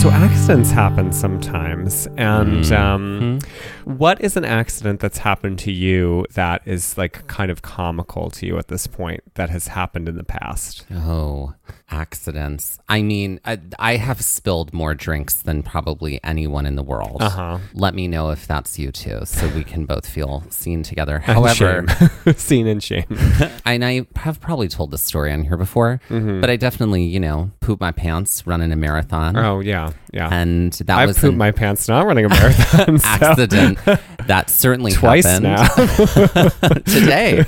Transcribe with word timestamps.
So 0.00 0.08
accidents 0.08 0.70
happen 0.70 1.12
sometimes, 1.12 2.06
and 2.16 2.64
Mm-hmm. 2.64 2.72
um, 2.74 3.38
what 3.84 4.18
is 4.22 4.34
an 4.36 4.46
accident 4.46 4.98
that's 5.00 5.18
happened 5.18 5.58
to 5.60 5.70
you 5.72 6.24
that 6.32 6.62
is 6.64 6.96
like 6.96 7.26
kind 7.26 7.50
of 7.50 7.60
comical 7.60 8.30
to 8.30 8.46
you 8.46 8.56
at 8.56 8.68
this 8.68 8.86
point 8.86 9.20
that 9.34 9.50
has 9.50 9.66
happened 9.68 10.08
in 10.08 10.16
the 10.16 10.24
past? 10.24 10.86
Oh, 10.90 11.52
accidents. 11.90 12.78
I 12.88 13.02
mean, 13.02 13.40
I, 13.44 13.58
I 13.78 13.96
have 13.96 14.22
spilled 14.22 14.72
more 14.72 14.94
drinks 14.94 15.34
than 15.34 15.62
probably 15.62 16.18
anyone 16.24 16.64
in 16.64 16.76
the 16.76 16.82
world. 16.82 17.20
Uh-huh. 17.20 17.58
Let 17.74 17.94
me 17.94 18.08
know 18.08 18.30
if 18.30 18.46
that's 18.46 18.78
you 18.78 18.90
too, 18.92 19.20
so 19.26 19.48
we 19.48 19.64
can 19.64 19.84
both 19.84 20.06
feel 20.08 20.44
seen 20.48 20.82
together. 20.82 21.18
However, 21.18 21.84
seen 22.36 22.66
in 22.66 22.80
shame. 22.80 23.04
and 23.66 23.84
I 23.84 24.06
have 24.16 24.40
probably 24.40 24.68
told 24.68 24.92
this 24.92 25.02
story 25.02 25.30
on 25.30 25.42
here 25.44 25.58
before, 25.58 26.00
Mm-hmm. 26.08 26.40
but 26.40 26.48
I 26.48 26.56
definitely, 26.56 27.04
you 27.04 27.20
know, 27.20 27.50
poop 27.60 27.80
my 27.80 27.90
pants 27.92 28.46
running 28.46 28.72
a 28.72 28.76
marathon. 28.76 29.36
Oh 29.36 29.60
yeah, 29.60 29.89
yeah. 30.12 30.28
And 30.30 30.72
that 30.72 30.98
I've 30.98 31.08
was 31.08 31.18
pooped 31.18 31.32
an 31.32 31.38
my 31.38 31.50
pants 31.50 31.88
not 31.88 32.06
running 32.06 32.24
a 32.24 32.28
marathon. 32.28 33.00
accident 33.04 33.78
that 34.26 34.50
certainly 34.50 34.92
Twice 34.92 35.24
happened 35.26 35.44
now. 35.44 35.68
today. 36.86 37.44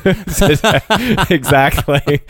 exactly. 1.35 2.23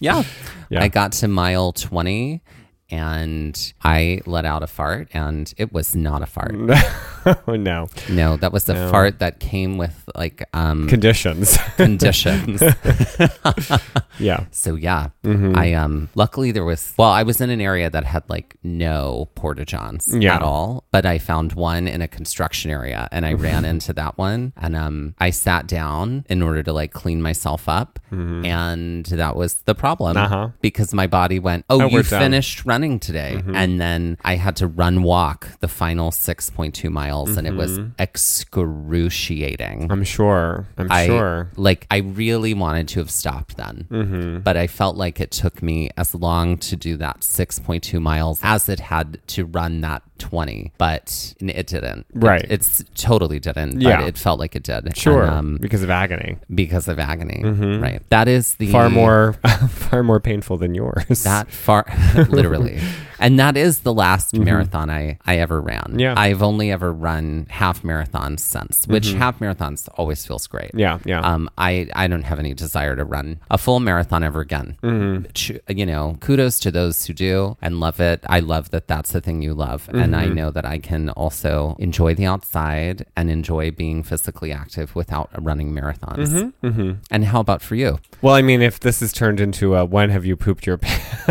Yeah. 0.00 0.22
Yeah. 0.70 0.82
I 0.82 0.88
got 0.88 1.12
to 1.12 1.28
mile 1.28 1.72
20 1.72 2.42
and 2.90 3.72
I 3.84 4.20
let 4.26 4.44
out 4.44 4.62
a 4.62 4.66
fart 4.66 5.08
and 5.12 5.52
it 5.58 5.72
was 5.72 5.94
not 5.94 6.22
a 6.22 6.26
fart. 6.26 6.54
oh 7.46 7.56
no. 7.56 7.88
No, 8.08 8.36
that 8.38 8.52
was 8.52 8.64
the 8.64 8.74
No. 8.74 8.90
fart 8.90 9.18
that 9.18 9.40
came 9.40 9.76
with 9.78 10.08
like 10.14 10.42
um 10.54 10.88
Conditions. 10.88 11.58
conditions. 11.76 12.62
yeah. 14.18 14.44
so 14.50 14.74
yeah, 14.74 15.08
Mm-hmm. 15.24 15.56
I 15.56 15.74
um 15.74 16.08
luckily 16.14 16.52
there 16.52 16.64
was 16.64 16.94
well, 16.96 17.10
I 17.10 17.22
was 17.22 17.40
in 17.40 17.50
an 17.50 17.60
area 17.60 17.90
that 17.90 18.04
had 18.04 18.22
like 18.28 18.56
no 18.62 19.28
porta 19.34 19.64
johns 19.64 20.08
Yeah. 20.16 20.36
at 20.36 20.42
all, 20.42 20.84
but 20.90 21.04
I 21.04 21.18
found 21.18 21.52
one 21.52 21.86
in 21.86 22.00
a 22.00 22.08
construction 22.08 22.70
area 22.70 23.08
and 23.12 23.26
I 23.26 23.34
ran 23.34 23.64
into 23.64 23.92
that 23.94 24.16
one 24.16 24.52
and 24.56 24.74
um 24.74 25.14
I 25.18 25.30
sat 25.30 25.66
down 25.66 26.24
in 26.30 26.42
order 26.42 26.62
to 26.62 26.72
like 26.72 26.92
clean 26.92 27.20
myself 27.20 27.68
up 27.68 27.98
and 28.10 29.04
that 29.06 29.36
was 29.36 29.54
the 29.66 29.74
problem 29.74 29.98
Mm-hmm. 30.16 30.32
Uh-huh. 30.32 30.48
because 30.62 30.94
my 30.94 31.06
body 31.06 31.38
went, 31.38 31.64
"Oh, 31.68 31.82
Oh, 31.82 31.86
you 31.88 32.02
finished 32.02 32.64
running 32.64 32.77
today." 33.00 33.42
And 33.54 33.80
then 33.80 34.16
I 34.24 34.36
had 34.36 34.56
to 34.56 34.66
run 34.66 35.02
walk 35.02 35.48
the 35.60 35.68
final 35.68 36.10
6.2 36.10 36.90
miles 36.90 37.36
and 37.36 37.46
it 37.46 37.54
was 37.54 37.78
excruciating. 37.98 39.86
I'm 39.90 40.04
sure. 40.04 40.66
I'm 40.76 40.90
I 40.90 41.06
sure. 41.06 41.50
like 41.56 41.86
I 41.90 41.98
really 41.98 42.54
wanted 42.54 42.88
to 42.88 43.00
have 43.00 43.10
stopped 43.10 43.56
then, 43.56 43.86
Mm-hmm. 43.90 44.38
but 44.40 44.56
I 44.56 44.66
felt 44.66 44.96
like 44.96 45.20
it 45.20 45.30
took 45.30 45.62
me 45.62 45.90
as 45.96 46.14
long 46.14 46.56
to 46.58 46.76
do 46.76 46.96
that 46.96 47.20
6.2 47.20 48.00
miles 48.00 48.40
as 48.42 48.68
it 48.68 48.80
had 48.80 49.18
to 49.28 49.44
run 49.44 49.80
that 49.82 50.02
20, 50.18 50.72
but 50.78 51.34
it 51.40 51.66
didn't. 51.68 52.00
It- 52.14 52.16
Right. 52.28 52.44
it's 52.50 52.84
totally 52.96 53.38
didn't. 53.38 53.80
Yeah. 53.80 54.04
it 54.04 54.18
felt 54.18 54.38
like 54.40 54.56
it 54.56 54.64
did. 54.64 54.96
Sure. 54.96 55.22
And, 55.22 55.30
um, 55.32 55.58
because 55.60 55.82
of 55.82 55.90
agony. 55.90 56.36
because 56.54 56.88
of 56.88 56.98
agony. 56.98 57.42
Right. 57.78 58.02
That 58.10 58.26
is 58.28 58.54
the 58.56 58.70
Far 58.72 58.90
more 58.90 59.32
far 59.68 60.02
more 60.02 60.20
painful 60.20 60.56
than 60.56 60.74
yours. 60.74 61.22
that 61.24 61.50
far 61.50 61.86
literally 62.28 62.67
yeah 62.68 63.07
and 63.18 63.38
that 63.38 63.56
is 63.56 63.80
the 63.80 63.92
last 63.92 64.34
marathon 64.34 64.90
i 64.90 65.18
i 65.26 65.38
ever 65.38 65.60
ran 65.60 65.78
Mm-hmm. 65.78 66.00
Yeah. 66.00 66.14
i've 66.16 66.42
only 66.42 66.70
ever 66.70 66.92
run 66.92 67.46
half 67.50 67.82
marathons 67.82 68.40
since 68.40 68.86
which 68.86 69.12
half 69.12 69.38
marathons 69.40 69.88
always 69.96 70.24
feels 70.26 70.46
great 70.46 70.68
Mm-hmm. 70.72 70.78
Yeah, 70.78 70.98
yeah. 71.04 71.20
um 71.20 71.48
i 71.58 71.88
i 71.94 72.06
don't 72.06 72.22
have 72.22 72.38
any 72.38 72.54
desire 72.54 72.94
to 72.96 73.04
run 73.04 73.38
a 73.50 73.58
full 73.58 73.80
marathon 73.80 74.22
ever 74.24 74.40
again 74.40 74.76
Mm-hmm. 74.82 75.56
You 75.78 75.86
know 75.86 76.16
kudos 76.20 76.58
to 76.60 76.70
those 76.70 77.06
who 77.06 77.12
do 77.14 77.56
and 77.62 77.80
love 77.80 78.00
it 78.00 78.24
i 78.28 78.40
love 78.40 78.70
that 78.70 78.86
that's 78.88 79.12
the 79.12 79.20
thing 79.20 79.42
you 79.42 79.54
love 79.54 79.88
and 79.92 80.12
Mm-hmm. 80.12 80.14
i 80.14 80.26
know 80.26 80.50
that 80.50 80.64
i 80.66 80.78
can 80.78 81.10
also 81.10 81.76
enjoy 81.78 82.14
the 82.14 82.26
outside 82.26 83.06
and 83.16 83.30
enjoy 83.30 83.70
being 83.70 84.02
physically 84.02 84.52
active 84.52 84.94
without 84.94 85.30
running 85.42 85.72
marathons 85.72 86.52
Mm-hmm. 86.62 86.92
and 87.10 87.24
how 87.24 87.40
about 87.40 87.62
for 87.62 87.74
you 87.74 87.98
well, 88.20 88.34
I 88.34 88.42
mean, 88.42 88.62
if 88.62 88.80
this 88.80 89.00
is 89.00 89.12
turned 89.12 89.38
into 89.38 89.76
a 89.76 89.84
when 89.84 90.10
have 90.10 90.24
you 90.26 90.34
pooped 90.36 90.66
your 90.66 90.76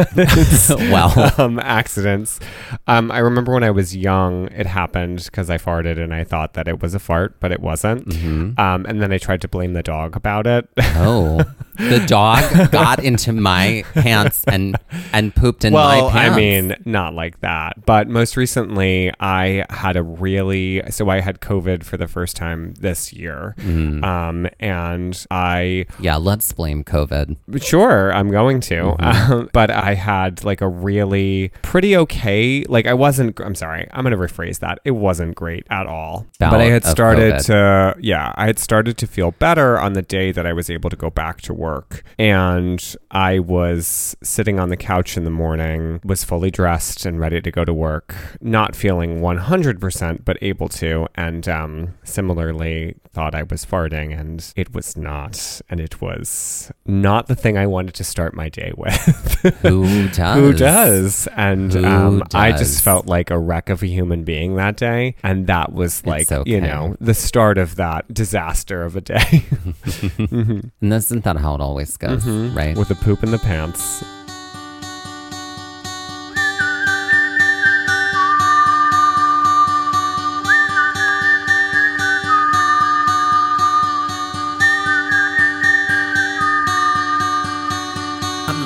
pants 0.05 0.69
well 0.93 1.11
um, 1.37 1.59
accidents, 1.77 2.39
um, 2.87 3.11
I 3.11 3.19
remember 3.19 3.53
when 3.53 3.63
I 3.63 3.71
was 3.71 3.95
young, 3.95 4.47
it 4.47 4.65
happened 4.65 5.23
because 5.25 5.49
I 5.49 5.57
farted 5.57 6.01
and 6.03 6.13
I 6.13 6.23
thought 6.23 6.53
that 6.53 6.67
it 6.67 6.81
was 6.81 6.93
a 6.93 6.99
fart, 6.99 7.39
but 7.39 7.51
it 7.51 7.59
wasn't. 7.59 8.07
Mm-hmm. 8.07 8.59
Um, 8.59 8.85
and 8.85 9.01
then 9.01 9.11
I 9.11 9.17
tried 9.17 9.41
to 9.41 9.47
blame 9.47 9.73
the 9.73 9.83
dog 9.83 10.15
about 10.15 10.47
it. 10.47 10.67
Oh, 10.77 11.43
the 11.75 12.03
dog 12.07 12.71
got 12.71 13.03
into 13.03 13.31
my 13.33 13.83
pants 13.93 14.43
and 14.47 14.75
and 15.13 15.35
pooped 15.35 15.63
in 15.65 15.73
my 15.73 15.97
well, 15.97 16.09
pants. 16.09 16.35
I 16.35 16.39
mean, 16.39 16.75
not 16.85 17.13
like 17.13 17.39
that. 17.41 17.85
But 17.85 18.07
most 18.07 18.35
recently, 18.37 19.11
I 19.19 19.65
had 19.69 19.95
a 19.95 20.03
really 20.03 20.81
so 20.89 21.09
I 21.09 21.19
had 21.21 21.39
COVID 21.39 21.83
for 21.83 21.97
the 21.97 22.07
first 22.07 22.35
time 22.35 22.73
this 22.79 23.13
year, 23.13 23.55
Mm-hmm. 23.59 24.03
um, 24.03 24.47
and 24.59 25.25
I 25.29 25.85
yeah, 25.99 26.15
let's 26.17 26.51
blame 26.53 26.83
COVID. 26.83 27.61
Sure, 27.61 28.11
I'm 28.13 28.29
going 28.31 28.59
to. 28.61 28.75
Mm-hmm. 28.75 29.33
Um, 29.33 29.49
but 29.53 29.69
I 29.69 29.93
had 29.93 30.43
like 30.43 30.61
a 30.61 30.67
really 30.67 31.51
pretty 31.67 31.97
okay. 31.97 32.63
Like 32.69 32.87
I 32.87 32.93
wasn't. 32.93 33.37
I'm 33.41 33.53
sorry. 33.53 33.85
I'm 33.91 34.05
going 34.05 34.17
to 34.17 34.17
rephrase 34.17 34.59
that. 34.59 34.79
It 34.85 34.91
wasn't 34.91 35.35
great 35.35 35.67
at 35.69 35.85
all. 35.85 36.25
But 36.51 36.61
I 36.61 36.65
had 36.65 36.85
started 36.85 37.39
to. 37.47 37.95
Yeah, 37.99 38.31
I 38.35 38.45
had 38.45 38.57
started 38.57 38.97
to 38.99 39.07
feel 39.07 39.31
better 39.31 39.77
on 39.77 39.91
the 39.91 40.01
day 40.01 40.31
that 40.31 40.45
I 40.47 40.53
was 40.53 40.69
able 40.69 40.89
to 40.89 40.95
go 40.95 41.09
back 41.09 41.41
to 41.41 41.53
work, 41.53 42.03
and 42.17 42.81
I 43.11 43.39
was 43.39 44.15
sitting 44.23 44.61
on 44.61 44.69
the 44.69 44.77
couch 44.77 45.17
in 45.17 45.25
the 45.25 45.29
morning, 45.29 45.99
was 46.05 46.23
fully 46.23 46.51
dressed 46.51 47.05
and 47.05 47.19
ready 47.19 47.41
to 47.41 47.51
go 47.51 47.65
to 47.65 47.73
work, 47.73 48.15
not 48.39 48.73
feeling 48.73 49.19
100 49.19 49.81
percent, 49.81 50.23
but 50.23 50.37
able 50.41 50.69
to, 50.69 51.07
and 51.15 51.49
um, 51.49 51.95
similarly 52.05 52.95
thought 53.09 53.35
I 53.35 53.43
was 53.43 53.65
farting, 53.65 54.17
and 54.17 54.53
it 54.55 54.73
was 54.73 54.95
not, 54.95 55.61
and 55.69 55.81
it 55.81 56.01
was 56.01 56.71
not 56.85 57.27
the 57.27 57.35
thing 57.35 57.57
I 57.57 57.65
wanted 57.65 57.95
to 57.95 58.05
start 58.05 58.33
my 58.33 58.47
day 58.47 58.71
with. 58.77 59.41
Who 59.63 60.07
does? 60.09 60.37
Who 60.37 60.53
does? 60.53 61.27
And 61.35 61.56
Who 61.57 61.85
um, 61.85 62.23
I 62.33 62.51
just 62.51 62.83
felt 62.83 63.07
like 63.07 63.31
a 63.31 63.37
wreck 63.37 63.69
of 63.69 63.83
a 63.83 63.87
human 63.87 64.23
being 64.23 64.55
that 64.55 64.77
day. 64.77 65.15
And 65.23 65.47
that 65.47 65.73
was 65.73 66.05
like, 66.05 66.31
okay. 66.31 66.49
you 66.49 66.61
know, 66.61 66.95
the 66.99 67.13
start 67.13 67.57
of 67.57 67.75
that 67.75 68.11
disaster 68.13 68.83
of 68.83 68.95
a 68.95 69.01
day 69.01 69.45
And 70.17 70.71
isn't 70.81 71.23
that 71.23 71.37
how 71.37 71.55
it 71.55 71.61
always 71.61 71.97
goes, 71.97 72.25
right? 72.27 72.77
with 72.77 72.91
a 72.91 72.95
poop 72.95 73.23
in 73.23 73.31
the 73.31 73.39
pants. 73.39 74.03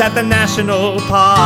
at 0.00 0.14
the 0.14 0.22
national 0.22 0.98
park. 1.08 1.38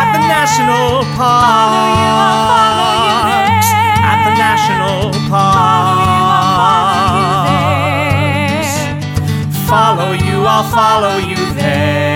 At 0.00 0.12
the 0.14 0.20
national 0.26 1.04
park. 1.14 2.04
At 4.10 4.24
the 4.24 4.32
national 4.38 5.12
park. 5.28 6.14
Follow 9.68 10.12
you, 10.12 10.44
I'll 10.46 10.64
follow 10.70 11.16
you 11.18 11.54
there. 11.54 12.13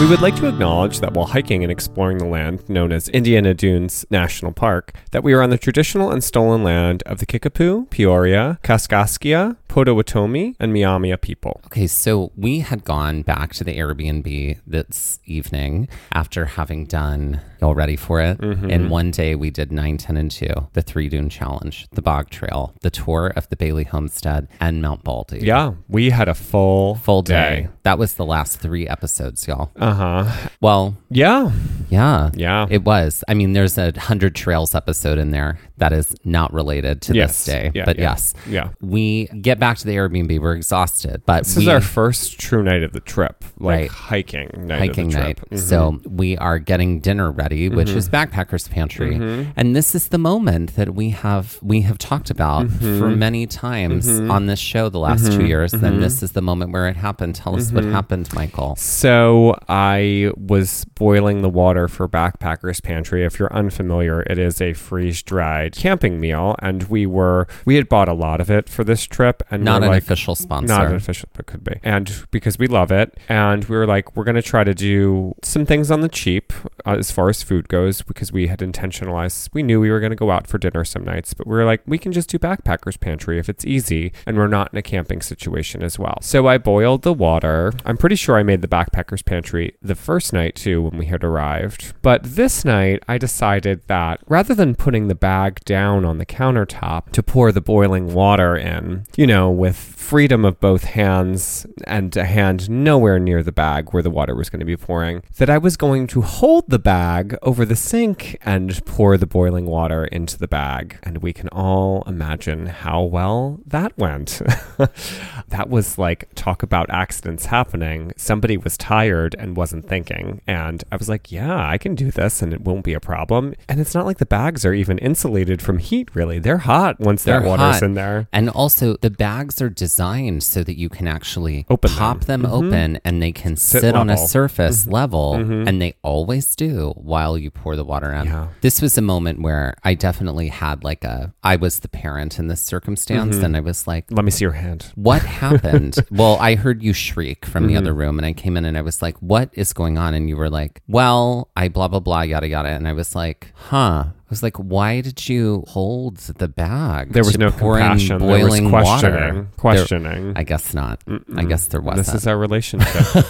We 0.00 0.06
would 0.06 0.20
like 0.20 0.36
to 0.36 0.46
acknowledge 0.46 1.00
that 1.00 1.12
while 1.14 1.26
hiking 1.26 1.64
and 1.64 1.72
exploring 1.72 2.18
the 2.18 2.24
land 2.24 2.68
known 2.68 2.92
as 2.92 3.08
Indiana 3.08 3.52
Dunes 3.52 4.06
National 4.10 4.52
Park, 4.52 4.92
that 5.10 5.24
we 5.24 5.32
are 5.32 5.42
on 5.42 5.50
the 5.50 5.58
traditional 5.58 6.10
and 6.12 6.22
stolen 6.22 6.62
land 6.62 7.02
of 7.04 7.18
the 7.18 7.26
Kickapoo, 7.26 7.86
Peoria, 7.90 8.60
Kaskaskia, 8.62 9.56
Potawatomi, 9.66 10.54
and 10.60 10.72
Miamia 10.72 11.20
people. 11.20 11.60
Okay, 11.66 11.86
so 11.88 12.30
we 12.36 12.60
had 12.60 12.84
gone 12.84 13.22
back 13.22 13.52
to 13.54 13.64
the 13.64 13.76
Airbnb 13.76 14.60
this 14.66 15.18
evening 15.24 15.88
after 16.12 16.46
having 16.46 16.86
done, 16.86 17.40
y'all 17.60 17.74
ready 17.74 17.96
for 17.96 18.20
it? 18.20 18.38
Mm-hmm. 18.38 18.70
In 18.70 18.88
one 18.88 19.10
day, 19.10 19.34
we 19.34 19.50
did 19.50 19.72
9, 19.72 19.98
10, 19.98 20.16
and 20.16 20.30
2, 20.30 20.46
the 20.72 20.80
Three 20.80 21.08
Dune 21.08 21.28
Challenge, 21.28 21.86
the 21.92 22.02
Bog 22.02 22.30
Trail, 22.30 22.72
the 22.80 22.90
tour 22.90 23.32
of 23.36 23.48
the 23.50 23.56
Bailey 23.56 23.84
Homestead, 23.84 24.48
and 24.60 24.80
Mount 24.80 25.04
Baldy. 25.04 25.40
Yeah, 25.40 25.74
we 25.88 26.10
had 26.10 26.28
a 26.28 26.34
full 26.34 26.94
Full 26.94 27.22
day. 27.22 27.68
That 27.82 27.98
was 27.98 28.14
the 28.14 28.24
last 28.24 28.60
three 28.60 28.86
episodes, 28.86 29.46
y'all. 29.46 29.70
Uh 29.88 29.94
huh. 29.94 30.48
Well, 30.60 30.96
Yeah. 31.10 31.50
yeah. 31.88 32.30
Yeah. 32.34 32.66
It 32.68 32.84
was. 32.84 33.24
I 33.28 33.34
mean, 33.34 33.54
there's 33.54 33.78
a 33.78 33.92
100 33.92 34.34
Trails 34.34 34.74
episode 34.74 35.18
in 35.18 35.30
there 35.30 35.58
that 35.78 35.92
is 35.92 36.14
not 36.24 36.52
related 36.52 37.00
to 37.02 37.14
Yes. 37.14 37.44
this 37.44 37.54
day. 37.54 37.70
Yeah, 37.74 37.84
but 37.86 37.96
yeah. 37.96 38.10
yes. 38.10 38.34
Yeah. 38.48 38.68
We 38.80 39.26
get 39.40 39.58
back 39.58 39.78
to 39.78 39.86
the 39.86 39.94
Airbnb. 39.96 40.40
We're 40.40 40.56
exhausted, 40.56 41.22
but 41.24 41.44
This 41.44 41.56
we, 41.56 41.62
is 41.62 41.68
our 41.68 41.80
first 41.80 42.38
true 42.38 42.62
night 42.62 42.82
of 42.82 42.92
the 42.92 43.00
trip, 43.00 43.44
like 43.58 43.78
Right. 43.78 43.90
hiking 43.90 44.50
night 44.66 44.78
hiking 44.80 45.06
of 45.06 45.12
the 45.12 45.18
night. 45.20 45.36
trip. 45.38 45.50
Mhm. 45.50 45.58
So 45.58 46.00
we 46.04 46.36
are 46.36 46.58
getting 46.58 47.00
dinner 47.00 47.30
ready, 47.30 47.68
which 47.68 47.88
mm-hmm. 47.88 47.98
is 47.98 48.08
Backpackers 48.08 48.68
Pantry, 48.68 49.14
mm-hmm. 49.14 49.50
and 49.56 49.74
this 49.76 49.94
is 49.94 50.08
the 50.08 50.18
moment 50.18 50.74
that 50.76 50.94
we 50.94 51.10
have 51.10 51.58
we 51.62 51.82
have 51.82 51.96
talked 51.96 52.30
about 52.30 52.68
for 52.68 52.84
mm-hmm. 52.84 53.18
many 53.18 53.46
times 53.46 54.08
on 54.08 54.46
this 54.46 54.58
show 54.58 54.88
the 54.88 54.98
last 54.98 55.32
two 55.32 55.46
years. 55.46 55.72
And 55.72 56.02
this 56.02 56.22
is 56.22 56.32
the 56.32 56.42
moment 56.42 56.72
where 56.72 56.88
it 56.88 56.96
happened. 56.96 57.36
Tell 57.36 57.56
us 57.56 57.72
what 57.72 57.84
happened, 57.84 58.28
Michael. 58.34 58.74
So 58.76 59.56
I 59.78 60.32
was 60.36 60.84
boiling 60.96 61.42
the 61.42 61.48
water 61.48 61.86
for 61.86 62.08
Backpackers 62.08 62.82
Pantry. 62.82 63.24
If 63.24 63.38
you're 63.38 63.52
unfamiliar, 63.52 64.22
it 64.22 64.36
is 64.36 64.60
a 64.60 64.72
freeze-dried 64.72 65.76
camping 65.76 66.18
meal, 66.18 66.56
and 66.58 66.82
we 66.90 67.06
were 67.06 67.46
we 67.64 67.76
had 67.76 67.88
bought 67.88 68.08
a 68.08 68.12
lot 68.12 68.40
of 68.40 68.50
it 68.50 68.68
for 68.68 68.82
this 68.82 69.04
trip, 69.04 69.40
and 69.52 69.62
Not 69.62 69.84
an 69.84 69.90
like, 69.90 70.02
official 70.02 70.34
sponsor. 70.34 70.66
Not 70.66 70.86
an 70.86 70.96
official, 70.96 71.28
but 71.32 71.46
could 71.46 71.62
be. 71.62 71.76
And 71.84 72.26
because 72.32 72.58
we 72.58 72.66
love 72.66 72.90
it, 72.90 73.16
and 73.28 73.66
we 73.66 73.76
were 73.76 73.86
like, 73.86 74.16
we're 74.16 74.24
going 74.24 74.34
to 74.34 74.42
try 74.42 74.64
to 74.64 74.74
do 74.74 75.36
some 75.44 75.64
things 75.64 75.92
on 75.92 76.00
the 76.00 76.08
cheap 76.08 76.52
uh, 76.84 76.96
as 76.98 77.12
far 77.12 77.28
as 77.28 77.44
food 77.44 77.68
goes, 77.68 78.02
because 78.02 78.32
we 78.32 78.48
had 78.48 78.58
intentionalized. 78.58 79.50
We 79.52 79.62
knew 79.62 79.80
we 79.80 79.92
were 79.92 80.00
going 80.00 80.10
to 80.10 80.16
go 80.16 80.32
out 80.32 80.48
for 80.48 80.58
dinner 80.58 80.84
some 80.84 81.04
nights, 81.04 81.34
but 81.34 81.46
we 81.46 81.54
were 81.54 81.64
like, 81.64 81.82
we 81.86 81.98
can 81.98 82.10
just 82.10 82.30
do 82.30 82.38
Backpackers 82.40 82.98
Pantry 82.98 83.38
if 83.38 83.48
it's 83.48 83.64
easy, 83.64 84.12
and 84.26 84.36
we're 84.36 84.48
not 84.48 84.72
in 84.72 84.78
a 84.78 84.82
camping 84.82 85.22
situation 85.22 85.84
as 85.84 86.00
well. 86.00 86.18
So 86.20 86.48
I 86.48 86.58
boiled 86.58 87.02
the 87.02 87.14
water. 87.14 87.72
I'm 87.84 87.96
pretty 87.96 88.16
sure 88.16 88.36
I 88.36 88.42
made 88.42 88.60
the 88.60 88.66
Backpackers 88.66 89.24
Pantry 89.24 89.67
the 89.82 89.94
first 89.94 90.32
night 90.32 90.54
too 90.54 90.82
when 90.82 90.98
we 90.98 91.06
had 91.06 91.24
arrived. 91.24 91.94
But 92.02 92.22
this 92.22 92.64
night, 92.64 93.02
I 93.08 93.18
decided 93.18 93.82
that 93.86 94.20
rather 94.26 94.54
than 94.54 94.74
putting 94.74 95.08
the 95.08 95.14
bag 95.14 95.60
down 95.64 96.04
on 96.04 96.18
the 96.18 96.26
countertop 96.26 97.10
to 97.12 97.22
pour 97.22 97.52
the 97.52 97.60
boiling 97.60 98.12
water 98.14 98.56
in, 98.56 99.04
you 99.16 99.26
know, 99.26 99.50
with 99.50 99.76
freedom 100.08 100.42
of 100.42 100.58
both 100.58 100.84
hands 100.84 101.66
and 101.86 102.16
a 102.16 102.24
hand 102.24 102.70
nowhere 102.70 103.18
near 103.18 103.42
the 103.42 103.52
bag 103.52 103.92
where 103.92 104.02
the 104.02 104.08
water 104.08 104.34
was 104.34 104.48
going 104.48 104.58
to 104.58 104.64
be 104.64 104.74
pouring, 104.74 105.22
that 105.36 105.50
I 105.50 105.58
was 105.58 105.76
going 105.76 106.06
to 106.06 106.22
hold 106.22 106.64
the 106.66 106.78
bag 106.78 107.36
over 107.42 107.66
the 107.66 107.76
sink 107.76 108.38
and 108.40 108.82
pour 108.86 109.18
the 109.18 109.26
boiling 109.26 109.66
water 109.66 110.06
into 110.06 110.38
the 110.38 110.48
bag. 110.48 110.98
And 111.02 111.18
we 111.18 111.34
can 111.34 111.48
all 111.50 112.04
imagine 112.06 112.68
how 112.68 113.02
well 113.02 113.60
that 113.66 113.98
went. 113.98 114.40
that 115.48 115.68
was 115.68 115.98
like, 115.98 116.34
talk 116.34 116.62
about 116.62 116.88
accidents 116.88 117.44
happening. 117.44 118.12
Somebody 118.16 118.56
was 118.56 118.78
tired 118.78 119.36
and 119.38 119.58
wasn't 119.58 119.86
thinking. 119.86 120.40
And 120.46 120.84
I 120.90 120.96
was 120.96 121.10
like, 121.10 121.30
yeah, 121.30 121.68
I 121.68 121.76
can 121.76 121.94
do 121.94 122.10
this 122.10 122.40
and 122.40 122.54
it 122.54 122.62
won't 122.62 122.82
be 122.82 122.94
a 122.94 123.00
problem. 123.00 123.52
And 123.68 123.78
it's 123.78 123.94
not 123.94 124.06
like 124.06 124.16
the 124.16 124.24
bags 124.24 124.64
are 124.64 124.72
even 124.72 124.96
insulated 124.96 125.60
from 125.60 125.76
heat, 125.76 126.08
really. 126.14 126.38
They're 126.38 126.56
hot 126.56 126.98
once 126.98 127.24
that 127.24 127.40
They're 127.40 127.46
water's 127.46 127.74
hot. 127.74 127.82
in 127.82 127.92
there. 127.92 128.26
And 128.32 128.48
also, 128.48 128.96
the 128.96 129.10
bags 129.10 129.60
are 129.60 129.68
designed 129.98 130.42
so 130.44 130.62
that 130.62 130.78
you 130.78 130.88
can 130.88 131.08
actually 131.08 131.66
Open 131.68 131.90
pop 131.90 132.20
them, 132.26 132.42
mm-hmm. 132.42 132.52
open 132.52 133.00
and 133.04 133.20
they 133.20 133.32
can 133.32 133.56
sit, 133.56 133.80
Sit 133.80 133.96
on 133.96 134.10
a 134.10 134.16
surface 134.16 134.82
mm-hmm. 134.82 134.92
level. 134.92 135.34
Mm-hmm. 135.34 135.66
And 135.66 135.82
they 135.82 135.94
always 136.02 136.54
do 136.54 136.92
while 136.96 137.36
you 137.36 137.50
pour 137.50 137.74
the 137.74 137.84
water 137.84 138.12
in. 138.12 138.26
Yeah. 138.26 138.48
This 138.60 138.80
was 138.80 138.96
a 138.96 139.02
moment 139.02 139.42
where 139.42 139.74
I 139.82 139.94
definitely 139.94 140.48
had 140.48 140.84
like 140.84 141.02
a, 141.02 141.34
I 141.42 141.56
was 141.56 141.80
the 141.80 141.88
parent 141.88 142.38
in 142.38 142.46
this 142.46 142.62
circumstance. 142.62 143.36
And 143.36 143.56
I 143.56 143.60
was 143.60 143.86
like, 143.86 144.04
Let 144.10 144.24
me 144.24 144.30
see 144.30 144.44
your 144.44 144.52
hand. 144.52 144.92
what 144.94 145.22
happened? 145.42 145.96
well, 146.10 146.36
I 146.40 146.54
heard 146.54 146.82
you 146.82 146.92
shriek 146.92 147.44
from 147.44 147.66
the 147.66 147.76
other 147.76 147.92
room, 147.92 148.18
and 148.18 148.26
I 148.26 148.32
came 148.32 148.56
in 148.56 148.64
and 148.64 148.78
I 148.78 148.82
was 148.82 149.02
like, 149.02 149.16
"What 149.18 149.50
is 149.52 149.72
going 149.72 149.98
on?" 149.98 150.14
And 150.14 150.28
you 150.28 150.36
were 150.36 150.50
like, 150.50 150.82
"Well, 150.86 151.50
I 151.56 151.68
blah 151.68 151.88
blah 151.88 152.00
blah 152.00 152.22
yada 152.22 152.48
yada," 152.48 152.68
and 152.68 152.86
I 152.86 152.92
was 152.92 153.14
like, 153.14 153.52
"Huh." 153.54 154.06
I 154.28 154.30
was 154.30 154.42
like, 154.42 154.58
"Why 154.58 155.00
did 155.00 155.26
you 155.26 155.64
hold 155.68 156.18
the 156.18 156.48
bag?" 156.48 157.12
There 157.14 157.24
was 157.24 157.38
no 157.38 157.50
compassion. 157.50 158.18
There 158.18 158.28
was 158.28 158.42
boiling 158.42 158.68
questioning. 158.68 159.34
water?" 159.36 159.48
Questioning. 159.56 160.24
There- 160.24 160.32
I 160.36 160.42
guess 160.44 160.74
not. 160.74 161.02
I 161.34 161.44
guess 161.44 161.68
there 161.68 161.80
wasn't. 161.80 162.06
This 162.06 162.14
is 162.14 162.26
our 162.26 162.36
relationship. 162.36 163.24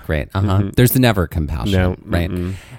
Great. 0.06 0.28
Uh 0.34 0.40
huh. 0.42 0.62
There's 0.76 0.98
never 0.98 1.26
compassion, 1.26 1.72
No, 1.72 1.96
right? 2.04 2.30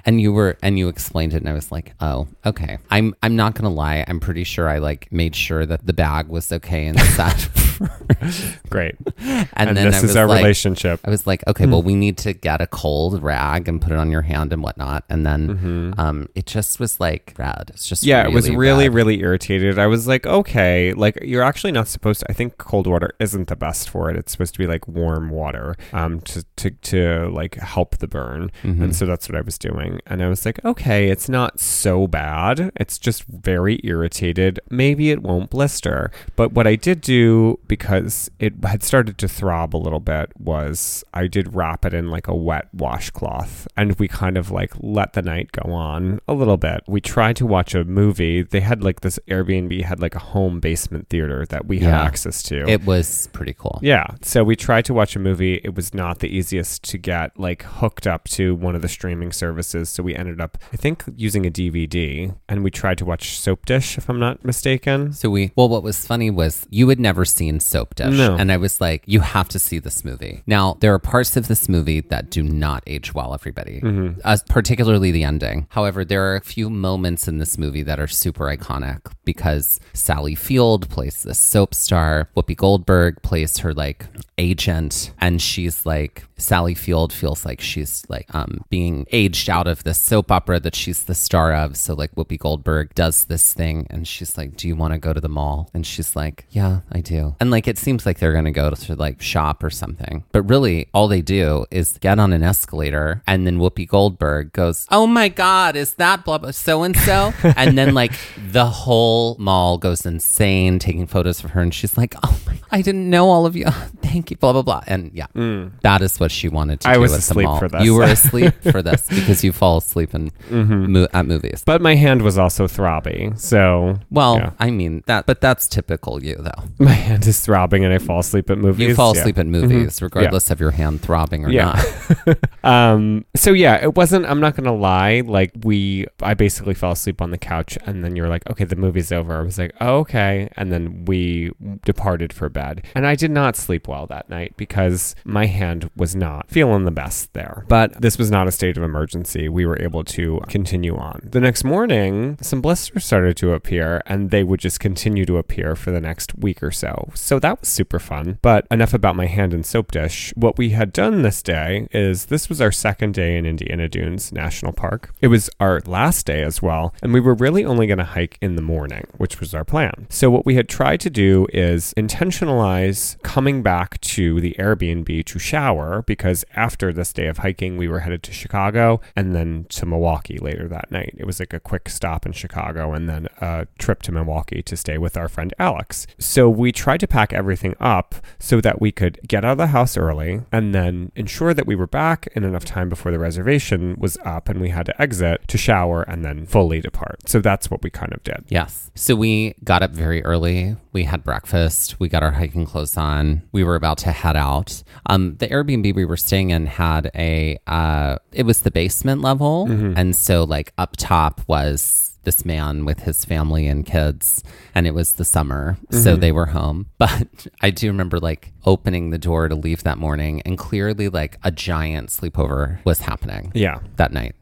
And 0.05 0.21
you 0.21 0.31
were 0.31 0.57
and 0.61 0.77
you 0.77 0.87
explained 0.89 1.33
it, 1.33 1.37
and 1.37 1.49
I 1.49 1.53
was 1.53 1.71
like, 1.71 1.93
oh, 1.99 2.27
okay. 2.45 2.77
I'm 2.91 3.15
I'm 3.23 3.35
not 3.35 3.55
gonna 3.55 3.73
lie. 3.73 4.05
I'm 4.07 4.19
pretty 4.19 4.43
sure 4.43 4.69
I 4.69 4.77
like 4.77 5.11
made 5.11 5.35
sure 5.35 5.65
that 5.65 5.85
the 5.85 5.93
bag 5.93 6.27
was 6.27 6.51
okay 6.51 6.85
and 6.85 6.99
sat. 7.17 7.49
Great. 8.69 8.95
and, 9.17 9.47
And, 9.53 9.77
then 9.77 9.91
this 9.91 10.03
is 10.03 10.15
our 10.15 10.27
like, 10.27 10.39
relationship. 10.39 10.99
I 11.03 11.09
was 11.09 11.27
like, 11.27 11.45
okay, 11.47 11.65
well, 11.65 11.83
we 11.83 11.95
need 11.95 12.17
to 12.19 12.33
get 12.33 12.61
a 12.61 12.67
cold 12.67 13.21
rag 13.21 13.67
and 13.67 13.81
put 13.81 13.91
it 13.91 13.97
on 13.97 14.11
your 14.11 14.23
hand 14.23 14.53
and 14.53 14.63
whatnot. 14.63 15.03
And 15.09 15.25
then 15.25 15.93
um, 15.97 16.29
it 16.35 16.45
just 16.45 16.79
was 16.79 16.99
like 16.99 17.33
red. 17.37 17.71
It's 17.73 17.87
just 17.87 17.97
Mm-hmm. 18.07 18.09
Yeah, 18.09 18.27
it 18.27 18.33
was 18.33 18.49
really, 18.49 18.89
really 18.89 19.19
irritated. 19.21 19.77
I 19.79 19.87
was 19.87 20.07
like, 20.07 20.25
okay, 20.25 20.93
like 20.93 21.17
you're 21.21 21.43
actually 21.43 21.71
not 21.71 21.87
supposed 21.87 22.21
to. 22.21 22.29
I 22.29 22.33
think 22.33 22.57
cold 22.57 22.87
water 22.87 23.11
isn't 23.19 23.47
the 23.47 23.55
best 23.55 23.89
for 23.89 24.09
it. 24.09 24.15
It's 24.15 24.31
supposed 24.31 24.53
to 24.53 24.59
be 24.59 24.67
like 24.67 24.87
warm 24.87 25.29
water, 25.29 25.75
um, 25.93 26.21
to 26.21 26.43
to 26.57 26.71
to 26.71 27.29
like 27.29 27.55
help 27.55 27.97
the 27.97 28.07
burn. 28.07 28.51
Mm-hmm. 28.63 28.83
And 28.83 28.95
so 28.95 29.05
that's 29.05 29.27
what 29.27 29.35
I 29.35 29.41
was 29.41 29.57
doing. 29.57 29.99
And 30.05 30.23
I 30.23 30.29
was 30.29 30.45
like, 30.45 30.63
okay, 30.63 31.09
it's 31.09 31.27
not 31.27 31.59
so 31.59 32.07
bad. 32.07 32.71
It's 32.75 32.97
just 32.97 33.23
very 33.25 33.79
irritated. 33.83 34.59
Maybe 34.69 35.11
it 35.11 35.21
won't 35.21 35.49
blister. 35.49 36.11
But 36.35 36.53
what 36.53 36.67
I 36.67 36.75
did 36.75 37.01
do 37.01 37.59
because 37.67 38.29
it 38.39 38.53
had 38.63 38.83
started 38.83 39.17
to 39.19 39.27
throb 39.27 39.75
a 39.75 39.77
little 39.77 39.99
bit 39.99 40.31
was 40.39 41.03
I 41.13 41.27
did 41.27 41.55
wrap 41.55 41.85
it 41.85 41.93
in 41.93 42.09
like 42.09 42.27
a 42.27 42.35
wet 42.35 42.67
washcloth, 42.73 43.67
and 43.75 43.97
we 43.99 44.07
kind 44.07 44.37
of 44.37 44.51
like 44.51 44.73
let 44.79 45.13
the 45.13 45.21
night 45.21 45.51
go 45.51 45.71
on 45.71 46.19
a 46.27 46.33
little 46.33 46.57
bit. 46.57 46.81
We 46.87 47.01
tried 47.01 47.35
to 47.37 47.45
watch 47.45 47.75
a 47.75 47.83
movie. 47.83 48.41
They 48.43 48.61
had 48.61 48.83
like 48.83 49.01
this 49.01 49.19
Airbnb 49.27 49.83
had 49.83 49.99
like 49.99 50.15
a 50.15 50.19
home 50.19 50.59
basement 50.59 51.09
theater 51.09 51.45
that 51.47 51.67
we 51.67 51.79
had 51.79 51.93
access 51.93 52.41
to. 52.43 52.67
It 52.67 52.85
was 52.85 53.27
pretty 53.33 53.53
cool. 53.53 53.79
Yeah. 53.81 54.07
So 54.21 54.43
we 54.43 54.55
tried 54.55 54.85
to 54.85 54.93
watch 54.93 55.15
a 55.15 55.19
movie. 55.19 55.61
It 55.63 55.75
was 55.75 55.93
not 55.93 56.19
the 56.19 56.29
easiest 56.29 56.83
to 56.83 56.97
get 56.97 57.37
like 57.39 57.63
hooked 57.63 58.07
up 58.07 58.25
to 58.29 58.55
one 58.55 58.75
of 58.75 58.81
the 58.81 58.87
streaming 58.87 59.31
services. 59.31 59.89
So 59.89 60.03
we 60.03 60.15
ended 60.15 60.41
up, 60.41 60.57
I 60.73 60.77
think, 60.77 61.03
using 61.15 61.45
a 61.45 61.51
DVD 61.51 62.35
and 62.47 62.63
we 62.63 62.71
tried 62.71 62.97
to 62.99 63.05
watch 63.05 63.39
Soapdish, 63.39 63.97
if 63.97 64.09
I'm 64.09 64.19
not 64.19 64.43
mistaken. 64.43 65.13
So 65.13 65.29
we, 65.29 65.51
well, 65.55 65.69
what 65.69 65.83
was 65.83 66.05
funny 66.05 66.29
was 66.29 66.67
you 66.69 66.89
had 66.89 66.99
never 66.99 67.25
seen 67.25 67.56
in 67.57 67.61
Soapdish. 67.61 68.15
No. 68.17 68.35
And 68.35 68.51
I 68.51 68.57
was 68.57 68.79
like, 68.79 69.03
you 69.05 69.19
have 69.21 69.49
to 69.49 69.59
see 69.59 69.79
this 69.79 70.05
movie. 70.05 70.43
Now, 70.45 70.77
there 70.79 70.93
are 70.93 70.99
parts 70.99 71.35
of 71.37 71.47
this 71.47 71.67
movie 71.67 72.01
that 72.01 72.29
do 72.29 72.43
not 72.43 72.83
age 72.87 73.13
well, 73.13 73.33
everybody, 73.33 73.81
Mm-hmm. 73.81 74.19
uh, 74.23 74.37
particularly 74.49 75.11
the 75.11 75.23
ending. 75.23 75.67
However, 75.69 76.05
there 76.05 76.23
are 76.31 76.35
a 76.35 76.41
few 76.41 76.69
moments 76.69 77.27
in 77.27 77.37
this 77.39 77.57
movie 77.57 77.83
that 77.83 77.99
are 77.99 78.07
super 78.07 78.45
iconic 78.45 78.99
because 79.25 79.79
Sally 79.93 80.35
Field 80.35 80.89
plays 80.89 81.23
this 81.23 81.39
soap 81.39 81.73
star, 81.73 82.29
Whoopi 82.35 82.55
Goldberg 82.55 83.21
plays 83.23 83.57
her 83.59 83.73
like 83.73 84.05
agent, 84.37 85.11
and 85.19 85.41
she's 85.41 85.85
like, 85.85 86.23
Sally 86.37 86.75
Field 86.75 87.11
feels 87.11 87.45
like 87.45 87.59
she's 87.61 88.03
like 88.09 88.27
um, 88.35 88.63
being 88.69 89.05
aged 89.11 89.49
out 89.49 89.67
of 89.67 89.83
this 89.83 89.99
soap 89.99 90.31
opera 90.31 90.59
that 90.59 90.75
she's 90.75 91.03
the 91.05 91.15
star 91.15 91.53
of. 91.53 91.75
So, 91.75 91.93
like, 91.95 92.13
Whoopi 92.15 92.37
Goldberg 92.37 92.93
does 92.93 93.25
this 93.25 93.53
thing, 93.53 93.87
and 93.89 94.07
she's 94.07 94.37
like, 94.37 94.55
Do 94.55 94.67
you 94.67 94.75
want 94.75 94.93
to 94.93 94.99
go 94.99 95.13
to 95.13 95.19
the 95.21 95.29
mall? 95.29 95.69
And 95.73 95.85
she's 95.85 96.15
like, 96.15 96.45
Yeah, 96.51 96.81
I 96.91 97.01
do. 97.01 97.35
And 97.39 97.46
like, 97.49 97.67
it 97.67 97.77
seems 97.77 98.05
like 98.05 98.19
they're 98.19 98.33
going 98.33 98.45
to 98.45 98.51
go 98.51 98.69
to 98.69 98.95
like 98.95 99.21
shop 99.21 99.63
or 99.63 99.69
something. 99.69 100.23
But 100.31 100.43
really, 100.43 100.89
all 100.93 101.07
they 101.07 101.21
do 101.21 101.65
is 101.71 101.97
get 101.99 102.19
on 102.19 102.33
an 102.33 102.43
escalator, 102.43 103.21
and 103.27 103.45
then 103.45 103.57
Whoopi 103.59 103.87
Goldberg 103.87 104.53
goes, 104.53 104.87
Oh 104.91 105.07
my 105.07 105.29
God, 105.29 105.75
is 105.75 105.95
that 105.95 106.25
blah 106.25 106.37
blah 106.37 106.51
so 106.51 106.83
and 106.83 106.95
so? 106.97 107.33
And 107.55 107.77
then, 107.77 107.93
like, 107.93 108.13
the 108.51 108.65
whole 108.65 109.35
mall 109.39 109.77
goes 109.77 110.05
insane 110.05 110.79
taking 110.79 111.07
photos 111.07 111.43
of 111.43 111.51
her, 111.51 111.61
and 111.61 111.73
she's 111.73 111.97
like, 111.97 112.15
Oh 112.23 112.39
my, 112.45 112.59
I 112.71 112.81
didn't 112.81 113.09
know 113.09 113.29
all 113.29 113.45
of 113.45 113.55
you. 113.55 113.65
Thank 114.01 114.31
you, 114.31 114.37
blah 114.37 114.53
blah 114.53 114.61
blah. 114.61 114.83
And 114.87 115.11
yeah, 115.13 115.27
mm. 115.35 115.71
that 115.81 116.01
is 116.01 116.19
what 116.19 116.31
she 116.31 116.49
wanted 116.49 116.81
to 116.81 116.89
I 116.89 116.93
do 116.95 117.01
was 117.01 117.11
at 117.13 117.15
the 117.15 117.19
asleep 117.19 117.45
mall. 117.47 117.59
for 117.59 117.67
this. 117.67 117.83
You 117.83 117.95
were 117.95 118.03
asleep 118.17 118.53
for 118.71 118.81
this 118.81 119.07
because 119.07 119.43
you 119.43 119.51
fall 119.51 119.77
asleep 119.77 120.13
in 120.13 120.31
mm-hmm. 120.49 120.91
mo- 120.91 121.07
at 121.13 121.25
movies. 121.25 121.63
But 121.65 121.81
my 121.81 121.95
hand 121.95 122.21
was 122.21 122.37
also 122.37 122.67
throbby. 122.67 123.37
So, 123.39 123.99
Well, 124.09 124.37
yeah. 124.37 124.51
I 124.59 124.71
mean 124.71 125.03
that, 125.07 125.25
but 125.25 125.41
that's 125.41 125.67
typical 125.67 126.23
you 126.23 126.35
though. 126.35 126.63
my 126.79 126.91
hand 126.91 127.25
is 127.27 127.36
throbbing 127.41 127.83
and 127.85 127.93
I 127.93 127.97
fall 127.97 128.19
asleep 128.19 128.49
at 128.49 128.57
movies. 128.57 128.87
You 128.89 128.95
fall 128.95 129.13
Yeah. 129.15 129.21
asleep 129.21 129.37
at 129.37 129.45
movies, 129.47 130.01
regardless 130.01 130.49
of 130.51 130.59
your 130.59 130.71
hand 130.71 131.01
throbbing 131.01 131.45
or 131.45 131.49
Yeah. 131.49 131.81
not. 132.25 132.37
Um, 132.63 133.23
so 133.35 133.53
yeah, 133.53 133.75
it 133.81 133.95
wasn't, 133.95 134.25
I'm 134.25 134.41
not 134.41 134.55
going 134.57 134.65
to 134.65 134.73
lie. 134.73 135.21
Like 135.25 135.51
we, 135.63 136.05
I 136.21 136.33
basically 136.33 136.73
fell 136.73 136.91
asleep 136.91 137.21
on 137.21 137.31
the 137.31 137.37
couch 137.37 137.77
and 137.85 138.03
then 138.03 138.15
you're 138.17 138.27
like, 138.27 138.47
okay, 138.49 138.65
the 138.65 138.75
movie's 138.75 139.11
over. 139.13 139.37
I 139.39 139.41
was 139.41 139.57
like, 139.57 139.71
oh, 139.79 139.99
okay. 139.99 140.49
And 140.57 140.69
then 140.71 141.05
we 141.05 141.51
departed 141.85 142.33
for 142.33 142.49
bed 142.49 142.85
and 142.93 143.07
I 143.07 143.15
did 143.15 143.31
not 143.31 143.55
sleep 143.55 143.87
well 143.87 144.05
that 144.07 144.29
night 144.29 144.55
because 144.57 145.15
my 145.23 145.45
hand 145.45 145.89
was 145.95 146.13
not 146.15 146.49
feeling 146.49 146.83
the 146.83 146.91
best 146.91 147.31
there. 147.33 147.63
But 147.69 148.01
this 148.01 148.17
was 148.17 148.29
not 148.29 148.47
a 148.47 148.51
state 148.51 148.75
of 148.75 148.83
emergency. 148.83 149.47
We 149.47 149.65
were 149.65 149.81
able 149.81 150.03
to 150.05 150.41
continue 150.49 150.97
on. 150.97 151.21
The 151.23 151.39
next 151.39 151.63
morning, 151.63 152.37
some 152.41 152.59
blisters 152.61 153.05
started 153.05 153.37
to 153.37 153.53
appear 153.53 154.01
and 154.05 154.29
they 154.29 154.43
would 154.43 154.59
just 154.59 154.81
continue 154.81 155.25
to 155.25 155.37
appear 155.37 155.75
for 155.77 155.91
the 155.91 156.01
next 156.01 156.37
week 156.37 156.61
or 156.61 156.71
so. 156.71 157.11
So 157.27 157.39
that 157.39 157.59
was 157.59 157.67
super 157.67 157.99
fun. 157.99 158.39
But 158.41 158.65
enough 158.71 158.93
about 158.93 159.17
my 159.17 159.25
hand 159.25 159.53
and 159.53 159.65
soap 159.65 159.91
dish. 159.91 160.31
What 160.37 160.57
we 160.57 160.69
had 160.69 160.93
done 160.93 161.23
this 161.23 161.41
day 161.41 161.89
is 161.91 162.27
this 162.27 162.47
was 162.47 162.61
our 162.61 162.71
second 162.71 163.15
day 163.15 163.35
in 163.35 163.45
Indiana 163.45 163.89
Dunes 163.89 164.31
National 164.31 164.71
Park. 164.71 165.13
It 165.19 165.27
was 165.27 165.49
our 165.59 165.81
last 165.85 166.25
day 166.25 166.41
as 166.41 166.61
well. 166.61 166.95
And 167.01 167.11
we 167.11 167.19
were 167.19 167.33
really 167.33 167.65
only 167.65 167.85
going 167.85 167.97
to 167.97 168.05
hike 168.05 168.37
in 168.41 168.55
the 168.55 168.61
morning, 168.61 169.07
which 169.17 169.41
was 169.41 169.53
our 169.53 169.65
plan. 169.65 170.07
So 170.09 170.31
what 170.31 170.45
we 170.45 170.55
had 170.55 170.69
tried 170.69 171.01
to 171.01 171.09
do 171.09 171.47
is 171.51 171.93
intentionalize 171.97 173.21
coming 173.23 173.61
back 173.61 173.99
to 174.15 174.39
the 174.39 174.55
Airbnb 174.57 175.25
to 175.25 175.37
shower 175.37 176.03
because 176.03 176.45
after 176.55 176.93
this 176.93 177.11
day 177.11 177.27
of 177.27 177.39
hiking, 177.39 177.75
we 177.75 177.89
were 177.89 177.99
headed 177.99 178.23
to 178.23 178.31
Chicago 178.31 179.01
and 179.17 179.35
then 179.35 179.65
to 179.71 179.85
Milwaukee 179.85 180.37
later 180.37 180.69
that 180.69 180.91
night. 180.91 181.13
It 181.17 181.25
was 181.25 181.41
like 181.41 181.51
a 181.51 181.59
quick 181.59 181.89
stop 181.89 182.25
in 182.25 182.31
Chicago 182.31 182.93
and 182.93 183.09
then 183.09 183.27
a 183.41 183.67
trip 183.77 184.01
to 184.03 184.13
Milwaukee 184.13 184.61
to 184.61 184.77
stay 184.77 184.97
with 184.97 185.17
our 185.17 185.27
friend 185.27 185.53
Alex. 185.59 186.07
So 186.19 186.49
we 186.49 186.71
tried 186.71 187.01
to 187.01 187.16
pack 187.17 187.33
everything 187.33 187.75
up 187.79 188.13
so 188.37 188.61
that 188.61 188.79
we 188.79 188.91
could 188.91 189.19
get 189.27 189.43
out 189.43 189.53
of 189.53 189.57
the 189.57 189.65
house 189.67 189.97
early 189.97 190.39
and 190.51 190.75
then 190.75 191.11
ensure 191.15 191.51
that 191.51 191.65
we 191.65 191.75
were 191.75 191.87
back 191.87 192.27
in 192.35 192.43
enough 192.43 192.63
time 192.63 192.89
before 192.89 193.11
the 193.11 193.17
reservation 193.17 193.95
was 193.97 194.19
up 194.23 194.47
and 194.47 194.61
we 194.61 194.69
had 194.69 194.85
to 194.85 195.01
exit 195.01 195.41
to 195.47 195.57
shower 195.57 196.03
and 196.03 196.23
then 196.23 196.45
fully 196.45 196.79
depart. 196.79 197.27
So 197.27 197.39
that's 197.39 197.71
what 197.71 197.81
we 197.81 197.89
kind 197.89 198.13
of 198.13 198.21
did. 198.21 198.45
Yes. 198.49 198.91
So 198.93 199.15
we 199.15 199.55
got 199.63 199.81
up 199.81 199.89
very 199.89 200.23
early. 200.23 200.75
We 200.93 201.05
had 201.05 201.23
breakfast. 201.23 201.99
We 201.99 202.07
got 202.07 202.21
our 202.21 202.33
hiking 202.33 202.67
clothes 202.67 202.95
on. 202.97 203.41
We 203.51 203.63
were 203.63 203.75
about 203.75 203.97
to 203.99 204.11
head 204.11 204.35
out. 204.35 204.83
Um, 205.07 205.37
the 205.37 205.47
Airbnb 205.47 205.95
we 205.95 206.05
were 206.05 206.17
staying 206.17 206.51
in 206.51 206.67
had 206.67 207.09
a, 207.15 207.57
uh, 207.65 208.17
it 208.31 208.43
was 208.43 208.61
the 208.61 208.69
basement 208.69 209.21
level. 209.21 209.65
And 209.97 210.15
so, 210.15 210.43
like, 210.43 210.71
up 210.77 210.97
top 210.97 211.41
was 211.47 212.06
this 212.27 212.43
man 212.43 212.83
with 212.83 212.99
his 213.03 213.23
family 213.23 213.67
and 213.67 213.85
kids. 213.85 214.43
And 214.75 214.85
it 214.85 214.93
was 214.93 215.13
the 215.13 215.23
summer. 215.23 215.77
So 215.91 216.11
mm-hmm. 216.11 216.19
they 216.19 216.33
were 216.33 216.47
home. 216.47 216.87
But 216.97 217.47
I 217.61 217.69
do 217.69 217.87
remember, 217.87 218.19
like, 218.19 218.51
opening 218.67 219.09
the 219.09 219.17
door 219.17 219.47
to 219.47 219.55
leave 219.55 219.81
that 219.83 219.97
morning 219.97 220.41
and 220.45 220.57
clearly, 220.57 221.07
like, 221.09 221.39
a 221.43 221.49
giant 221.51 222.09
sleepover 222.09 222.77
was 222.85 222.99
happening 222.99 223.51
Yeah. 223.55 223.79
that 223.95 224.11
night, 224.11 224.35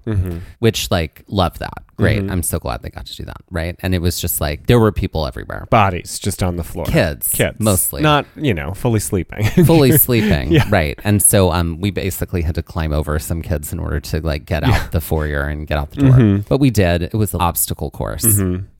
which 0.60 0.89
like 0.91 1.24
love 1.27 1.60
that. 1.60 1.84
Great. 1.98 2.29
I'm 2.29 2.44
so 2.44 2.60
glad 2.60 2.82
they 2.82 2.89
got 2.89 3.05
to 3.05 3.15
do 3.15 3.24
that. 3.24 3.38
Right. 3.50 3.77
And 3.79 3.96
it 3.96 4.01
was 4.01 4.20
just 4.20 4.41
like 4.41 4.67
there 4.67 4.79
were 4.82 4.91
people 4.91 5.25
everywhere, 5.25 5.65
Bodies 5.70 6.20
just 6.20 6.44
on 6.44 6.58
the 6.58 6.63
floor. 6.63 6.86
kids, 6.86 7.29
Kids. 7.29 7.55
mostly. 7.60 8.01
Not, 8.01 8.25
you 8.36 8.53
know, 8.53 8.74
fully 8.74 9.00
sleeping. 9.00 9.46
fully 9.65 9.94
sleeping. 9.98 10.51
Yeah. 10.51 10.65
Right. 10.70 11.00
And 11.05 11.24
so 11.24 11.53
um 11.53 11.79
we 11.79 11.91
basically 11.91 12.41
had 12.41 12.55
to 12.55 12.63
climb 12.63 12.91
over 12.91 13.17
some 13.20 13.41
kids 13.41 13.72
in 13.72 13.79
order 13.79 14.01
to 14.01 14.20
like 14.20 14.46
get 14.46 14.65
out 14.65 14.91
the 14.91 15.00
foyer 15.00 15.44
and 15.44 15.67
get 15.67 15.77
out 15.77 15.91
the 15.91 16.01
door. 16.01 16.12
Mm-hmm. 16.12 16.41
But 16.50 16.58
we 16.60 16.70
did. 16.70 17.01
It 17.03 17.13
was 17.13 17.34
an 17.34 17.39
obstacle 17.39 17.89
course. 17.91 18.25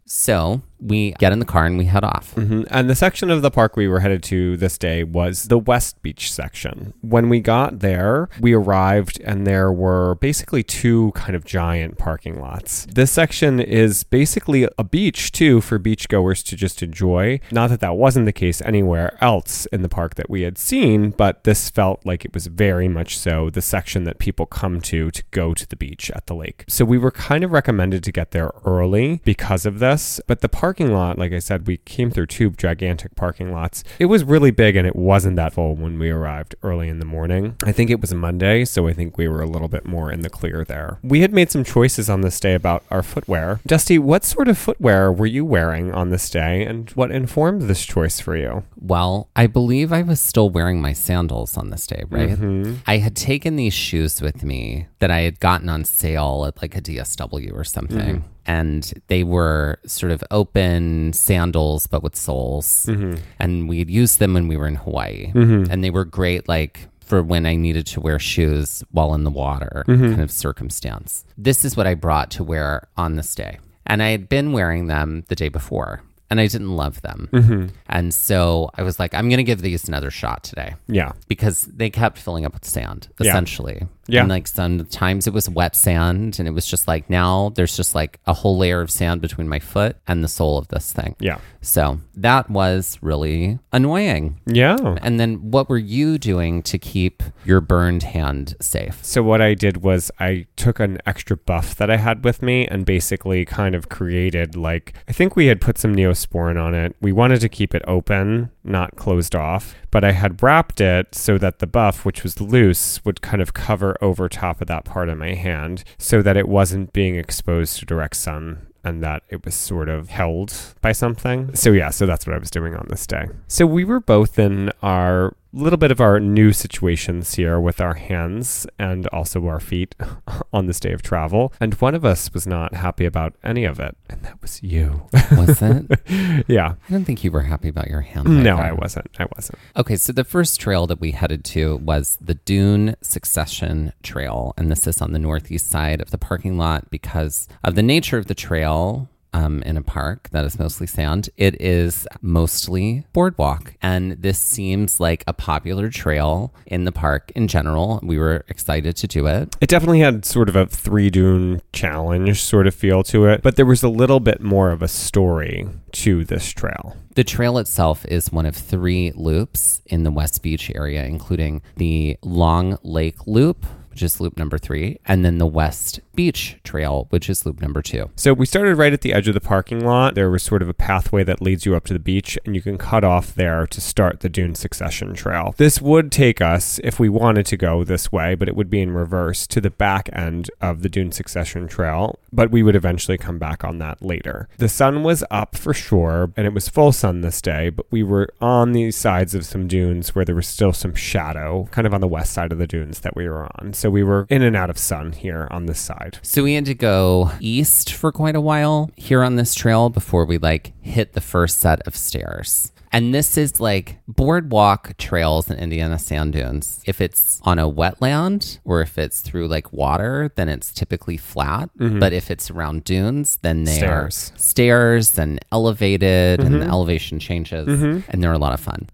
So 0.08 0.62
we 0.80 1.14
get 1.20 1.32
in 1.32 1.40
the 1.40 1.46
car 1.46 1.66
and 1.66 1.78
we 1.78 1.86
head 1.86 2.04
off. 2.04 2.34
Mhm. 2.36 2.68
And 2.70 2.90
the 2.90 2.96
section 2.96 3.30
of 3.32 3.42
the 3.42 3.52
park 3.52 3.76
we 3.76 3.88
were 3.88 4.00
headed 4.02 4.24
to 4.24 4.58
this 4.58 4.78
day 4.78 5.04
was 5.04 5.44
the 5.46 5.58
West 5.58 6.02
Beach 6.02 6.32
section. 6.32 6.94
When 7.02 7.30
we 7.30 7.40
got 7.40 7.80
there, 7.80 8.30
we 8.40 8.54
arrived 8.54 9.22
and 9.24 9.48
there 9.48 9.72
were 9.72 10.16
basically 10.16 10.64
two 10.64 11.12
kind 11.16 11.36
of 11.36 11.46
giant 11.46 11.98
parking 11.98 12.40
lots. 12.40 12.88
This 12.94 13.12
section 13.12 13.60
is 13.60 14.04
basically 14.04 14.68
a 14.78 14.84
beach 14.84 15.32
too 15.32 15.62
for 15.62 15.80
beachgoers 15.80 16.44
to 16.46 16.56
just 16.56 16.84
enjoy. 16.84 17.40
Not 17.52 17.70
that 17.70 17.80
that 17.80 17.96
wasn't 17.96 18.26
the 18.26 18.34
case 18.34 18.62
anywhere 18.64 19.18
else 19.22 19.66
in 19.68 19.82
the 19.82 19.90
park 19.90 20.16
that 20.16 20.30
we 20.30 20.42
had 20.42 20.58
seen, 20.58 21.12
but 21.12 21.44
this 21.44 21.70
felt 21.70 22.06
like 22.06 22.26
it 22.26 22.34
was 22.34 22.48
very 22.48 22.88
much 22.88 23.18
so 23.18 23.50
the 23.50 23.62
section 23.62 24.04
that 24.04 24.20
people 24.20 24.46
come 24.46 24.82
to 24.82 25.12
to 25.12 25.24
go 25.32 25.54
to 25.54 25.68
the 25.68 25.76
beach 25.76 26.12
at 26.14 26.28
the 26.28 26.36
lake. 26.36 26.66
So 26.68 26.86
we 26.86 26.98
were 26.98 27.12
kind 27.12 27.44
of 27.44 27.52
recommended 27.52 28.04
to 28.04 28.12
get 28.12 28.32
there 28.32 28.52
early 28.66 29.22
because 29.24 29.66
of 29.66 29.80
this, 29.80 30.20
but 30.28 30.42
the 30.42 30.50
parking 30.66 30.92
lot, 30.92 31.20
like 31.20 31.32
I 31.32 31.38
said, 31.38 31.68
we 31.68 31.78
came 31.78 32.10
through 32.10 32.26
two 32.26 32.50
gigantic 32.50 33.14
parking 33.14 33.52
lots. 33.52 33.84
It 34.00 34.08
was 34.08 34.24
really 34.24 34.50
big 34.50 34.76
and 34.76 34.88
it 34.88 34.96
wasn't 34.96 35.36
that 35.36 35.54
full 35.54 35.76
when 35.76 36.00
we 36.00 36.10
arrived 36.10 36.56
early 36.64 36.90
in 36.90 36.98
the 36.98 37.06
morning. 37.06 37.56
I 37.64 37.72
think 37.72 37.92
it 37.92 38.02
was 38.02 38.12
a 38.12 38.16
Monday, 38.16 38.66
so 38.66 38.88
I 38.88 38.94
think 38.94 39.16
we 39.16 39.28
were 39.28 39.44
a 39.44 39.46
little 39.46 39.68
bit 39.68 39.86
more 39.86 40.12
in 40.12 40.22
the 40.22 40.30
clear 40.30 40.66
there. 40.66 40.98
We 41.04 41.22
had 41.22 41.32
made 41.32 41.52
some 41.52 41.64
choices 41.64 42.10
on 42.10 42.22
this 42.22 42.40
day 42.40 42.56
about 42.56 42.84
our 42.90 43.04
footwear. 43.04 43.60
Dusty, 43.68 44.00
what 44.00 44.24
sort 44.24 44.48
of 44.48 44.58
footwear 44.58 45.12
were 45.12 45.28
you 45.28 45.46
wearing 45.46 45.94
on 45.94 46.10
this 46.10 46.32
day 46.32 46.66
and 46.66 46.90
what 46.96 47.12
informed 47.12 47.62
this 47.64 47.86
choice 47.86 48.20
for 48.20 48.36
you? 48.36 48.64
Well, 48.76 49.30
I 49.36 49.46
believe 49.46 49.94
I 49.94 50.02
was 50.02 50.20
still 50.20 50.50
wearing 50.50 50.82
my 50.82 50.94
sandals 50.94 51.58
on 51.58 51.70
this 51.70 51.86
day, 51.86 52.06
right? 52.10 52.30
Mm-hmm. 52.30 52.78
I 52.88 52.98
had 52.98 53.16
taken 53.16 53.56
these 53.56 53.76
shoes 53.76 54.20
with 54.20 54.44
me 54.44 54.88
that 54.98 55.12
I 55.12 55.20
had 55.20 55.40
gotten 55.40 55.70
on 55.70 55.86
sale 55.86 56.44
at 56.48 56.60
like 56.64 56.76
a 56.76 56.82
DSW 56.82 57.54
or 57.54 57.64
something. 57.64 58.00
Mm-hmm. 58.22 58.35
And 58.48 58.94
they 59.08 59.24
were 59.24 59.80
sort 59.86 60.12
of 60.12 60.24
open 60.32 61.14
sandals, 61.14 61.88
but 61.88 62.04
with 62.04 62.16
soles. 62.16 62.86
Mm-hmm. 62.88 63.16
And 63.40 63.68
we'd 63.70 63.90
used 63.90 64.20
them 64.20 64.34
when 64.34 64.48
we 64.48 64.58
were 64.58 64.68
in 64.68 64.76
Hawaii. 64.76 65.32
And 65.34 65.84
they 65.84 65.90
were 65.90 66.06
great, 66.06 66.48
like, 66.48 66.88
for 67.00 67.22
when 67.24 67.46
I 67.46 67.56
needed 67.56 67.86
to 67.88 68.00
wear 68.02 68.18
shoes 68.20 68.84
while 68.92 69.14
in 69.14 69.24
the 69.24 69.30
water 69.32 69.84
Mm-hmm. 69.88 70.10
kind 70.10 70.22
of 70.22 70.32
circumstance. 70.32 71.24
This 71.38 71.64
is 71.66 71.76
what 71.78 71.86
I 71.88 71.94
brought 71.96 72.32
to 72.32 72.44
wear 72.44 72.88
on 72.98 73.16
this 73.16 73.36
day. 73.36 73.60
And 73.86 74.02
I 74.02 74.10
had 74.10 74.28
been 74.30 74.52
wearing 74.54 74.88
them 74.88 75.24
the 75.28 75.36
day 75.36 75.50
before 75.50 76.02
and 76.32 76.40
I 76.42 76.48
didn't 76.48 76.76
love 76.76 77.02
them. 77.04 77.30
Mm-hmm. 77.32 77.68
And 77.88 78.12
so 78.12 78.72
I 78.74 78.82
was 78.82 79.00
like, 79.00 79.14
I'm 79.14 79.30
going 79.30 79.38
to 79.38 79.44
give 79.44 79.62
these 79.62 79.88
another 79.88 80.10
shot 80.10 80.44
today 80.44 80.74
Yeah. 80.88 81.12
because 81.28 81.62
they 81.62 81.92
kept 81.92 82.18
filling 82.18 82.46
up 82.46 82.54
with 82.56 82.66
sand, 82.66 83.10
essentially. 83.20 83.78
Yeah. 83.82 83.88
And 84.08 84.30
like 84.30 84.48
sometimes 84.48 85.28
it 85.28 85.34
was 85.34 85.50
wet 85.50 85.76
sand, 85.76 86.40
and 86.40 86.48
it 86.48 86.52
was 86.52 86.66
just 86.66 86.88
like 86.88 87.10
now 87.10 87.50
there's 87.56 87.76
just 87.76 87.96
like 87.96 88.20
a 88.26 88.34
whole 88.34 88.58
layer 88.58 88.82
of 88.82 88.92
sand 88.92 89.22
between 89.22 89.48
my 89.48 89.60
foot 89.60 89.98
and 90.08 90.24
the 90.24 90.28
sole 90.28 90.58
of 90.58 90.68
this 90.68 90.92
thing. 90.92 91.16
Yeah. 91.20 91.40
So 91.62 92.00
that 92.16 92.50
was 92.50 93.00
really 93.02 93.58
annoying. 93.74 94.40
Yeah. 94.46 94.98
And 95.02 95.20
then 95.20 95.52
what 95.52 95.70
were 95.70 95.80
you 95.80 96.18
doing 96.18 96.62
to 96.64 96.78
keep 96.78 97.24
your 97.44 97.62
burned 97.62 98.04
hand 98.04 98.56
safe? 98.62 99.04
So 99.04 99.24
what 99.24 99.42
I 99.42 99.56
did 99.56 99.78
was 99.78 100.12
I 100.20 100.46
took 100.56 100.80
an 100.80 101.00
extra 101.06 101.36
buff 101.36 101.76
that 101.76 101.90
I 101.90 101.98
had 101.98 102.24
with 102.24 102.44
me 102.44 102.68
and 102.68 102.86
basically 102.86 103.46
kind 103.46 103.74
of 103.74 103.90
created 103.90 104.56
like 104.56 104.94
I 105.08 105.12
think 105.12 105.36
we 105.36 105.48
had 105.48 105.60
put 105.60 105.78
some 105.78 105.96
neosporin 105.96 106.62
on 106.62 106.76
it. 106.76 106.96
We 107.02 107.12
wanted 107.12 107.42
to 107.42 107.50
keep 107.50 107.74
it 107.74 107.82
open, 107.88 108.52
not 108.64 108.96
closed 108.96 109.36
off, 109.36 109.76
but 109.90 110.04
I 110.04 110.12
had 110.12 110.44
wrapped 110.44 110.82
it 110.82 111.16
so 111.16 111.38
that 111.38 111.60
the 111.60 111.68
buff, 111.68 112.06
which 112.06 112.22
was 112.22 112.42
loose, 112.42 113.04
would 113.06 113.22
kind 113.22 113.42
of 113.42 113.54
cover 113.54 113.95
over 114.02 114.30
top 114.30 114.62
of 114.62 114.68
that 114.68 114.86
part 114.86 115.10
of 115.10 115.18
my 115.18 115.34
hand 115.34 115.84
so 115.98 116.22
that 116.22 116.38
it 116.38 116.48
wasn't 116.48 116.94
being 116.94 117.16
exposed 117.16 117.80
to 117.80 117.86
direct 117.86 118.16
sun 118.16 118.68
and 118.84 119.02
that 119.04 119.24
it 119.30 119.44
was 119.44 119.56
sort 119.56 119.90
of 119.90 120.10
held 120.10 120.54
by 120.80 120.92
something. 120.92 121.54
So, 121.56 121.72
yeah, 121.72 121.90
so 121.90 122.06
that's 122.06 122.28
what 122.28 122.36
I 122.36 122.40
was 122.40 122.52
doing 122.52 122.76
on 122.76 122.86
this 122.88 123.08
day. 123.08 123.26
So, 123.48 123.66
we 123.66 123.84
were 123.84 124.00
both 124.00 124.38
in 124.38 124.72
our 124.84 125.36
little 125.56 125.78
bit 125.78 125.92
of 125.92 126.02
our 126.02 126.20
new 126.20 126.52
situations 126.52 127.36
here 127.36 127.60
with 127.60 127.80
our 127.80 127.94
hands 127.96 128.68
and 128.78 129.08
also 129.08 129.46
our 129.48 129.60
feet 129.60 129.96
on 130.54 130.66
this 130.68 130.80
day 130.80 130.92
of 130.92 131.02
travel. 131.02 131.54
And 131.60 131.74
one 131.76 131.96
of 131.96 132.04
us 132.06 132.34
was 132.34 132.46
not 132.46 132.74
happy 132.74 133.06
about 133.06 133.36
any 133.44 133.66
of 133.66 133.80
it, 133.80 133.96
and 134.10 134.22
that 134.24 134.42
was 134.42 134.62
you. 134.62 135.08
Was 135.32 135.62
it? 135.62 136.46
yeah. 136.48 136.76
I 136.90 136.92
don't 136.92 137.06
think 137.06 137.24
you 137.24 137.32
were 137.32 137.42
happy 137.42 137.70
about 137.70 137.88
your 137.88 138.02
hand. 138.02 138.44
No. 138.44 138.58
I 138.58 138.72
wasn't. 138.72 139.10
I 139.18 139.26
wasn't. 139.36 139.60
Okay, 139.78 139.96
so 139.96 140.12
the 140.12 140.24
first 140.24 140.60
trail 140.60 140.88
that 140.88 141.00
we 141.00 141.12
headed 141.12 141.44
to 141.46 141.78
was 141.78 142.18
the 142.22 142.36
Dune 142.36 142.96
Succession 143.02 143.94
Trail. 144.04 144.54
And 144.58 144.70
this 144.70 144.88
is 144.88 145.02
on 145.02 145.14
the 145.14 145.20
northeast 145.20 145.70
side 145.70 146.02
of 146.02 146.12
the 146.12 146.18
parking 146.18 146.58
lot 146.58 146.90
because 146.90 147.48
of 147.64 147.76
the 147.76 147.84
nature 147.84 148.18
of 148.18 148.26
the 148.26 148.36
trail. 148.36 149.10
Um, 149.36 149.62
in 149.64 149.76
a 149.76 149.82
park 149.82 150.30
that 150.32 150.46
is 150.46 150.58
mostly 150.58 150.88
sand, 150.88 151.30
it 151.36 151.62
is 151.62 152.08
mostly 152.22 153.06
boardwalk. 153.12 153.74
And 153.82 154.14
this 154.14 154.40
seems 154.40 155.02
like 155.02 155.26
a 155.28 155.34
popular 155.34 155.90
trail 155.90 156.54
in 156.66 156.86
the 156.86 156.94
park 156.94 157.34
in 157.36 157.50
general. 157.50 158.00
We 158.02 158.18
were 158.18 158.46
excited 158.48 158.96
to 158.96 159.08
do 159.08 159.28
it. 159.28 159.54
It 159.60 159.68
definitely 159.68 160.00
had 160.00 160.24
sort 160.24 160.48
of 160.48 160.56
a 160.56 160.68
three 160.68 161.10
dune 161.10 161.62
challenge 161.74 162.42
sort 162.42 162.66
of 162.66 162.74
feel 162.74 163.04
to 163.04 163.26
it, 163.26 163.42
but 163.42 163.58
there 163.58 163.66
was 163.66 163.84
a 163.84 163.90
little 163.90 164.22
bit 164.22 164.40
more 164.40 164.72
of 164.72 164.82
a 164.82 164.88
story 164.88 165.68
to 165.92 166.24
this 166.24 166.52
trail. 166.52 166.96
The 167.16 167.26
trail 167.26 167.58
itself 167.58 168.06
is 168.06 168.32
one 168.32 168.46
of 168.46 168.56
three 168.56 169.12
loops 169.16 169.82
in 169.86 170.04
the 170.04 170.12
West 170.12 170.44
Beach 170.44 170.72
area, 170.74 171.04
including 171.04 171.62
the 171.76 172.18
Long 172.22 172.78
Lake 172.84 173.28
Loop, 173.28 173.66
which 173.90 174.04
is 174.04 174.20
loop 174.20 174.38
number 174.38 174.58
three, 174.58 175.00
and 175.06 175.24
then 175.24 175.38
the 175.38 175.48
West 175.48 176.02
Beach 176.16 176.58
Trail, 176.64 177.08
which 177.10 177.30
is 177.30 177.46
loop 177.46 177.62
number 177.62 177.82
two. 177.82 178.10
So 178.16 178.34
we 178.34 178.46
started 178.46 178.78
right 178.78 178.94
at 178.94 179.02
the 179.02 179.14
edge 179.14 179.28
of 179.28 179.34
the 179.34 179.42
parking 179.42 179.86
lot. 179.86 180.16
There 180.16 180.30
was 180.30 180.44
sort 180.44 180.62
of 180.62 180.70
a 180.70 180.74
pathway 180.74 181.24
that 181.24 181.42
leads 181.42 181.66
you 181.66 181.76
up 181.76 181.86
to 181.86 181.94
the 181.94 182.00
beach, 182.00 182.38
and 182.46 182.56
you 182.56 182.62
can 182.62 182.78
cut 182.78 183.04
off 183.04 183.36
there 183.36 183.68
to 183.68 183.82
start 183.82 184.22
the 184.22 184.30
Dune 184.30 184.56
Succession 184.56 185.14
Trail. 185.14 185.54
This 185.58 185.82
would 185.82 186.12
take 186.12 186.42
us, 186.42 186.80
if 186.84 187.00
we 187.00 187.10
wanted 187.10 187.46
to 187.48 187.58
go 187.58 187.84
this 187.84 188.12
way, 188.12 188.36
but 188.36 188.48
it 188.48 188.56
would 188.56 188.70
be 188.70 188.82
in 188.82 188.92
reverse, 188.92 189.48
to 189.48 189.62
the 189.62 189.70
back 189.70 190.10
end 190.14 190.50
of 190.62 190.82
the 190.82 190.90
Dune 190.90 191.12
Succession 191.12 191.68
Trail, 191.68 192.18
but 192.32 192.52
we 192.52 192.64
would 192.64 192.76
eventually 192.76 193.18
come 193.18 193.38
back 193.38 193.64
on 193.64 193.78
that 193.80 194.02
later. 194.02 194.48
The 194.58 194.70
sun 194.70 195.04
was 195.04 195.24
up 195.30 195.56
for 195.56 195.74
sure, 195.74 196.32
and 196.38 196.48
it 196.48 196.54
was 196.54 196.70
full 196.70 196.92
sun 196.92 197.22
this 197.22 197.42
day, 197.42 197.70
but 197.70 197.86
we 197.92 198.04
were 198.04 198.30
on 198.40 198.72
the 198.72 198.92
sides 198.92 199.36
of 199.36 199.46
some 199.46 199.68
dunes 199.68 200.14
where 200.14 200.26
there 200.26 200.36
was 200.36 200.48
still 200.48 200.74
some 200.74 200.94
shadow, 200.94 201.68
kind 201.72 201.88
of 201.88 201.94
on 201.94 202.02
the 202.02 202.08
west 202.08 202.34
side 202.34 202.52
of 202.52 202.58
the 202.58 202.68
dunes 202.68 203.00
that 203.02 203.16
we 203.16 203.28
were 203.28 203.50
on. 203.60 203.74
So 203.74 203.90
we 203.90 204.04
were 204.04 204.28
in 204.30 204.42
and 204.42 204.56
out 204.56 204.70
of 204.70 204.78
sun 204.78 205.14
here 205.14 205.48
on 205.52 205.66
this 205.66 205.80
side. 205.80 206.05
So 206.22 206.44
we 206.44 206.54
had 206.56 206.66
to 206.66 206.76
go 206.76 207.32
east 207.40 207.94
for 207.94 208.12
quite 208.12 208.36
a 208.36 208.42
while 208.42 208.92
here 208.96 209.24
on 209.24 209.36
this 209.36 209.56
trail 209.56 209.90
before 209.90 210.26
we 210.26 210.38
like 210.38 210.74
hit 210.82 211.14
the 211.14 211.22
first 211.22 211.60
set 211.60 211.86
of 211.88 211.96
stairs. 211.96 212.72
And 212.92 213.14
this 213.14 213.38
is 213.38 213.60
like 213.60 213.98
boardwalk 214.08 214.96
trails 214.98 215.52
in 215.52 215.58
Indiana 215.58 216.00
sand 216.00 216.32
dunes. 216.32 216.82
If 216.86 217.02
it's 217.02 217.42
on 217.44 217.60
a 217.60 217.70
wetland 217.70 218.60
or 218.64 218.80
if 218.80 218.98
it's 218.98 219.20
through 219.20 219.50
like 219.50 219.74
water, 219.74 220.32
then 220.36 220.48
it's 220.48 220.72
typically 220.72 221.18
flat. 221.18 221.70
Mm-hmm. 221.78 222.00
But 222.00 222.14
if 222.14 222.32
it's 222.32 222.50
around 222.50 222.86
dunes, 222.86 223.38
then 223.42 223.66
they 223.66 223.76
Stairs. 223.76 224.32
are 224.34 224.40
stairs 224.40 225.20
and 225.20 225.44
elevated 225.52 226.40
and 226.40 226.62
the 226.62 226.66
elevation 226.66 227.20
changes. 227.20 227.68
Mm-hmm. 227.68 228.10
And 228.10 228.24
they're 228.24 228.32
a 228.32 228.38
lot 228.38 228.54
of 228.54 228.62
fun. 228.62 228.88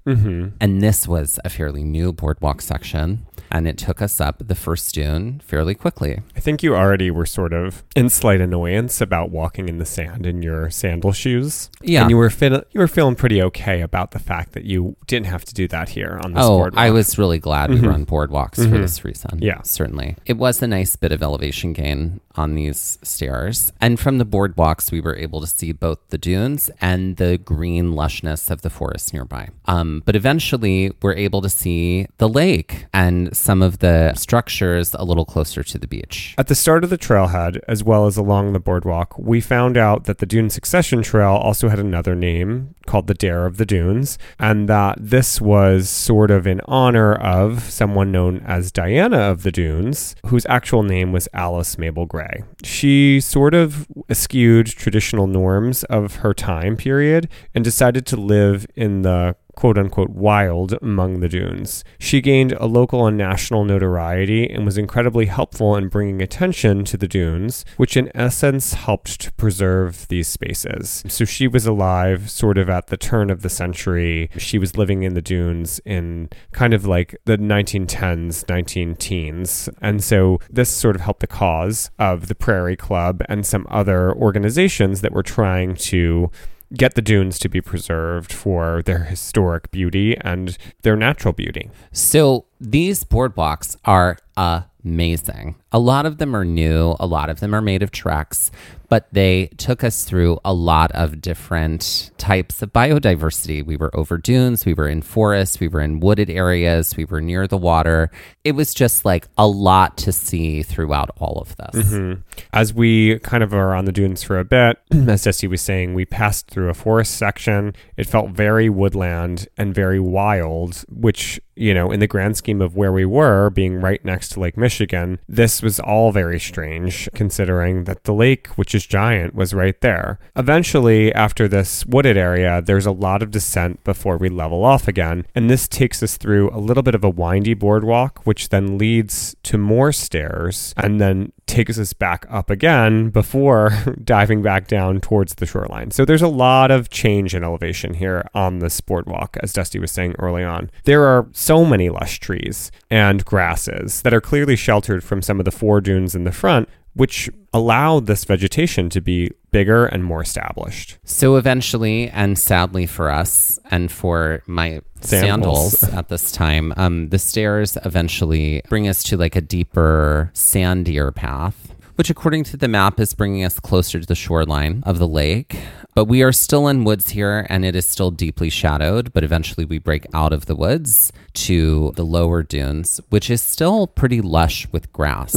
And 0.60 0.82
this 0.82 1.08
was 1.08 1.40
a 1.46 1.50
fairly 1.50 1.84
new 1.84 2.12
boardwalk 2.12 2.62
section. 2.62 3.28
And 3.52 3.68
it 3.68 3.78
took 3.78 4.02
us 4.02 4.22
up 4.22 4.42
the 4.48 4.56
first 4.56 4.96
dune 4.96 5.42
fairly 5.46 5.76
quickly. 5.76 6.22
I 6.36 6.40
think 6.40 6.64
you 6.64 6.76
already 6.76 7.12
were 7.12 7.26
sort 7.26 7.52
of 7.54 7.84
in 7.96 8.10
slight 8.10 8.40
annoyance 8.42 9.02
about 9.02 9.30
walking 9.30 9.68
in 9.68 9.78
the 9.78 9.86
sand 9.86 10.26
in 10.26 10.42
your 10.42 10.70
sandal 10.70 11.12
shoes. 11.12 11.70
Yeah. 11.82 12.02
and 12.04 12.10
you 12.10 12.18
were 12.18 12.32
you 12.42 12.80
were 12.80 12.88
feeling 12.88 13.16
pretty 13.16 13.42
okay 13.44 13.82
about 13.82 14.12
the 14.12 14.20
fact 14.20 14.54
that 14.54 14.64
you 14.64 14.96
didn't 15.08 15.26
have 15.28 15.44
to 15.46 15.54
do 15.54 15.68
that 15.68 15.90
here 15.90 16.20
on 16.24 16.34
this 16.34 16.44
Oh, 16.46 16.58
boardwalk. 16.60 16.82
I 16.82 16.92
was 16.92 17.18
really 17.18 17.40
glad 17.40 17.70
we 17.72 17.82
were 17.82 17.92
on 17.92 18.06
boardwalks 18.06 18.56
for 18.56 18.78
this 18.78 19.04
reason. 19.04 19.40
Yeah. 19.42 19.62
certainly. 19.64 20.16
It 20.26 20.38
was 20.38 20.62
a 20.62 20.68
nice 20.68 20.96
bit 20.96 21.12
of 21.12 21.22
elevation 21.22 21.74
gain 21.74 22.22
on 22.36 22.56
these 22.56 22.98
stairs. 23.04 23.74
And 23.82 24.00
from 24.00 24.18
the 24.18 24.26
boardwalks, 24.26 24.92
we 24.92 25.02
were 25.02 25.16
able 25.16 25.42
to 25.42 25.48
see 25.48 25.74
both 25.74 26.00
the 26.10 26.18
dunes 26.18 26.70
and 26.80 27.18
the 27.18 27.38
green 27.38 27.92
lushness 27.94 28.50
of 28.50 28.62
the 28.62 28.70
forest 28.70 29.14
nearby. 29.14 29.50
Um, 29.66 30.02
but 30.06 30.16
eventually, 30.16 30.92
we're 31.02 31.16
able 31.16 31.42
to 31.42 31.50
see 31.50 32.08
the 32.18 32.30
lake 32.30 32.86
and 32.94 33.36
some 33.42 33.64
of 33.64 33.80
the 33.80 34.14
structures 34.14 34.94
a 34.94 35.04
little 35.04 35.26
closer 35.26 35.64
to 35.64 35.78
the 35.80 35.88
beach. 35.88 36.36
At 36.38 36.48
the 36.48 36.56
start 36.56 36.84
of 36.84 36.92
the 36.92 36.98
trailhead, 36.98 37.60
as 37.68 37.84
well 37.84 38.06
as 38.06 38.16
along 38.16 38.54
the 38.54 38.60
boardwalk, 38.60 39.18
we 39.18 39.42
found 39.42 39.78
out 39.78 40.04
that 40.04 40.20
the 40.20 40.28
Dune 40.28 40.52
Succession 40.52 41.02
Trail 41.02 41.34
also 41.34 41.68
had 41.68 41.80
another 41.80 42.14
name 42.16 42.76
called 42.86 43.08
the 43.08 43.14
Dare 43.14 43.46
of 43.46 43.58
the 43.58 43.66
Dunes, 43.66 44.18
and 44.40 44.68
that 44.70 44.98
this 45.00 45.42
was 45.42 45.90
sort 45.90 46.30
of 46.30 46.46
in 46.46 46.62
honor 46.66 47.16
of 47.16 47.64
someone 47.72 48.12
known 48.12 48.42
as 48.46 48.72
Diana 48.72 49.18
of 49.18 49.44
the 49.44 49.52
Dunes, 49.52 50.16
whose 50.28 50.46
actual 50.48 50.84
name 50.84 51.12
was 51.12 51.28
Alice 51.34 51.78
Mabel 51.78 52.06
Gray. 52.06 52.44
She 52.64 53.20
sort 53.20 53.54
of 53.54 53.88
eschewed 54.10 54.68
traditional 54.68 55.26
norms 55.26 55.84
of 55.86 56.18
her 56.18 56.34
time 56.34 56.76
period 56.76 57.30
and 57.56 57.64
decided 57.64 58.06
to 58.08 58.18
live 58.18 58.68
in 58.76 59.04
the 59.04 59.36
quote 59.62 59.78
unquote 59.78 60.10
wild 60.10 60.74
among 60.82 61.20
the 61.20 61.30
dunes. 61.30 61.84
She 62.00 62.20
gained 62.20 62.52
a 62.54 62.66
local 62.66 63.06
and 63.06 63.16
national 63.16 63.64
notoriety 63.64 64.50
and 64.50 64.66
was 64.66 64.76
incredibly 64.76 65.28
helpful 65.28 65.76
in 65.76 65.88
bringing 65.88 66.20
attention 66.20 66.84
to 66.86 66.98
the 66.98 67.08
dunes, 67.08 67.64
which 67.78 67.96
in 67.96 68.10
essence 68.16 68.74
helped 68.74 69.22
to 69.22 69.32
preserve 69.34 70.08
these 70.08 70.28
spaces. 70.28 71.04
So 71.08 71.26
she 71.26 71.48
was 71.48 71.68
alive 71.68 72.32
sort 72.32 72.58
of 72.58 72.72
at 72.72 72.88
the 72.88 72.98
turn 72.98 73.30
of 73.30 73.44
the 73.44 73.52
century. 73.52 74.32
She 74.36 74.58
was 74.58 74.78
living 74.78 75.04
in 75.04 75.14
the 75.14 75.22
dunes 75.22 75.80
in 75.86 76.32
kind 76.54 76.74
of 76.74 76.88
like 76.88 77.16
the 77.26 77.38
1910s, 77.38 78.50
19 78.50 78.96
teens. 78.96 79.70
And 79.80 80.04
so 80.04 80.40
this 80.50 80.72
sort 80.72 80.96
of 80.96 81.04
helped 81.04 81.20
the 81.20 81.28
cause 81.28 81.92
of 82.00 82.30
the 82.30 82.36
Prairie 82.36 82.76
Club 82.76 83.22
and 83.30 83.46
some 83.46 83.68
other 83.70 84.12
organizations 84.12 85.02
that 85.02 85.14
were 85.14 85.22
trying 85.22 85.76
to 85.76 86.32
get 86.74 86.96
the 86.96 87.02
dunes 87.02 87.38
to 87.40 87.50
be 87.50 87.62
preserved 87.62 88.32
for 88.32 88.82
their 88.84 89.04
historic 89.06 89.72
beauty 89.72 90.16
and 90.22 90.58
their 90.84 90.96
natural 90.96 91.34
beauty. 91.34 91.70
So 91.92 92.46
these 92.60 93.04
boardwalks 93.04 93.76
are 93.86 94.18
amazing. 94.38 95.56
A 95.72 95.80
lot 95.80 96.06
of 96.06 96.18
them 96.18 96.36
are 96.36 96.46
new, 96.46 96.96
a 97.00 97.06
lot 97.06 97.30
of 97.30 97.40
them 97.40 97.54
are 97.54 97.62
made 97.62 97.84
of 97.84 97.92
Trex, 97.92 98.52
but 98.92 99.08
they 99.14 99.46
took 99.56 99.86
us 99.86 100.04
through 100.04 100.38
a 100.44 100.54
lot 100.54 100.92
of 100.92 101.22
different 101.22 102.12
types 102.18 102.62
of 102.62 102.74
biodiversity. 102.74 103.66
We 103.66 103.78
were 103.78 103.90
over 103.96 104.18
dunes, 104.18 104.66
we 104.66 104.74
were 104.74 104.90
in 104.90 105.02
forests, 105.02 105.62
we 105.62 105.70
were 105.70 105.80
in 105.80 106.02
wooded 106.02 106.30
areas, 106.30 106.98
we 106.98 107.06
were 107.06 107.22
near 107.22 107.48
the 107.48 107.56
water. 107.56 108.12
It 108.44 108.52
was 108.52 108.74
just 108.74 109.06
like 109.06 109.30
a 109.38 109.48
lot 109.48 109.96
to 110.00 110.12
see 110.12 110.62
throughout 110.62 111.10
all 111.18 111.38
of 111.40 111.56
this. 111.56 111.86
Mm-hmm. 111.86 112.22
As 112.52 112.74
we 112.74 113.20
kind 113.20 113.44
of 113.44 113.54
are 113.54 113.74
on 113.74 113.86
the 113.86 113.94
dunes 113.94 114.24
for 114.24 114.38
a 114.38 114.44
bit, 114.44 114.78
as 114.92 115.24
Dusty 115.24 115.48
was 115.48 115.62
saying, 115.62 115.94
we 115.94 116.04
passed 116.04 116.50
through 116.50 116.68
a 116.68 116.74
forest 116.74 117.16
section. 117.16 117.74
It 117.96 118.08
felt 118.08 118.32
very 118.32 118.68
woodland 118.68 119.48
and 119.58 119.74
very 119.74 120.02
wild, 120.02 120.84
which, 120.90 121.40
you 121.56 121.74
know, 121.74 121.92
in 121.92 122.02
the 122.02 122.08
grand 122.08 122.36
scheme 122.36 122.62
of 122.62 122.76
where 122.76 122.92
we 122.92 123.06
were, 123.06 123.50
being 123.50 123.80
right 123.80 124.04
next 124.04 124.34
to 124.34 124.42
Lake 124.42 124.58
Michigan, 124.58 125.20
this 125.30 125.62
was 125.62 125.80
all 125.80 126.12
very 126.12 126.42
strange 126.42 127.08
considering 127.16 127.86
that 127.86 128.04
the 128.04 128.14
lake, 128.14 128.48
which 128.58 128.76
is 128.76 128.81
giant, 128.86 129.36
was 129.36 129.54
right 129.54 129.80
there. 129.82 130.20
Eventually, 130.36 131.14
after 131.14 131.48
this 131.48 131.86
wooded 131.86 132.18
area, 132.18 132.62
there's 132.62 132.86
a 132.86 132.92
lot 132.92 133.22
of 133.22 133.32
descent 133.32 133.84
before 133.84 134.18
we 134.18 134.30
level 134.30 134.64
off 134.64 134.88
again, 134.88 135.26
and 135.36 135.50
this 135.50 135.68
takes 135.68 136.02
us 136.04 136.18
through 136.18 136.50
a 136.52 136.60
little 136.60 136.84
bit 136.84 136.96
of 136.96 137.04
a 137.04 137.10
windy 137.10 137.54
boardwalk, 137.54 138.26
which 138.26 138.50
then 138.50 138.78
leads 138.78 139.36
to 139.44 139.58
more 139.58 139.92
stairs 139.92 140.74
and 140.78 141.00
then 141.00 141.32
takes 141.52 141.78
us 141.78 141.92
back 141.92 142.26
up 142.30 142.50
again 142.50 143.10
before 143.10 143.72
diving 144.04 144.42
back 144.42 144.68
down 144.68 145.02
towards 145.02 145.36
the 145.36 145.46
shoreline. 145.46 145.92
So 145.92 146.06
there's 146.06 146.22
a 146.22 146.28
lot 146.28 146.72
of 146.72 146.90
change 146.90 147.36
in 147.36 147.44
elevation 147.44 147.96
here 147.96 148.26
on 148.34 148.60
this 148.60 148.80
boardwalk, 148.80 149.38
as 149.42 149.52
Dusty 149.52 149.78
was 149.78 149.92
saying 149.92 150.16
early 150.18 150.44
on. 150.44 150.72
There 150.86 151.04
are 151.04 151.28
so 151.34 151.66
many 151.66 151.90
lush 151.90 152.20
trees 152.20 152.72
and 152.90 153.26
grasses 153.26 154.02
that 154.04 154.14
are 154.14 154.22
clearly 154.22 154.56
sheltered 154.56 155.04
from 155.04 155.22
some 155.22 155.40
of 155.40 155.46
the 155.46 155.52
foredunes 155.52 156.16
in 156.16 156.24
the 156.24 156.32
front, 156.32 156.70
which 156.94 157.30
allowed 157.54 158.06
this 158.06 158.26
vegetation 158.26 158.90
to 158.90 159.02
be 159.02 159.32
bigger 159.52 159.86
and 159.86 160.04
more 160.04 160.22
established. 160.22 160.98
So 161.04 161.36
eventually, 161.36 162.10
and 162.10 162.38
sadly 162.38 162.86
for 162.86 163.10
us 163.10 163.60
and 163.70 163.92
for 163.92 164.44
my 164.48 164.82
Sandals. 165.02 165.80
sandals, 165.80 165.84
at 165.98 166.10
this 166.10 166.32
time, 166.32 166.74
um, 166.78 167.10
the 167.10 167.20
stairs 167.20 167.78
eventually 167.84 168.62
bring 168.70 168.88
us 168.88 169.04
to 169.04 169.18
like 169.18 169.36
a 169.36 169.42
deeper, 169.42 170.32
sandier 170.34 171.14
path. 171.14 171.71
Which, 171.96 172.10
according 172.10 172.46
to 172.46 172.58
the 172.58 172.68
map, 172.68 173.00
is 173.00 173.14
bringing 173.14 173.44
us 173.44 173.60
closer 173.60 174.00
to 174.00 174.06
the 174.06 174.16
shoreline 174.16 174.82
of 174.86 174.98
the 174.98 175.08
lake. 175.08 175.58
But 175.94 176.06
we 176.06 176.24
are 176.24 176.32
still 176.32 176.68
in 176.70 176.86
woods 176.86 177.10
here 177.10 177.46
and 177.50 177.66
it 177.66 177.76
is 177.76 177.86
still 177.86 178.12
deeply 178.12 178.50
shadowed. 178.50 179.12
But 179.14 179.24
eventually 179.24 179.66
we 179.66 179.78
break 179.78 180.06
out 180.14 180.32
of 180.32 180.46
the 180.46 180.56
woods 180.56 181.12
to 181.34 181.92
the 181.98 182.04
lower 182.06 182.44
dunes, 182.44 183.02
which 183.10 183.30
is 183.30 183.44
still 183.44 183.88
pretty 183.88 184.22
lush 184.22 184.68
with 184.72 184.92
grass. 184.94 185.34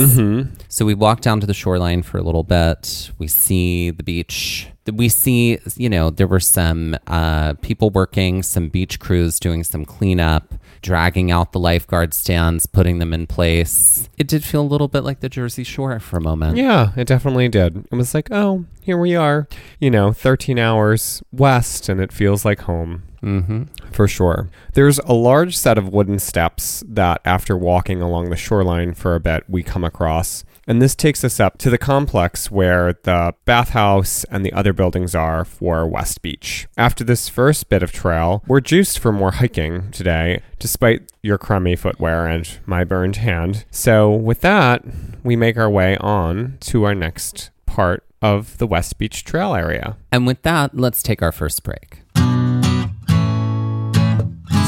So 0.68 0.84
we 0.84 0.94
walk 0.94 1.20
down 1.22 1.40
to 1.40 1.46
the 1.46 1.54
shoreline 1.54 2.02
for 2.02 2.18
a 2.18 2.22
little 2.22 2.44
bit. 2.44 3.10
We 3.18 3.26
see 3.26 3.90
the 3.90 4.04
beach. 4.04 4.68
We 4.90 5.08
see, 5.08 5.58
you 5.76 5.88
know, 5.88 6.10
there 6.10 6.26
were 6.28 6.40
some 6.40 6.96
uh, 7.08 7.54
people 7.54 7.90
working, 7.90 8.42
some 8.42 8.68
beach 8.68 9.00
crews 9.00 9.40
doing 9.40 9.64
some 9.64 9.84
cleanup, 9.84 10.54
dragging 10.84 11.30
out 11.30 11.52
the 11.52 11.58
lifeguard 11.58 12.12
stands, 12.12 12.66
putting 12.66 12.98
them 12.98 13.14
in 13.14 13.26
place. 13.26 14.10
It 14.18 14.28
did 14.28 14.44
feel 14.44 14.60
a 14.60 14.62
little 14.62 14.86
bit 14.86 15.02
like 15.02 15.20
the 15.20 15.30
Jersey 15.30 15.64
Shore 15.64 15.98
for 15.98 16.18
a 16.18 16.20
moment. 16.20 16.58
Yeah, 16.58 16.92
it 16.94 17.08
definitely 17.08 17.48
did. 17.48 17.86
It 17.90 17.96
was 17.96 18.12
like, 18.14 18.28
oh, 18.30 18.66
here 18.82 18.98
we 18.98 19.16
are, 19.16 19.48
you 19.80 19.90
know, 19.90 20.12
13 20.12 20.58
hours 20.58 21.22
west, 21.32 21.88
and 21.88 22.00
it 22.00 22.12
feels 22.12 22.44
like 22.44 22.60
home. 22.60 23.02
Mm-hmm. 23.22 23.62
For 23.90 24.06
sure. 24.06 24.50
There's 24.74 24.98
a 24.98 25.14
large 25.14 25.56
set 25.56 25.78
of 25.78 25.88
wooden 25.88 26.18
steps 26.18 26.84
that, 26.86 27.22
after 27.24 27.56
walking 27.56 28.02
along 28.02 28.28
the 28.28 28.36
shoreline 28.36 28.92
for 28.92 29.14
a 29.14 29.20
bit, 29.20 29.44
we 29.48 29.62
come 29.62 29.84
across. 29.84 30.44
And 30.66 30.80
this 30.80 30.94
takes 30.94 31.24
us 31.24 31.40
up 31.40 31.58
to 31.58 31.70
the 31.70 31.78
complex 31.78 32.50
where 32.50 32.94
the 33.02 33.34
bathhouse 33.44 34.24
and 34.24 34.44
the 34.44 34.52
other 34.52 34.72
buildings 34.72 35.14
are 35.14 35.44
for 35.44 35.86
West 35.86 36.22
Beach. 36.22 36.66
After 36.76 37.04
this 37.04 37.28
first 37.28 37.68
bit 37.68 37.82
of 37.82 37.92
trail, 37.92 38.42
we're 38.46 38.60
juiced 38.60 38.98
for 38.98 39.12
more 39.12 39.32
hiking 39.32 39.90
today, 39.90 40.42
despite 40.58 41.12
your 41.22 41.38
crummy 41.38 41.76
footwear 41.76 42.26
and 42.26 42.48
my 42.66 42.84
burned 42.84 43.16
hand. 43.16 43.64
So, 43.70 44.10
with 44.10 44.40
that, 44.40 44.84
we 45.22 45.36
make 45.36 45.56
our 45.56 45.70
way 45.70 45.96
on 45.98 46.58
to 46.60 46.84
our 46.84 46.94
next 46.94 47.50
part 47.66 48.04
of 48.22 48.56
the 48.58 48.66
West 48.66 48.96
Beach 48.98 49.24
Trail 49.24 49.54
area. 49.54 49.96
And 50.10 50.26
with 50.26 50.42
that, 50.42 50.76
let's 50.76 51.02
take 51.02 51.20
our 51.20 51.32
first 51.32 51.62
break. 51.62 52.03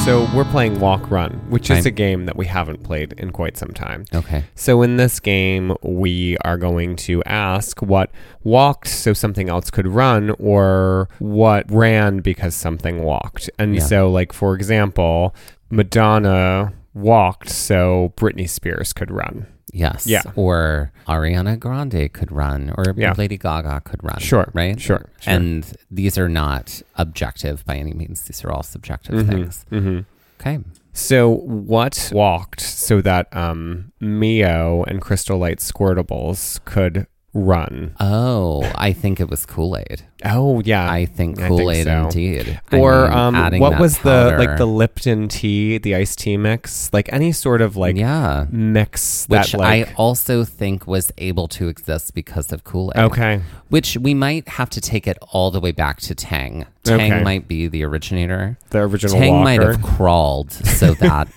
So, 0.07 0.25
we're 0.33 0.45
playing 0.45 0.79
Walk 0.79 1.11
Run, 1.11 1.33
which 1.49 1.69
is 1.69 1.85
a 1.85 1.91
game 1.91 2.27
that 2.27 2.37
we 2.37 2.45
haven't 2.45 2.81
played 2.81 3.11
in 3.17 3.31
quite 3.31 3.57
some 3.57 3.71
time. 3.71 4.05
Okay. 4.15 4.45
So, 4.55 4.81
in 4.81 4.95
this 4.95 5.19
game, 5.19 5.75
we 5.83 6.37
are 6.45 6.57
going 6.57 6.95
to 7.07 7.21
ask 7.25 7.81
what 7.81 8.09
walked 8.41 8.87
so 8.87 9.11
something 9.11 9.49
else 9.49 9.69
could 9.69 9.85
run, 9.85 10.33
or 10.39 11.09
what 11.19 11.69
ran 11.69 12.19
because 12.19 12.55
something 12.55 13.03
walked. 13.03 13.49
And 13.59 13.75
Yeah. 13.75 13.81
so, 13.81 14.09
like, 14.09 14.31
for 14.31 14.55
example, 14.55 15.35
Madonna 15.69 16.71
walked 16.97 17.49
so 17.49 18.13
Britney 18.15 18.49
Spears 18.49 18.93
could 18.93 19.11
run. 19.11 19.47
Yes. 19.73 20.07
Yeah. 20.07 20.23
Or 20.35 20.91
Ariana 21.07 21.59
Grande 21.59 22.11
could 22.11 22.31
run, 22.31 22.73
or 22.77 22.93
Yeah. 22.95 23.13
Lady 23.17 23.37
Gaga 23.37 23.81
could 23.83 24.03
run. 24.03 24.17
Sure, 24.19 24.49
Right? 24.53 24.79
sure, 24.79 25.09
sure. 25.19 25.33
And 25.33 25.71
these 25.91 26.17
are 26.17 26.29
not 26.29 26.81
objective 26.95 27.65
by 27.65 27.75
any 27.75 27.93
means. 27.93 28.21
These 28.23 28.43
are 28.45 28.51
all 28.51 28.63
subjective 28.63 29.27
things. 29.27 29.65
hmm 29.69 29.99
Okay. 30.39 30.59
So, 30.93 31.29
what 31.29 32.09
walked 32.13 32.61
so 32.61 33.01
that 33.01 33.27
um, 33.35 33.91
Mio 33.99 34.83
and 34.87 35.01
Crystal 35.01 35.37
Light 35.37 35.57
Squirtables 35.59 36.63
could 36.65 37.05
run? 37.33 37.93
Oh, 37.99 38.63
I 38.75 38.93
think 38.93 39.19
it 39.19 39.29
was 39.29 39.45
Kool 39.45 39.77
Aid. 39.77 40.03
Oh, 40.25 40.61
yeah. 40.65 40.89
I 40.89 41.05
think 41.05 41.39
Kool 41.39 41.69
Aid 41.69 41.85
so. 41.85 42.03
indeed. 42.05 42.59
I 42.71 42.77
or 42.79 43.07
mean, 43.07 43.13
um, 43.17 43.59
what 43.59 43.79
was 43.79 43.99
the 43.99 44.35
like 44.37 44.57
the 44.57 44.65
Lipton 44.65 45.27
tea, 45.27 45.77
the 45.77 45.95
iced 45.95 46.19
tea 46.19 46.37
mix, 46.37 46.91
like 46.91 47.11
any 47.13 47.31
sort 47.31 47.61
of 47.61 47.75
like 47.77 47.95
yeah. 47.95 48.45
mix 48.49 49.25
Which 49.27 49.51
that 49.51 49.57
like 49.59 49.87
I 49.89 49.93
also 49.93 50.43
think 50.43 50.87
was 50.87 51.11
able 51.17 51.47
to 51.49 51.67
exist 51.67 52.13
because 52.15 52.51
of 52.51 52.63
Kool 52.63 52.91
Aid. 52.95 53.03
okay, 53.03 53.41
Which 53.69 53.95
we 53.97 54.13
might 54.13 54.47
have 54.49 54.69
to 54.71 54.81
take 54.81 55.05
it 55.07 55.17
all 55.31 55.51
the 55.51 55.59
way 55.59 55.71
back 55.71 55.99
to 56.01 56.15
Tang. 56.15 56.65
Tang 56.83 57.11
Okay. 57.11 57.23
might 57.23 57.47
be 57.49 57.67
the 57.67 57.83
originator. 57.83 58.57
the 58.69 58.79
original 58.79 59.19
Tang 59.19 59.33
Walker. 59.33 59.43
might 59.43 59.61
have 59.61 59.81
crawled 59.81 60.51
so 60.53 60.93
that 60.95 61.27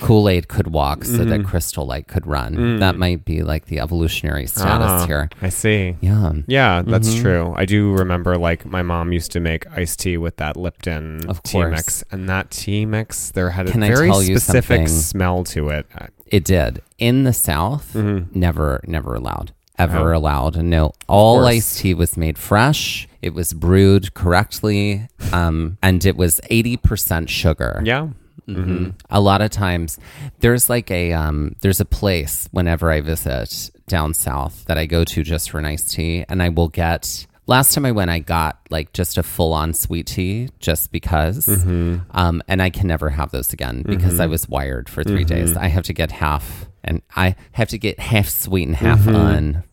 Kool 0.00 0.28
Aid 0.28 0.48
could 0.48 0.68
walk, 0.68 1.04
so 1.04 1.12
Mm-hmm. 1.22 1.28
that 1.30 1.44
Crystal 1.44 1.86
Light 1.86 2.08
could 2.08 2.26
run. 2.26 2.56
Mm. 2.56 2.78
That 2.80 2.96
might 2.96 3.24
be 3.24 3.42
like 3.42 3.66
the 3.66 3.78
evolutionary 3.78 4.46
status 4.46 4.88
Ah, 4.90 5.06
here. 5.06 5.30
I 5.40 5.50
see. 5.50 5.96
Yeah. 6.00 6.32
Yeah, 6.48 6.82
that's 6.84 7.14
Mhm. 7.14 7.20
true. 7.22 7.54
I 7.56 7.64
do 7.64 7.92
remember 8.02 8.36
like 8.36 8.64
my 8.66 8.82
mom 8.82 9.12
used 9.12 9.32
to 9.32 9.40
make 9.40 9.66
iced 9.76 10.00
tea 10.00 10.16
with 10.16 10.36
that 10.36 10.56
Lipton 10.56 11.28
Of 11.28 11.42
tea 11.42 11.58
course. 11.58 11.70
mix, 11.70 12.04
and 12.10 12.28
that 12.28 12.50
tea 12.50 12.84
mix 12.86 13.30
there 13.30 13.50
had 13.50 13.68
a 13.68 13.72
very 13.72 14.10
specific 14.12 14.88
smell 14.88 15.44
to 15.44 15.68
it. 15.70 15.86
Uh, 15.98 16.06
It 16.26 16.44
did. 16.44 16.82
In 16.98 17.24
the 17.24 17.32
South, 17.32 17.92
Mhm. 17.94 18.34
never, 18.34 18.80
never 18.86 19.14
allowed. 19.14 19.52
Ever 19.78 20.14
Oh. 20.14 20.18
allowed. 20.18 20.56
No. 20.62 20.92
All 21.08 21.44
iced 21.46 21.78
tea 21.80 21.94
was 21.94 22.16
made 22.16 22.38
fresh. 22.38 23.08
It 23.20 23.34
was 23.34 23.52
brewed 23.52 24.14
correctly. 24.14 25.08
Um, 25.32 25.78
and 25.82 26.04
it 26.04 26.16
was 26.16 26.40
80% 26.50 27.28
sugar. 27.30 27.80
Yeah. 27.84 28.08
hmm 28.46 28.88
A 29.08 29.20
lot 29.20 29.40
of 29.40 29.50
times, 29.50 29.98
there's 30.40 30.68
like 30.68 30.90
a 30.90 31.12
um, 31.12 31.54
there's 31.60 31.80
a 31.80 31.84
place 31.84 32.48
whenever 32.50 32.90
I 32.90 33.00
visit 33.00 33.70
down 33.86 34.14
south 34.14 34.64
that 34.66 34.76
I 34.78 34.86
go 34.86 35.04
to 35.04 35.22
just 35.22 35.50
for 35.50 35.58
an 35.58 35.64
iced 35.66 35.92
tea, 35.92 36.24
and 36.28 36.42
I 36.42 36.48
will 36.48 36.68
get. 36.68 37.26
Last 37.52 37.74
time 37.74 37.84
I 37.84 37.92
went, 37.92 38.10
I 38.10 38.18
got 38.18 38.58
like 38.70 38.94
just 38.94 39.18
a 39.18 39.22
full 39.22 39.52
on 39.52 39.74
sweet 39.74 40.06
tea 40.06 40.48
just 40.58 40.90
because, 40.90 41.44
mm-hmm. 41.44 41.98
um, 42.12 42.42
and 42.48 42.62
I 42.62 42.70
can 42.70 42.88
never 42.88 43.10
have 43.10 43.30
those 43.30 43.52
again 43.52 43.82
because 43.82 44.18
I 44.18 44.24
mm-hmm. 44.24 44.30
was 44.30 44.48
wired 44.48 44.88
for 44.88 45.04
3 45.04 45.16
mm-hmm. 45.16 45.26
days. 45.26 45.54
I 45.54 45.66
have 45.66 45.84
to 45.84 45.92
get 45.92 46.12
half, 46.12 46.64
and 46.82 47.02
I 47.14 47.36
have 47.52 47.68
to 47.68 47.76
get 47.76 48.00
half 48.00 48.30
sweet 48.30 48.68
and 48.68 48.74
half 48.74 49.06
un, 49.06 49.64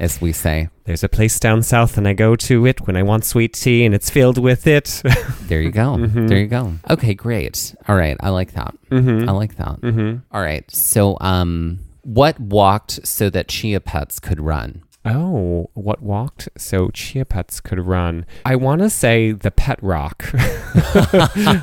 as 0.00 0.20
we 0.20 0.32
say. 0.32 0.68
There's 0.82 1.04
a 1.04 1.08
place 1.08 1.38
down 1.38 1.62
south, 1.62 1.96
and 1.96 2.08
I 2.08 2.12
go 2.12 2.34
to 2.34 2.66
it 2.66 2.88
when 2.88 2.96
I 2.96 3.04
want 3.04 3.24
sweet 3.24 3.52
tea, 3.52 3.84
and 3.84 3.94
it's 3.94 4.10
filled 4.10 4.38
with 4.38 4.66
it. 4.66 5.00
There 5.46 5.60
you 5.60 5.70
go. 5.70 6.04
There 6.04 6.38
you 6.38 6.48
go. 6.48 6.74
Okay, 6.90 7.14
great. 7.14 7.72
All 7.86 7.94
right, 7.94 8.16
I 8.18 8.30
like 8.30 8.54
that. 8.54 8.74
Mm-hmm. 8.90 9.28
I 9.28 9.32
like 9.32 9.56
that. 9.58 9.78
All 10.32 10.42
right. 10.42 10.68
So, 10.72 11.18
um, 11.20 11.78
what 12.02 12.40
walked 12.40 13.06
so 13.06 13.30
that 13.30 13.46
chia 13.46 13.78
pets 13.78 14.18
could 14.18 14.40
run? 14.40 14.82
Oh, 15.04 15.68
what 15.74 16.00
walked 16.00 16.48
so 16.56 16.88
chia 16.90 17.24
pets 17.24 17.60
could 17.60 17.80
run? 17.80 18.24
I 18.44 18.54
want 18.54 18.82
to 18.82 18.90
say 18.90 19.32
the 19.32 19.50
pet 19.50 19.78
rock. 19.82 20.30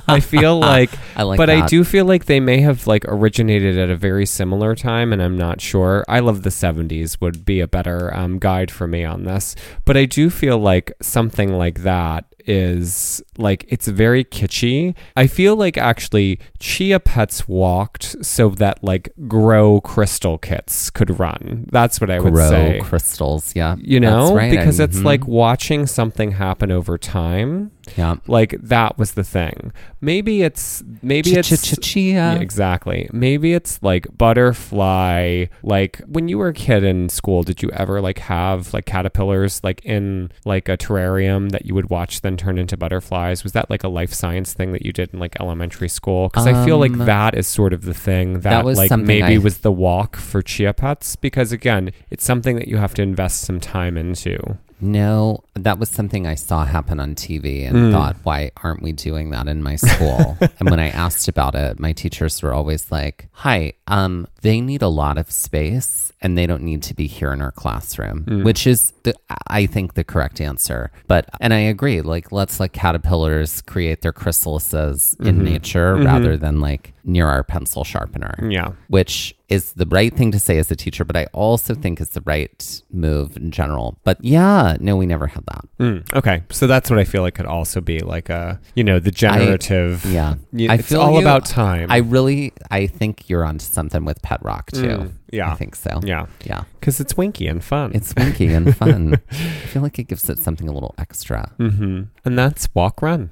I 0.07 0.19
feel 0.19 0.59
like, 0.59 0.89
I 1.15 1.23
like 1.23 1.37
but 1.37 1.49
I 1.49 1.65
do 1.65 1.83
feel 1.85 2.05
like 2.05 2.25
they 2.25 2.41
may 2.41 2.59
have 2.59 2.85
like 2.85 3.05
originated 3.07 3.77
at 3.77 3.89
a 3.89 3.95
very 3.95 4.25
similar 4.25 4.75
time, 4.75 5.13
and 5.13 5.21
I'm 5.21 5.37
not 5.37 5.61
sure. 5.61 6.03
I 6.09 6.19
love 6.19 6.43
the 6.43 6.49
70s 6.49 7.21
would 7.21 7.45
be 7.45 7.61
a 7.61 7.67
better 7.67 8.13
um, 8.13 8.39
guide 8.39 8.71
for 8.71 8.87
me 8.87 9.05
on 9.05 9.23
this, 9.23 9.55
but 9.85 9.95
I 9.95 10.05
do 10.05 10.29
feel 10.29 10.57
like 10.57 10.91
something 11.01 11.53
like 11.53 11.83
that 11.83 12.25
is 12.49 13.21
like 13.37 13.63
it's 13.69 13.87
very 13.87 14.25
kitschy. 14.25 14.95
I 15.15 15.27
feel 15.27 15.55
like 15.55 15.77
actually 15.77 16.39
Chia 16.57 16.99
Pets 16.99 17.47
walked 17.47 18.25
so 18.25 18.49
that 18.49 18.83
like 18.83 19.13
grow 19.27 19.79
crystal 19.81 20.39
kits 20.39 20.89
could 20.89 21.19
run. 21.19 21.67
That's 21.71 22.01
what 22.01 22.09
I 22.09 22.19
would 22.19 22.35
say. 22.35 22.79
Grow 22.79 22.87
crystals. 22.87 23.55
Yeah. 23.55 23.75
You 23.79 23.99
know, 23.99 24.33
right. 24.35 24.49
because 24.49 24.79
I- 24.79 24.85
it's 24.85 24.97
mhm. 24.97 25.05
like 25.05 25.27
watching 25.27 25.85
something 25.85 26.31
happen 26.31 26.71
over 26.71 26.97
time. 26.97 27.71
Yeah. 27.97 28.15
Like 28.27 28.55
that 28.61 28.97
was 28.97 29.13
the 29.13 29.23
thing. 29.23 29.71
Maybe 30.01 30.43
it's 30.43 30.83
maybe 31.01 31.31
it's 31.35 31.95
yeah, 31.95 32.35
exactly. 32.35 33.09
Maybe 33.11 33.53
it's 33.53 33.81
like 33.83 34.07
butterfly. 34.17 35.45
Like 35.63 36.01
when 36.07 36.27
you 36.27 36.37
were 36.37 36.49
a 36.49 36.53
kid 36.53 36.83
in 36.83 37.09
school, 37.09 37.43
did 37.43 37.61
you 37.61 37.69
ever 37.71 38.01
like 38.01 38.19
have 38.19 38.73
like 38.73 38.85
caterpillars 38.85 39.61
like 39.63 39.83
in 39.85 40.31
like 40.45 40.69
a 40.69 40.77
terrarium 40.77 41.51
that 41.51 41.65
you 41.65 41.73
would 41.75 41.89
watch 41.89 42.21
then 42.21 42.37
turn 42.37 42.57
into 42.57 42.77
butterflies? 42.77 43.43
Was 43.43 43.53
that 43.53 43.69
like 43.69 43.83
a 43.83 43.87
life 43.89 44.13
science 44.13 44.53
thing 44.53 44.71
that 44.71 44.85
you 44.85 44.91
did 44.93 45.13
in 45.13 45.19
like 45.19 45.39
elementary 45.39 45.89
school? 45.89 46.29
Because 46.29 46.47
I 46.47 46.65
feel 46.65 46.77
like 46.77 46.91
Um, 46.91 47.05
that 47.05 47.35
is 47.35 47.47
sort 47.47 47.73
of 47.73 47.83
the 47.83 47.93
thing 47.93 48.33
that, 48.41 48.43
that 48.43 48.65
was 48.65 48.77
like 48.77 48.91
maybe 48.97 49.35
I- 49.35 49.37
was 49.37 49.59
the 49.59 49.71
walk 49.71 50.15
for 50.15 50.41
chia 50.41 50.73
pets. 50.73 51.15
Because 51.15 51.51
again, 51.51 51.91
it's 52.09 52.23
something 52.23 52.55
that 52.55 52.67
you 52.67 52.77
have 52.77 52.93
to 52.95 53.01
invest 53.01 53.41
some 53.41 53.59
time 53.59 53.97
into. 53.97 54.57
No, 54.81 55.43
that 55.55 55.77
was 55.77 55.89
something 55.89 56.25
I 56.25 56.35
saw 56.35 56.65
happen 56.65 56.99
on 56.99 57.15
TV 57.15 57.65
and 57.67 57.75
Mm. 57.75 57.91
thought, 57.91 58.15
why 58.23 58.51
aren't 58.63 58.81
we 58.81 58.91
doing 58.93 59.29
that 59.31 59.47
in 59.47 59.61
my 59.61 59.75
school? 59.75 60.37
and 60.59 60.69
when 60.69 60.79
I 60.79 60.89
asked 60.89 61.27
about 61.27 61.53
it, 61.55 61.79
my 61.79 61.91
teachers 61.91 62.41
were 62.41 62.53
always 62.53 62.91
like, 62.91 63.27
"Hi, 63.33 63.73
um, 63.87 64.27
they 64.41 64.61
need 64.61 64.81
a 64.81 64.87
lot 64.87 65.17
of 65.17 65.31
space 65.31 66.11
and 66.21 66.37
they 66.37 66.45
don't 66.45 66.63
need 66.63 66.81
to 66.83 66.93
be 66.93 67.07
here 67.07 67.31
in 67.31 67.41
our 67.41 67.51
classroom," 67.51 68.23
Mm. 68.25 68.43
which 68.43 68.67
is, 68.67 68.91
the, 69.03 69.13
I 69.47 69.65
think, 69.65 69.93
the 69.93 70.03
correct 70.03 70.41
answer. 70.41 70.91
But 71.07 71.29
and 71.39 71.53
I 71.53 71.59
agree. 71.59 72.01
Like, 72.01 72.31
let's 72.31 72.59
let 72.59 72.73
caterpillars 72.73 73.61
create 73.61 74.01
their 74.01 74.13
chrysalises 74.13 75.15
Mm-hmm. 75.15 75.27
in 75.27 75.43
nature 75.43 75.95
rather 75.95 76.37
than 76.37 76.59
like 76.59 76.93
near 77.05 77.27
our 77.27 77.43
pencil 77.43 77.83
sharpener 77.83 78.35
Yeah. 78.51 78.71
which 78.87 79.33
is 79.47 79.73
the 79.73 79.85
right 79.87 80.13
thing 80.15 80.31
to 80.31 80.37
say 80.39 80.59
as 80.59 80.69
a 80.69 80.75
teacher, 80.75 81.03
but 81.03 81.15
I 81.15 81.25
also 81.33 81.73
think 81.73 81.99
is 81.99 82.09
the 82.09 82.21
right 82.21 82.81
move 82.91 83.35
in 83.35 83.49
general. 83.49 83.97
But 84.03 84.23
yeah, 84.23 84.77
no, 84.79 84.95
we 84.95 85.07
never 85.07 85.25
had 85.25 85.43
that. 85.47 85.65
Mm, 85.79 86.13
okay, 86.13 86.43
so 86.51 86.67
that's 86.67 86.87
what 86.91 86.99
I 86.99 87.05
feel 87.05 87.23
like 87.23 87.33
could 87.33 87.47
also 87.47 87.81
be 87.81 87.99
like 87.99 88.29
a 88.29 88.59
you 88.75 88.83
know 88.83 88.99
the 88.99 89.09
generative. 89.11 90.05
Yeah, 90.05 90.35
y- 90.53 90.67
I 90.69 90.75
it's 90.75 90.89
feel 90.89 91.01
all 91.01 91.13
you. 91.13 91.19
about 91.21 91.45
time. 91.45 91.87
I 91.89 91.97
really, 91.97 92.53
I 92.69 92.85
think 92.85 93.27
you're 93.29 93.43
onto 93.45 93.65
something 93.65 94.05
with 94.05 94.21
Pet 94.29 94.43
Rock 94.43 94.69
too. 94.71 94.81
Mm, 94.81 95.11
yeah. 95.31 95.51
I 95.51 95.55
think 95.55 95.75
so. 95.75 96.01
yeah, 96.03 96.27
Yeah. 96.43 96.65
because 96.79 96.99
it's 96.99 97.17
winky 97.17 97.47
and 97.47 97.63
fun. 97.63 97.91
It's 97.95 98.13
winky 98.15 98.53
and 98.53 98.77
fun. 98.77 99.15
I 99.31 99.33
feel 99.71 99.81
like 99.81 99.97
it 99.97 100.03
gives 100.03 100.29
it 100.29 100.37
something 100.37 100.69
a 100.69 100.71
little 100.71 100.93
extra. 100.99 101.51
hmm 101.57 102.03
and 102.25 102.37
that's 102.37 102.69
walk 102.75 103.01
run. 103.01 103.31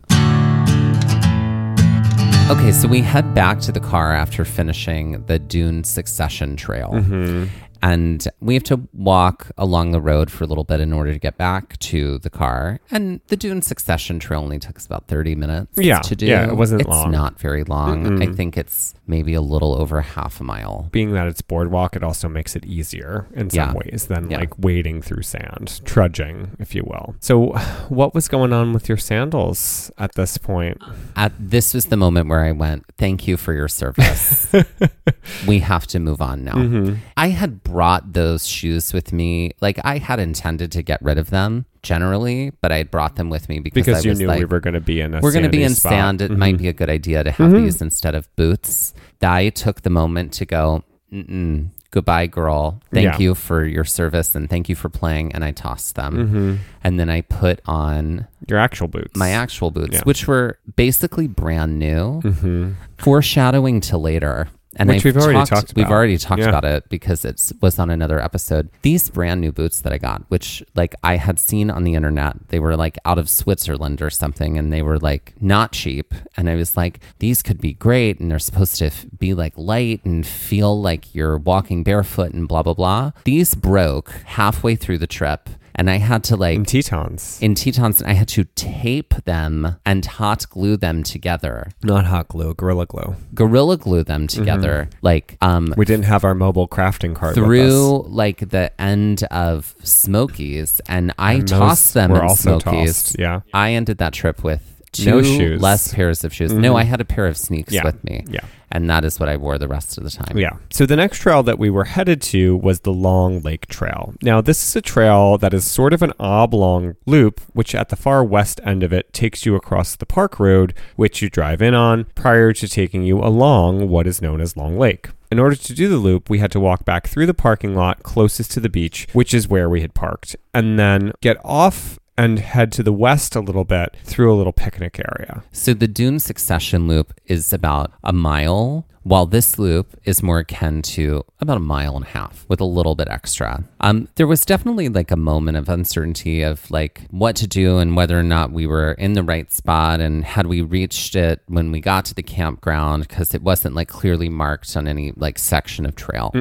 Okay, 2.50 2.72
so 2.72 2.88
we 2.88 3.02
head 3.02 3.36
back 3.36 3.60
to 3.60 3.72
the 3.74 3.80
car 3.82 4.12
after 4.14 4.44
finishing 4.46 5.22
the 5.26 5.38
Dune 5.38 5.84
Succession 5.84 6.56
Trail. 6.56 6.92
Mm-hmm. 6.94 7.46
And 7.82 8.28
we 8.40 8.54
have 8.54 8.64
to 8.66 8.82
walk 8.94 9.52
along 9.58 9.92
the 9.92 10.02
road 10.02 10.32
for 10.32 10.44
a 10.44 10.48
little 10.48 10.64
bit 10.64 10.80
in 10.80 10.94
order 10.94 11.14
to 11.14 11.20
get 11.20 11.38
back 11.38 11.78
to 11.80 12.18
the 12.20 12.30
car. 12.30 12.80
And 12.92 13.22
the 13.28 13.36
Dune 13.38 13.62
Succession 13.62 14.20
Trail 14.20 14.42
only 14.42 14.60
took 14.60 14.78
us 14.78 14.86
about 14.86 15.08
30 15.08 15.36
minutes 15.36 15.72
Yeah, 15.78 16.00
to 16.00 16.16
do. 16.16 16.26
yeah, 16.26 16.48
it 16.48 16.56
wasn't 16.56 16.82
it's 16.82 16.90
long. 16.90 17.12
not 17.12 17.40
very 17.40 17.64
long. 17.64 18.04
Mm-mm. 18.06 18.28
I 18.30 18.34
think 18.34 18.58
it's 18.58 18.94
maybe 19.06 19.34
a 19.34 19.42
little 19.42 19.74
over 19.80 20.02
half 20.02 20.40
a 20.42 20.44
mile. 20.44 20.90
Being 20.92 21.12
that 21.14 21.28
it's 21.28 21.42
boardwalk, 21.42 21.96
it 21.96 22.04
also 22.04 22.28
makes 22.28 22.56
it 22.56 22.66
easier 22.66 23.28
in 23.34 23.50
some 23.50 23.58
Yeah. 23.70 23.74
ways 23.74 24.08
than 24.08 24.30
Yeah. 24.30 24.40
like 24.40 24.58
wading 24.60 25.02
through 25.02 25.24
sand, 25.24 25.82
trudging, 25.86 26.52
if 26.60 26.76
you 26.76 26.84
will. 26.86 27.16
So, 27.20 27.54
what 27.90 28.14
was 28.14 28.28
going 28.28 28.52
on 28.54 28.74
with 28.74 28.90
your 28.90 28.98
sandals 28.98 29.92
at 29.98 30.16
this 30.16 30.38
point? 30.38 30.78
At 31.16 31.32
this 31.40 31.74
was 31.74 31.86
the 31.86 31.98
moment 31.98 32.28
where 32.30 32.44
I 32.44 32.52
went, 32.52 32.86
"Thank 32.98 33.28
you 33.28 33.38
for 33.38 33.54
your 33.54 33.68
service. 33.68 34.54
we 35.48 35.60
have 35.60 35.88
to 35.88 36.00
move 36.00 36.22
on 36.22 36.44
now." 36.44 36.54
Mm-hmm. 36.56 36.96
I 37.16 37.30
had 37.30 37.64
brought 37.68 38.14
those 38.14 38.48
shoes 38.48 38.94
with 38.94 39.12
me. 39.12 39.52
Like 39.62 39.80
I 39.84 39.98
had 39.98 40.20
intended 40.20 40.72
to 40.74 40.82
get 40.82 41.02
rid 41.02 41.18
of 41.18 41.30
them 41.30 41.66
generally, 41.84 42.52
but 42.62 42.72
I 42.72 42.78
had 42.78 42.92
brought 42.92 43.16
them 43.16 43.30
with 43.30 43.50
me 43.50 43.60
because, 43.60 43.86
Because 43.86 44.04
I 44.04 44.08
you 44.08 44.12
was 44.12 44.20
knew 44.20 44.28
like, 44.28 44.40
we 44.40 44.46
were 44.46 44.60
going 44.60 44.74
to 44.74 44.80
be 44.82 45.02
in 45.02 45.14
a 45.14 45.20
we're 45.20 45.32
going 45.32 45.44
to 45.44 45.50
be 45.50 45.64
in 45.64 45.76
spot. 45.76 45.92
sand. 45.92 46.22
It 46.22 46.32
Mhm. 46.32 46.38
might 46.38 46.58
be 46.58 46.68
a 46.68 46.74
good 46.74 46.90
idea 46.90 47.24
to 47.24 47.32
have 47.32 47.52
Mhm. 47.52 47.64
these 47.64 47.82
instead 47.82 48.16
of 48.16 48.34
boots. 48.36 48.94
I 49.22 49.50
took 49.50 49.82
the 49.82 49.90
moment 49.90 50.32
to 50.34 50.46
go, 50.46 50.84
Mm-mm, 51.14 51.70
goodbye, 51.92 52.28
girl. 52.28 52.82
Thank 52.94 53.06
Yeah. 53.06 53.18
you 53.20 53.34
for 53.36 53.64
your 53.66 53.86
service 53.86 54.36
and 54.36 54.50
thank 54.50 54.68
you 54.68 54.76
for 54.76 54.90
playing. 54.90 55.32
And 55.34 55.42
I 55.44 55.52
tossed 55.52 55.96
them. 55.96 56.14
Mhm. 56.18 56.58
And 56.84 57.00
then 57.00 57.10
I 57.10 57.22
put 57.22 57.62
on 57.66 58.28
your 58.48 58.60
actual 58.60 58.90
boots. 58.90 59.16
my 59.16 59.30
actual 59.32 59.72
boots, 59.72 59.94
Yeah. 59.94 60.02
which 60.04 60.28
were 60.28 60.58
basically 60.76 61.28
brand 61.28 61.80
new, 61.80 62.20
hmm 62.22 62.72
foreshadowing 62.98 63.80
to 63.82 63.98
later. 63.98 64.48
And 64.80 64.90
Which 64.90 64.98
I've 65.00 65.16
we've 65.16 65.18
already 65.24 65.46
talked 65.46 65.74
We've 65.76 65.86
about. 65.86 65.96
already 65.96 66.18
talked 66.18 66.42
Yeah. 66.42 66.50
about 66.50 66.64
it 66.64 66.88
because 66.88 67.26
it 67.26 67.52
was 67.62 67.80
on 67.80 67.90
another 67.90 68.22
episode. 68.22 68.70
These 68.84 69.10
brand 69.10 69.42
new 69.42 69.52
boots 69.52 69.82
that 69.82 69.92
I 69.92 69.98
got, 69.98 70.24
which 70.30 70.64
like 70.76 70.94
I 71.04 71.18
had 71.18 71.40
seen 71.40 71.72
on 71.72 71.84
the 71.84 71.96
internet, 71.96 72.50
they 72.50 72.60
were 72.60 72.76
like 72.76 72.98
out 73.04 73.18
of 73.18 73.30
Switzerland 73.30 74.02
or 74.02 74.10
something, 74.10 74.58
and 74.58 74.72
they 74.72 74.82
were 74.84 75.00
like 75.00 75.34
not 75.42 75.72
cheap. 75.72 76.14
And 76.38 76.48
I 76.50 76.56
was 76.56 76.78
like, 76.78 77.00
these 77.20 77.42
could 77.42 77.60
be 77.60 77.74
great, 77.74 78.20
and 78.20 78.30
they're 78.30 78.38
supposed 78.40 78.76
to 78.78 78.86
f- 78.86 79.06
be 79.18 79.34
like 79.34 79.54
light 79.58 80.06
and 80.06 80.26
feel 80.26 80.80
like 80.80 81.14
you're 81.16 81.38
walking 81.38 81.84
barefoot 81.84 82.34
and 82.34 82.48
blah 82.48 82.62
blah 82.64 82.76
blah. 82.76 83.12
These 83.24 83.56
broke 83.56 84.12
halfway 84.26 84.76
through 84.76 85.00
the 85.00 85.08
trip, 85.08 85.50
and 85.78 85.90
I 85.90 85.98
had 85.98 86.24
to 86.26 86.36
like 86.36 86.56
in 86.56 86.66
Tetons. 86.66 87.40
in 87.42 87.56
Tetons, 87.56 88.02
I 88.02 88.14
had 88.14 88.28
to 88.30 88.44
tape 88.56 89.14
them 89.26 89.76
and 89.86 90.06
hot 90.06 90.50
glue 90.50 90.78
them 90.78 91.04
together, 91.04 91.72
Not 91.84 92.06
hot 92.06 92.28
glue, 92.30 92.54
Gorilla 92.54 92.86
Glue. 92.86 93.16
gorilla 93.34 93.78
glue 93.78 94.04
them 94.04 94.28
together, 94.28 94.90
like 95.02 95.38
um 95.42 95.74
We 95.78 95.86
didn't 95.86 96.06
have 96.06 96.24
our 96.24 96.36
mobile 96.36 96.68
crafting 96.68 97.16
us. 97.22 97.34
through 97.36 98.06
like 98.08 98.50
the 98.50 98.72
end 98.82 99.24
of 99.32 99.76
Smokies, 99.84 100.82
and 100.88 101.14
I 101.20 101.34
And 101.36 101.48
tossed 101.48 101.94
them 101.94 102.12
were 102.12 102.18
in 102.18 102.24
also 102.30 102.60
Smokies. 102.60 103.04
tossed, 103.04 103.20
yeah. 103.20 103.42
I 103.54 103.74
ended 103.74 103.98
that 104.00 104.14
trip 104.14 104.44
with 104.44 104.67
two 104.92 105.06
No 105.06 105.22
shoes. 105.22 105.62
less 105.62 105.94
pairs 105.94 106.24
of 106.24 106.34
shoes. 106.34 106.52
No, 106.54 106.70
mm-hmm. 106.70 106.78
I 106.78 106.84
had 106.84 107.02
a 107.02 107.06
pair 107.06 107.28
of 107.28 107.38
sneaks 107.38 107.74
Yeah. 107.74 107.84
with 107.84 108.04
me, 108.04 108.24
Yeah. 108.30 108.42
and 108.72 108.90
that 108.90 109.04
is 109.06 109.20
what 109.20 109.30
I 109.30 109.38
wore 109.38 109.58
the 109.58 109.68
rest 109.68 109.98
of 109.98 110.04
the 110.04 110.10
time. 110.10 110.38
Yeah. 110.38 110.52
So 110.70 110.86
the 110.86 110.96
next 110.96 111.20
trail 111.20 111.44
that 111.44 111.60
we 111.60 111.70
were 111.70 111.86
headed 111.86 112.22
to 112.24 112.56
was 112.58 112.82
the 112.82 112.94
Long 112.94 113.42
Lake 113.42 113.68
Trail. 113.68 114.14
Now, 114.22 114.42
this 114.42 114.64
is 114.68 114.76
a 114.76 114.82
trail 114.82 115.38
that 115.38 115.54
is 115.54 115.66
sort 115.66 115.94
of 115.94 116.02
an 116.02 116.14
oblong 116.20 116.96
loop, 117.06 117.42
which 117.54 117.76
at 117.76 117.90
the 117.90 117.96
far 117.96 118.24
west 118.24 118.60
end 118.64 118.84
of 118.84 118.92
it 118.94 119.14
takes 119.14 119.46
you 119.46 119.56
across 119.56 119.96
the 119.96 120.06
park 120.06 120.40
road, 120.40 120.74
which 120.96 121.22
you 121.22 121.30
drive 121.30 121.62
in 121.62 121.74
on 121.74 122.06
prior 122.16 122.54
to 122.54 122.68
taking 122.68 123.04
you 123.04 123.20
along 123.20 123.90
what 123.90 124.08
is 124.08 124.22
known 124.22 124.42
as 124.42 124.58
Long 124.58 124.78
Lake. 124.78 125.10
In 125.30 125.40
order 125.40 125.58
to 125.58 125.74
do 125.74 125.90
the 125.90 125.98
loop, 125.98 126.30
we 126.30 126.40
had 126.40 126.52
to 126.54 126.60
walk 126.60 126.86
back 126.86 127.06
through 127.08 127.26
the 127.26 127.34
parking 127.34 127.76
lot 127.76 128.02
closest 128.02 128.50
to 128.52 128.62
the 128.62 128.70
beach, 128.70 129.08
which 129.12 129.34
is 129.34 129.48
where 129.50 129.70
we 129.70 129.82
had 129.82 129.94
parked, 129.94 130.38
and 130.54 130.80
then 130.80 131.12
get 131.22 131.36
off 131.44 132.00
and 132.18 132.40
head 132.40 132.72
to 132.74 132.84
the 132.84 132.94
west 132.94 133.36
a 133.36 133.40
little 133.40 133.64
bit 133.64 133.96
through 134.04 134.34
a 134.34 134.36
little 134.36 134.54
picnic 134.54 135.00
area. 135.00 135.44
So 135.52 135.74
the 135.74 135.88
Dune 135.88 136.20
Succession 136.20 136.88
Loop 136.88 137.14
is 137.26 137.54
about 137.54 137.92
a 138.04 138.12
mile, 138.14 138.88
while 139.08 139.26
this 139.26 139.58
loop 139.58 139.98
is 140.04 140.22
more 140.22 140.40
akin 140.40 140.82
to 140.82 141.24
about 141.40 141.56
a 141.56 141.62
mile 141.62 141.96
and 141.96 142.04
a 142.04 142.10
half 142.10 142.46
with 142.50 142.60
a 142.60 142.66
little 142.66 142.94
bit 142.94 143.08
extra. 143.08 143.64
Um, 143.80 144.10
there 144.16 144.28
was 144.28 144.44
definitely 144.44 144.90
like 144.90 145.12
a 145.12 145.16
moment 145.16 145.58
of 145.58 145.70
uncertainty 145.70 146.42
of 146.42 146.70
like 146.70 147.08
what 147.10 147.38
to 147.38 147.48
do 147.48 147.78
and 147.78 147.96
whether 147.96 148.20
or 148.20 148.24
not 148.24 148.52
we 148.52 148.68
were 148.68 148.92
in 148.94 149.14
the 149.14 149.24
right 149.24 149.50
spot 149.50 150.02
and 150.02 150.26
had 150.26 150.48
we 150.48 150.62
reached 150.62 151.16
it 151.16 151.42
when 151.48 151.72
we 151.72 151.80
got 151.80 152.04
to 152.06 152.14
the 152.14 152.24
campground 152.24 153.08
because 153.08 153.34
it 153.34 153.42
wasn't 153.42 153.76
like 153.76 153.88
clearly 153.88 154.28
marked 154.28 154.76
on 154.76 154.88
any 154.90 155.14
like 155.16 155.40
section 155.40 155.86
of 155.86 155.96
trail. 155.96 156.32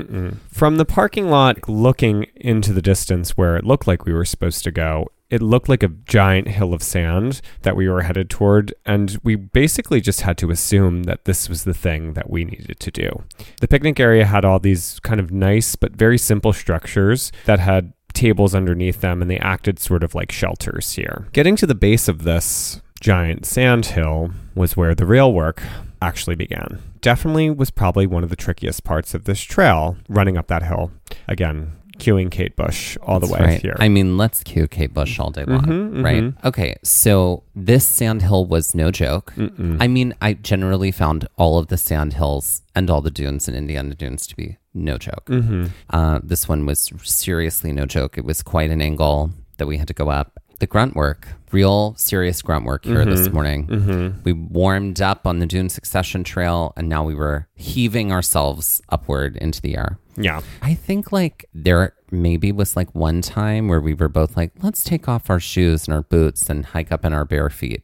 From 0.48 0.76
the 0.76 0.84
parking 0.84 1.30
lot, 1.30 1.68
looking 1.68 2.26
into 2.34 2.72
the 2.72 2.82
distance 2.82 3.36
where 3.36 3.56
it 3.56 3.64
looked 3.64 3.86
like 3.86 4.04
we 4.04 4.12
were 4.12 4.24
supposed 4.24 4.64
to 4.64 4.72
go, 4.72 5.06
it 5.28 5.42
looked 5.42 5.68
like 5.68 5.82
a 5.82 5.88
giant 5.88 6.48
hill 6.48 6.72
of 6.72 6.82
sand 6.82 7.40
that 7.62 7.74
we 7.74 7.88
were 7.88 8.02
headed 8.02 8.30
toward, 8.30 8.72
and 8.84 9.18
we 9.24 9.34
basically 9.34 10.00
just 10.00 10.20
had 10.20 10.38
to 10.38 10.50
assume 10.50 11.04
that 11.04 11.24
this 11.24 11.48
was 11.48 11.64
the 11.64 11.74
thing 11.74 12.12
that 12.12 12.30
we 12.30 12.44
needed 12.44 12.55
to 12.56 12.90
do. 12.90 13.24
The 13.60 13.68
picnic 13.68 14.00
area 14.00 14.24
had 14.24 14.44
all 14.44 14.58
these 14.58 15.00
kind 15.00 15.20
of 15.20 15.30
nice 15.30 15.76
but 15.76 15.92
very 15.92 16.18
simple 16.18 16.52
structures 16.52 17.32
that 17.44 17.60
had 17.60 17.92
tables 18.12 18.54
underneath 18.54 19.00
them, 19.00 19.22
and 19.22 19.30
they 19.30 19.38
acted 19.38 19.78
sort 19.78 20.02
of 20.02 20.14
like 20.14 20.32
shelters 20.32 20.92
here. 20.92 21.28
Getting 21.32 21.56
to 21.56 21.66
the 21.66 21.74
base 21.74 22.08
of 22.08 22.22
this 22.24 22.80
giant 23.00 23.44
sand 23.44 23.86
hill 23.86 24.30
was 24.54 24.76
where 24.76 24.94
the 24.94 25.06
real 25.06 25.32
work 25.32 25.62
actually 26.00 26.34
began. 26.36 26.80
Definitely 27.00 27.50
was 27.50 27.70
probably 27.70 28.06
one 28.06 28.24
of 28.24 28.30
the 28.30 28.36
trickiest 28.36 28.84
parts 28.84 29.14
of 29.14 29.24
this 29.24 29.40
trail, 29.42 29.96
running 30.08 30.36
up 30.36 30.48
that 30.48 30.62
hill. 30.62 30.90
Again, 31.28 31.72
cueing 31.98 32.30
Kate 32.30 32.54
Bush 32.56 32.96
all 33.02 33.18
the 33.20 33.26
That's 33.26 33.40
way 33.40 33.46
right. 33.46 33.62
here. 33.62 33.76
I 33.78 33.88
mean, 33.88 34.16
let's 34.16 34.42
cue 34.42 34.66
Kate 34.66 34.92
Bush 34.92 35.18
all 35.18 35.30
day 35.30 35.44
long, 35.44 35.64
Mhm, 35.64 36.04
right? 36.04 36.22
mhm. 36.24 36.44
Okay, 36.44 36.74
so 36.82 37.42
this 37.54 37.86
sandhill 37.86 38.46
was 38.46 38.74
no 38.74 38.90
joke. 38.90 39.32
Mm-mm. 39.36 39.78
I 39.80 39.88
mean, 39.88 40.14
I 40.20 40.34
generally 40.34 40.90
found 40.92 41.26
all 41.36 41.58
of 41.58 41.68
the 41.68 41.76
sandhills 41.76 42.62
and 42.74 42.90
all 42.90 43.00
the 43.00 43.10
dunes 43.10 43.48
in 43.48 43.54
Indiana 43.54 43.94
Dunes 43.94 44.26
to 44.28 44.36
be 44.36 44.56
no 44.74 44.98
joke. 44.98 45.24
Mhm. 45.28 45.70
Uh, 45.90 46.20
this 46.22 46.48
one 46.48 46.66
was 46.66 46.90
seriously 47.02 47.72
no 47.72 47.86
joke. 47.86 48.18
It 48.18 48.24
was 48.24 48.42
quite 48.42 48.70
an 48.70 48.80
angle 48.82 49.30
that 49.56 49.66
we 49.66 49.78
had 49.78 49.88
to 49.88 49.94
go 49.94 50.10
up. 50.10 50.38
The 50.58 50.66
grunt 50.66 50.94
work, 50.96 51.28
real 51.52 51.94
serious 51.98 52.40
grunt 52.40 52.64
work 52.64 52.84
here 52.86 53.04
this 53.04 53.30
morning. 53.30 53.66
Mhm. 53.66 54.24
We 54.24 54.32
warmed 54.32 55.02
up 55.02 55.26
on 55.26 55.38
the 55.38 55.44
Dune 55.46 55.68
Succession 55.68 56.24
Trail, 56.24 56.72
and 56.78 56.88
now 56.88 57.04
we 57.04 57.14
were 57.14 57.46
heaving 57.54 58.10
ourselves 58.10 58.80
upward 58.88 59.36
into 59.36 59.60
the 59.60 59.76
air. 59.76 59.98
Yeah. 60.16 60.40
I 60.62 60.74
think 60.74 61.12
like 61.12 61.46
there 61.54 61.94
maybe 62.10 62.52
was 62.52 62.76
like 62.76 62.94
one 62.94 63.20
time 63.22 63.68
where 63.68 63.80
we 63.80 63.94
were 63.94 64.08
both 64.08 64.36
like, 64.36 64.52
let's 64.62 64.82
take 64.84 65.08
off 65.08 65.28
our 65.30 65.40
shoes 65.40 65.86
and 65.86 65.94
our 65.94 66.02
boots 66.02 66.48
and 66.48 66.64
hike 66.66 66.92
up 66.92 67.04
in 67.04 67.12
our 67.12 67.24
bare 67.24 67.50
feet. 67.50 67.82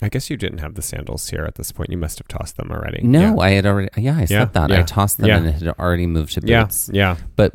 I 0.00 0.08
guess 0.08 0.28
you 0.30 0.36
didn't 0.36 0.58
have 0.58 0.74
the 0.74 0.82
sandals 0.82 1.30
here 1.30 1.44
at 1.44 1.54
this 1.54 1.70
point. 1.70 1.90
You 1.90 1.96
must 1.96 2.18
have 2.18 2.26
tossed 2.28 2.56
them 2.56 2.70
already. 2.72 3.02
No, 3.04 3.20
Yeah. 3.20 3.36
I 3.38 3.50
had 3.50 3.66
already, 3.66 3.88
yeah, 3.96 4.16
I 4.16 4.20
Yeah, 4.22 4.26
said 4.26 4.52
that. 4.54 4.72
I 4.72 4.82
tossed 4.82 5.18
them 5.18 5.28
yeah. 5.28 5.36
and 5.38 5.46
it 5.46 5.52
had 5.62 5.68
already 5.78 6.06
moved 6.06 6.32
to 6.34 6.40
Yeah. 6.44 6.64
boots. 6.64 6.90
Yeah. 6.92 7.16
But 7.36 7.52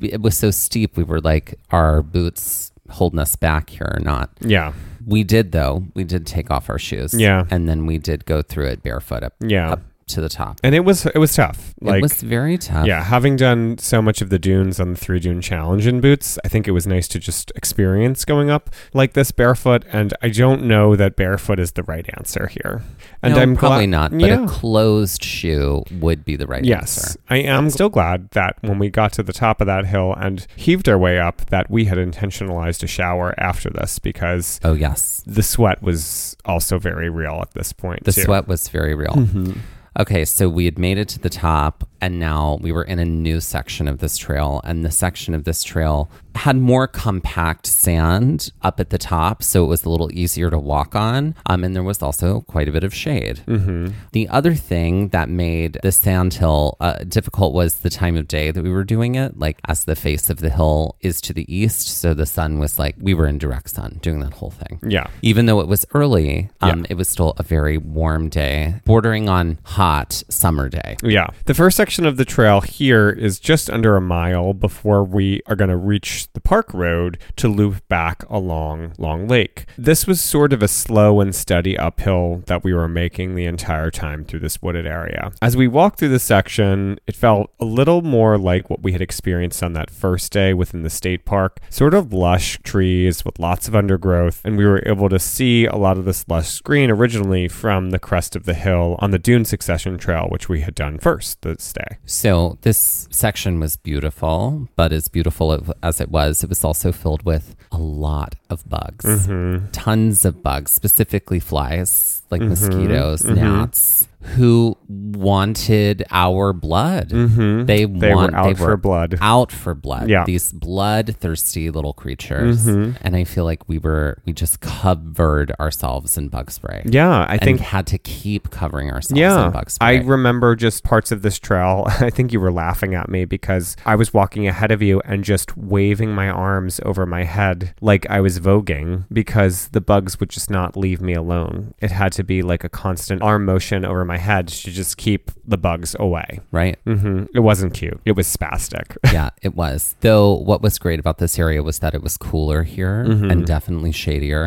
it 0.00 0.20
was 0.22 0.36
so 0.36 0.50
steep, 0.50 0.96
we 0.96 1.04
were 1.04 1.20
like, 1.20 1.56
our 1.70 2.02
boots 2.02 2.72
holding 2.88 3.18
us 3.18 3.36
back 3.36 3.68
here 3.70 3.92
or 3.94 4.00
not? 4.00 4.30
Yeah. 4.40 4.72
We 5.06 5.24
did, 5.24 5.52
though. 5.52 5.84
We 5.94 6.04
did 6.04 6.26
take 6.26 6.50
off 6.50 6.70
our 6.70 6.78
shoes. 6.78 7.12
Yeah. 7.14 7.44
And 7.50 7.68
then 7.68 7.84
we 7.86 7.98
did 7.98 8.24
go 8.24 8.40
through 8.42 8.66
it 8.68 8.82
barefoot 8.82 9.22
up, 9.22 9.34
Yeah. 9.40 9.72
up 9.72 9.82
to 10.10 10.20
the 10.20 10.28
top. 10.28 10.60
And 10.62 10.74
it 10.74 10.80
was 10.80 11.06
it 11.06 11.18
was 11.18 11.34
tough. 11.34 11.74
Like 11.80 11.98
it 11.98 12.02
was 12.02 12.20
very 12.22 12.58
tough. 12.58 12.86
Yeah, 12.86 13.02
having 13.04 13.36
done 13.36 13.78
so 13.78 14.00
much 14.02 14.20
of 14.22 14.30
the 14.30 14.38
dunes 14.38 14.78
on 14.80 14.92
the 14.92 14.98
three 14.98 15.18
dune 15.20 15.40
challenge 15.40 15.86
in 15.86 16.00
boots, 16.00 16.38
I 16.44 16.48
think 16.48 16.68
it 16.68 16.72
was 16.72 16.86
nice 16.86 17.08
to 17.08 17.18
just 17.18 17.52
experience 17.56 18.24
going 18.24 18.50
up 18.50 18.70
like 18.92 19.14
this 19.14 19.30
barefoot. 19.32 19.84
And 19.92 20.12
I 20.22 20.28
don't 20.28 20.64
know 20.64 20.96
that 20.96 21.16
barefoot 21.16 21.58
is 21.58 21.72
the 21.72 21.82
right 21.84 22.08
answer 22.18 22.46
here. 22.48 22.82
And 23.22 23.34
no, 23.34 23.40
I'm 23.40 23.56
probably 23.56 23.86
glad- 23.86 24.12
not. 24.12 24.18
But 24.20 24.28
yeah. 24.28 24.44
a 24.44 24.48
closed 24.48 25.22
shoe 25.24 25.84
would 26.00 26.24
be 26.24 26.36
the 26.36 26.46
right 26.46 26.58
answer. 26.60 26.68
Yes, 26.70 27.04
answer. 27.06 27.20
I 27.30 27.36
am 27.38 27.70
still 27.70 27.88
glad 27.88 28.30
that 28.32 28.56
when 28.62 28.78
we 28.78 28.90
got 28.90 29.12
to 29.14 29.22
the 29.22 29.32
top 29.32 29.60
of 29.60 29.66
that 29.66 29.86
hill 29.86 30.14
and 30.16 30.46
heaved 30.56 30.88
our 30.88 30.98
way 30.98 31.18
up, 31.18 31.46
that 31.46 31.70
we 31.70 31.84
had 31.86 31.98
intentionalized 31.98 32.82
a 32.82 32.86
shower 32.86 33.34
after 33.38 33.70
this 33.70 33.98
because 33.98 34.60
Oh, 34.64 34.72
yes. 34.74 35.22
the 35.26 35.42
sweat 35.42 35.82
was 35.82 36.36
also 36.44 36.78
very 36.78 37.08
real 37.10 37.38
at 37.42 37.52
this 37.52 37.72
point. 37.72 38.04
The 38.04 38.12
too. 38.12 38.22
sweat 38.22 38.48
was 38.48 38.68
very 38.68 38.94
real. 38.94 39.12
Mm-hmm. 39.12 39.52
Okay, 40.00 40.24
so 40.24 40.48
we 40.48 40.64
had 40.64 40.78
made 40.78 40.96
it 40.96 41.10
to 41.10 41.18
the 41.18 41.28
top, 41.28 41.86
and 42.00 42.18
now 42.18 42.58
we 42.60 42.72
were 42.72 42.84
in 42.84 42.98
a 42.98 43.04
new 43.04 43.40
section 43.40 43.88
of 43.88 43.98
this 43.98 44.16
trail. 44.16 44.60
And 44.64 44.84
the 44.84 44.90
section 44.90 45.34
of 45.34 45.44
this 45.44 45.62
trail 45.62 46.10
had 46.34 46.56
more 46.56 46.86
compact 46.86 47.66
sand 47.66 48.52
up 48.62 48.78
at 48.80 48.90
the 48.90 48.98
top, 48.98 49.42
so 49.42 49.64
it 49.64 49.66
was 49.66 49.84
a 49.84 49.90
little 49.90 50.10
easier 50.12 50.48
to 50.50 50.58
walk 50.58 50.94
on. 50.94 51.34
Um, 51.46 51.64
and 51.64 51.74
there 51.74 51.82
was 51.82 52.00
also 52.02 52.42
quite 52.42 52.68
a 52.68 52.72
bit 52.72 52.84
of 52.84 52.94
shade. 52.94 53.40
Mm-hmm. 53.46 53.88
The 54.12 54.28
other 54.28 54.54
thing 54.54 55.08
that 55.08 55.28
made 55.28 55.78
the 55.82 55.92
sand 55.92 56.34
hill 56.34 56.76
uh, 56.80 56.98
difficult 57.06 57.52
was 57.52 57.76
the 57.80 57.90
time 57.90 58.16
of 58.16 58.28
day 58.28 58.50
that 58.52 58.62
we 58.62 58.70
were 58.70 58.84
doing 58.84 59.16
it. 59.16 59.38
Like, 59.38 59.58
as 59.66 59.84
the 59.84 59.96
face 59.96 60.30
of 60.30 60.38
the 60.38 60.50
hill 60.50 60.96
is 61.00 61.20
to 61.22 61.32
the 61.32 61.52
east, 61.52 61.88
so 61.88 62.14
the 62.14 62.26
sun 62.26 62.58
was 62.58 62.78
like, 62.78 62.94
we 62.98 63.12
were 63.12 63.26
in 63.26 63.38
direct 63.38 63.70
sun 63.70 63.98
doing 64.00 64.20
that 64.20 64.34
whole 64.34 64.50
thing. 64.50 64.78
Yeah. 64.86 65.08
Even 65.22 65.46
though 65.46 65.60
it 65.60 65.68
was 65.68 65.84
early, 65.94 66.48
um, 66.60 66.80
Yeah. 66.80 66.86
it 66.90 66.94
was 66.94 67.08
still 67.08 67.34
a 67.38 67.42
very 67.42 67.76
warm 67.76 68.28
day, 68.28 68.76
bordering 68.84 69.28
on 69.28 69.58
hot 69.64 70.22
summer 70.28 70.68
day. 70.68 70.96
Yeah. 71.02 71.28
The 71.46 71.54
first 71.54 71.76
section 71.76 71.89
of 71.98 72.16
the 72.16 72.24
trail 72.24 72.60
here 72.60 73.10
is 73.10 73.40
just 73.40 73.68
under 73.68 73.96
a 73.96 74.00
mile 74.00 74.54
before 74.54 75.02
we 75.02 75.42
are 75.46 75.56
going 75.56 75.70
to 75.70 75.76
reach 75.76 76.32
the 76.34 76.40
park 76.40 76.72
road 76.72 77.18
to 77.34 77.48
loop 77.48 77.86
back 77.88 78.22
along 78.30 78.92
Long 78.96 79.26
Lake. 79.26 79.66
This 79.76 80.06
was 80.06 80.20
sort 80.20 80.52
of 80.52 80.62
a 80.62 80.68
slow 80.68 81.20
and 81.20 81.34
steady 81.34 81.76
uphill 81.76 82.44
that 82.46 82.62
we 82.62 82.72
were 82.72 82.86
making 82.86 83.34
the 83.34 83.44
entire 83.44 83.90
time 83.90 84.24
through 84.24 84.38
this 84.38 84.62
wooded 84.62 84.86
area. 84.86 85.32
As 85.42 85.56
we 85.56 85.66
walked 85.66 85.98
through 85.98 86.10
this 86.10 86.22
section, 86.22 87.00
it 87.08 87.16
felt 87.16 87.50
a 87.58 87.64
little 87.64 88.02
more 88.02 88.38
like 88.38 88.70
what 88.70 88.82
we 88.82 88.92
had 88.92 89.02
experienced 89.02 89.62
on 89.62 89.72
that 89.72 89.90
first 89.90 90.30
day 90.30 90.54
within 90.54 90.82
the 90.82 90.90
state 90.90 91.24
park, 91.24 91.58
sort 91.70 91.92
of 91.92 92.12
lush 92.12 92.58
trees 92.62 93.24
with 93.24 93.40
lots 93.40 93.66
of 93.66 93.74
undergrowth, 93.74 94.40
and 94.44 94.56
we 94.56 94.64
were 94.64 94.82
able 94.86 95.08
to 95.08 95.18
see 95.18 95.66
a 95.66 95.76
lot 95.76 95.98
of 95.98 96.04
this 96.04 96.28
lush 96.28 96.60
green 96.60 96.88
originally 96.88 97.48
from 97.48 97.90
the 97.90 97.98
crest 97.98 98.36
of 98.36 98.44
the 98.44 98.54
hill 98.54 98.94
on 99.00 99.10
the 99.10 99.18
Dune 99.18 99.44
Succession 99.44 99.98
Trail, 99.98 100.28
which 100.28 100.48
we 100.48 100.60
had 100.60 100.76
done 100.76 100.98
first 100.98 101.42
this 101.42 101.72
day. 101.80 101.96
So 102.06 102.58
this 102.62 103.08
section 103.10 103.60
was 103.60 103.76
beautiful, 103.76 104.68
but 104.76 104.92
as 104.92 105.08
beautiful 105.08 105.46
as 105.82 106.00
it 106.00 106.10
was, 106.10 106.42
it 106.44 106.48
was 106.48 106.64
also 106.64 106.92
filled 106.92 107.22
with 107.24 107.56
a 107.72 107.78
lot 107.78 108.34
of 108.48 108.68
bugs. 108.68 109.04
Mm-hmm. 109.04 109.70
Tons 109.72 110.24
of 110.24 110.42
bugs, 110.42 110.72
specifically 110.72 111.40
flies, 111.40 112.22
like 112.30 112.40
mm-hmm. 112.40 112.50
mosquitoes, 112.50 113.22
mm-hmm. 113.22 113.34
gnats, 113.34 114.08
who 114.22 114.76
wanted 114.88 116.04
our 116.10 116.52
blood. 116.52 117.10
Mm-hmm. 117.10 117.66
They, 117.66 117.84
They 117.84 118.14
want 118.14 118.32
were 118.32 118.38
out 118.38 118.56
for 118.56 118.76
blood. 118.76 119.18
Out 119.20 119.50
for 119.50 119.74
blood. 119.74 120.08
Yeah. 120.08 120.24
These 120.24 120.52
bloodthirsty 120.52 121.70
little 121.70 121.92
creatures. 121.92 122.66
Mm-hmm. 122.66 122.96
And 123.00 123.16
I 123.16 123.24
feel 123.24 123.44
like 123.44 123.68
we 123.68 123.78
were 123.78 124.20
we 124.24 124.32
just 124.32 124.60
covered 124.60 125.52
ourselves 125.60 126.18
in 126.18 126.28
bug 126.28 126.50
spray. 126.50 126.82
Yeah, 126.86 127.26
I 127.28 127.38
think 127.38 127.60
had 127.60 127.86
to 127.88 127.98
keep 127.98 128.50
covering 128.50 128.90
ourselves 128.90 129.18
Yeah, 129.20 129.46
in 129.46 129.52
bug 129.52 129.70
spray. 129.70 129.98
I 129.98 130.02
remember 130.02 130.54
just 130.56 130.84
parts 130.84 131.12
of 131.12 131.22
this 131.22 131.38
trail. 131.38 131.84
I 131.88 132.10
think 132.10 132.32
you 132.32 132.40
were 132.40 132.52
laughing 132.52 132.94
at 132.94 133.08
me 133.08 133.24
because 133.24 133.76
I 133.86 133.94
was 133.96 134.12
walking 134.12 134.46
ahead 134.46 134.70
of 134.70 134.82
you 134.82 135.00
and 135.04 135.24
just 135.24 135.56
waving 135.56 136.12
my 136.14 136.28
arms 136.28 136.80
over 136.84 137.06
my 137.06 137.24
head 137.24 137.74
like 137.80 138.08
I 138.10 138.20
was 138.20 138.38
voguing 138.38 139.04
because 139.12 139.68
the 139.68 139.80
bugs 139.80 140.20
would 140.20 140.30
just 140.30 140.50
not 140.50 140.76
leave 140.76 141.00
me 141.00 141.14
alone. 141.14 141.74
It 141.80 141.90
had 141.90 142.12
to 142.12 142.24
be 142.24 142.42
like 142.42 142.64
a 142.64 142.68
constant 142.68 143.22
arm 143.22 143.44
motion 143.44 143.84
over 143.84 144.04
my 144.14 144.18
head 144.18 144.44
to 144.48 144.70
just 144.80 144.92
keep 144.96 145.30
the 145.52 145.56
bugs 145.66 145.90
away. 146.06 146.28
right? 146.60 146.76
hmm 146.84 147.24
It 147.34 147.40
wasn't 147.50 147.72
cute. 147.80 147.98
It 148.04 148.14
was 148.20 148.26
spastic. 148.38 148.86
yeah, 149.12 149.30
it 149.42 149.54
was. 149.62 149.94
Though 150.00 150.34
what 150.50 150.60
was 150.62 150.78
great 150.84 150.98
about 151.04 151.18
this 151.18 151.38
area 151.38 151.62
was 151.62 151.78
that 151.82 151.94
it 151.94 152.02
was 152.02 152.16
cooler 152.16 152.62
here 152.64 153.04
Mm-hmm. 153.10 153.30
and 153.30 153.46
definitely 153.46 153.92
shadier. 153.92 154.42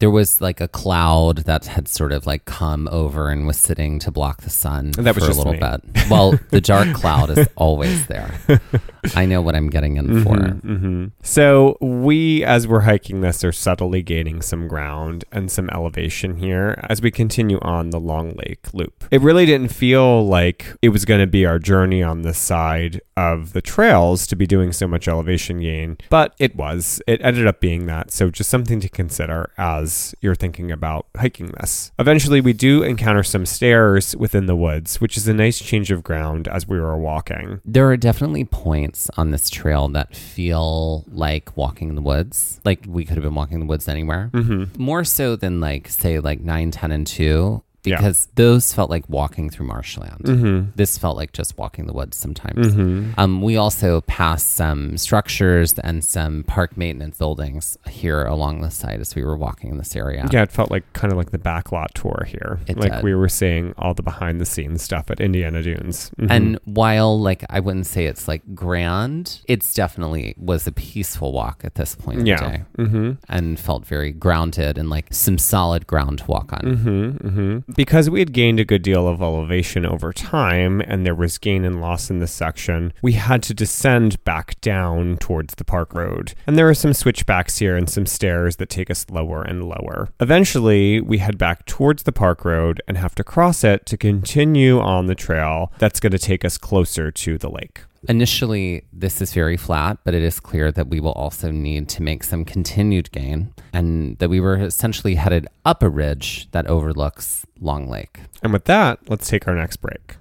There 0.00 0.10
was 0.20 0.40
like 0.40 0.60
a 0.60 0.68
cloud 0.68 1.36
that 1.50 1.62
had 1.66 1.86
sort 1.88 2.12
of 2.12 2.26
like 2.26 2.44
come 2.44 2.88
over 3.02 3.22
and 3.32 3.46
was 3.46 3.58
sitting 3.68 3.98
to 4.04 4.10
block 4.10 4.36
the 4.42 4.50
sun 4.64 4.92
That 5.06 5.14
was 5.14 5.24
for 5.24 5.30
a 5.30 5.34
little 5.34 5.52
me. 5.54 5.58
bit. 5.66 5.80
Well, 6.10 6.38
the 6.50 6.60
dark 6.60 6.88
cloud 7.00 7.28
is 7.36 7.48
always 7.56 8.06
there. 8.06 8.30
I 9.14 9.24
know 9.26 9.40
what 9.42 9.54
I'm 9.56 9.70
getting 9.70 9.96
in 9.96 10.22
for. 10.24 10.36
hmm 10.36 11.06
So 11.22 11.76
we, 11.80 12.44
as 12.44 12.66
we're 12.68 12.80
hiking 12.92 13.20
this, 13.22 13.42
are 13.44 13.52
subtly 13.52 14.02
gaining 14.02 14.42
some 14.42 14.68
ground 14.68 15.24
and 15.32 15.50
some 15.50 15.68
elevation 15.70 16.36
here 16.36 16.78
as 16.90 17.00
we 17.00 17.10
continue 17.10 17.58
on 17.62 17.90
the 17.90 18.00
Long 18.00 18.28
Lake 18.42 18.64
Loop. 18.72 18.83
It 19.10 19.20
really 19.20 19.46
didn't 19.46 19.72
feel 19.72 20.26
like 20.26 20.66
it 20.82 20.90
was 20.90 21.04
going 21.04 21.20
to 21.20 21.26
be 21.26 21.46
our 21.46 21.58
journey 21.58 22.02
on 22.02 22.22
this 22.22 22.38
side 22.38 23.00
of 23.16 23.52
the 23.52 23.62
trails 23.62 24.26
to 24.26 24.36
be 24.36 24.46
doing 24.46 24.72
so 24.72 24.88
much 24.88 25.06
elevation 25.06 25.60
gain, 25.60 25.98
but 26.10 26.34
it 26.38 26.56
was. 26.56 27.00
It 27.06 27.20
ended 27.22 27.46
up 27.46 27.60
being 27.60 27.86
that. 27.86 28.10
So 28.10 28.30
just 28.30 28.50
something 28.50 28.80
to 28.80 28.88
consider 28.88 29.50
as 29.56 30.14
you're 30.20 30.34
thinking 30.34 30.72
about 30.72 31.06
hiking 31.16 31.48
this. 31.60 31.92
Eventually, 31.98 32.40
we 32.40 32.52
do 32.52 32.82
encounter 32.82 33.22
some 33.22 33.46
stairs 33.46 34.16
within 34.16 34.46
the 34.46 34.56
woods, 34.56 35.00
which 35.00 35.16
is 35.16 35.28
a 35.28 35.34
nice 35.34 35.58
change 35.58 35.90
of 35.90 36.02
ground 36.02 36.48
as 36.48 36.66
we 36.66 36.80
were 36.80 36.96
walking. 36.96 37.60
There 37.64 37.88
are 37.88 37.96
definitely 37.96 38.44
points 38.44 39.10
on 39.16 39.30
this 39.30 39.48
trail 39.48 39.88
that 39.88 40.16
feel 40.16 41.04
like 41.08 41.56
walking 41.56 41.88
in 41.88 41.94
the 41.94 42.02
woods. 42.02 42.60
Like 42.64 42.84
we 42.86 43.04
could 43.04 43.16
have 43.16 43.24
been 43.24 43.34
walking 43.34 43.54
in 43.54 43.60
the 43.60 43.66
woods 43.66 43.88
anywhere. 43.88 44.30
Mm-hmm. 44.32 44.82
More 44.82 45.04
so 45.04 45.36
than 45.36 45.60
like, 45.60 45.88
say, 45.88 46.18
like 46.18 46.40
9, 46.40 46.70
10, 46.70 46.92
and 46.92 47.06
2. 47.06 47.62
Yeah. 47.84 47.98
Because 47.98 48.28
those 48.34 48.72
felt 48.72 48.90
like 48.90 49.08
walking 49.08 49.50
through 49.50 49.66
marshland. 49.66 50.24
Mm-hmm. 50.24 50.70
This 50.74 50.96
felt 50.98 51.16
like 51.16 51.32
just 51.32 51.56
walking 51.58 51.86
the 51.86 51.92
woods 51.92 52.16
sometimes. 52.16 52.74
Um, 53.18 53.42
we 53.42 53.56
also 53.56 54.00
passed 54.02 54.52
some 54.54 54.96
structures 54.96 55.78
and 55.78 56.04
some 56.04 56.44
park 56.44 56.76
maintenance 56.76 57.18
buildings 57.18 57.78
here 57.88 58.24
along 58.24 58.60
the 58.62 58.70
side 58.70 59.00
as 59.00 59.14
we 59.14 59.22
were 59.24 59.36
walking 59.36 59.70
in 59.70 59.78
this 59.78 59.94
area. 59.96 60.26
Yeah, 60.30 60.42
it 60.42 60.50
felt 60.52 60.70
like 60.70 60.90
kind 60.94 61.12
of 61.12 61.18
like 61.18 61.30
the 61.30 61.38
backlot 61.38 61.88
tour 61.94 62.24
here. 62.26 62.60
It 62.66 62.78
like 62.78 62.92
did. 62.92 63.04
we 63.04 63.14
were 63.14 63.28
seeing 63.28 63.74
all 63.76 63.94
the 63.94 64.02
behind 64.02 64.40
the 64.40 64.46
scenes 64.46 64.82
stuff 64.82 65.10
at 65.10 65.20
Indiana 65.20 65.62
Dunes. 65.62 66.10
Mhm. 66.18 66.26
And 66.30 66.58
while 66.64 67.18
like 67.20 67.44
I 67.50 67.60
wouldn't 67.60 67.86
say 67.86 68.06
it's 68.06 68.26
like 68.28 68.42
grand, 68.54 69.40
it's 69.46 69.74
definitely 69.74 70.34
was 70.38 70.66
a 70.66 70.72
peaceful 70.72 71.32
walk 71.32 71.62
at 71.64 71.74
this 71.74 71.94
point 71.94 72.20
in 72.20 72.26
yeah. 72.26 72.36
the 72.36 72.48
day. 72.48 72.64
Mm-hmm. 72.78 73.10
and 73.28 73.58
felt 73.58 73.86
very 73.86 74.12
grounded 74.12 74.78
and 74.78 74.88
like 74.90 75.06
some 75.12 75.38
solid 75.38 75.86
ground 75.86 76.18
to 76.18 76.26
walk 76.26 76.52
on. 76.52 77.64
Because 77.76 78.08
we 78.08 78.20
had 78.20 78.32
gained 78.32 78.60
a 78.60 78.64
good 78.64 78.82
deal 78.82 79.08
of 79.08 79.20
elevation 79.20 79.84
over 79.84 80.12
time 80.12 80.80
and 80.80 81.04
there 81.04 81.14
was 81.14 81.38
gain 81.38 81.64
and 81.64 81.80
loss 81.80 82.08
in 82.08 82.20
this 82.20 82.32
section, 82.32 82.92
we 83.02 83.12
had 83.12 83.42
to 83.44 83.54
descend 83.54 84.22
back 84.24 84.60
down 84.60 85.16
towards 85.16 85.54
the 85.56 85.64
park 85.64 85.92
road. 85.92 86.34
And 86.46 86.56
there 86.56 86.68
are 86.68 86.74
some 86.74 86.92
switchbacks 86.92 87.58
here 87.58 87.76
and 87.76 87.90
some 87.90 88.06
stairs 88.06 88.56
that 88.56 88.70
take 88.70 88.90
us 88.90 89.06
lower 89.10 89.42
and 89.42 89.64
lower. 89.64 90.08
Eventually, 90.20 91.00
we 91.00 91.18
head 91.18 91.36
back 91.36 91.66
towards 91.66 92.04
the 92.04 92.12
park 92.12 92.44
road 92.44 92.80
and 92.86 92.96
have 92.96 93.14
to 93.16 93.24
cross 93.24 93.64
it 93.64 93.86
to 93.86 93.96
continue 93.96 94.78
on 94.78 95.06
the 95.06 95.14
trail 95.14 95.72
that's 95.78 96.00
going 96.00 96.12
to 96.12 96.18
take 96.18 96.44
us 96.44 96.56
closer 96.58 97.10
to 97.10 97.38
the 97.38 97.50
lake. 97.50 97.80
Initially, 98.06 98.84
this 98.92 99.22
is 99.22 99.32
very 99.32 99.56
flat, 99.56 99.96
but 100.04 100.12
it 100.12 100.22
is 100.22 100.38
clear 100.38 100.70
that 100.72 100.88
we 100.88 101.00
will 101.00 101.12
also 101.12 101.50
need 101.50 101.88
to 101.88 102.02
make 102.02 102.22
some 102.22 102.44
continued 102.44 103.10
gain 103.12 103.54
and 103.72 104.18
that 104.18 104.28
we 104.28 104.40
were 104.40 104.56
essentially 104.56 105.14
headed 105.14 105.46
up 105.64 105.82
a 105.82 105.88
ridge 105.88 106.46
that 106.50 106.66
overlooks 106.66 107.46
Long 107.60 107.88
Lake. 107.88 108.20
And 108.42 108.52
with 108.52 108.66
that, 108.66 108.98
let's 109.08 109.26
take 109.26 109.48
our 109.48 109.54
next 109.54 109.76
break. 109.76 110.16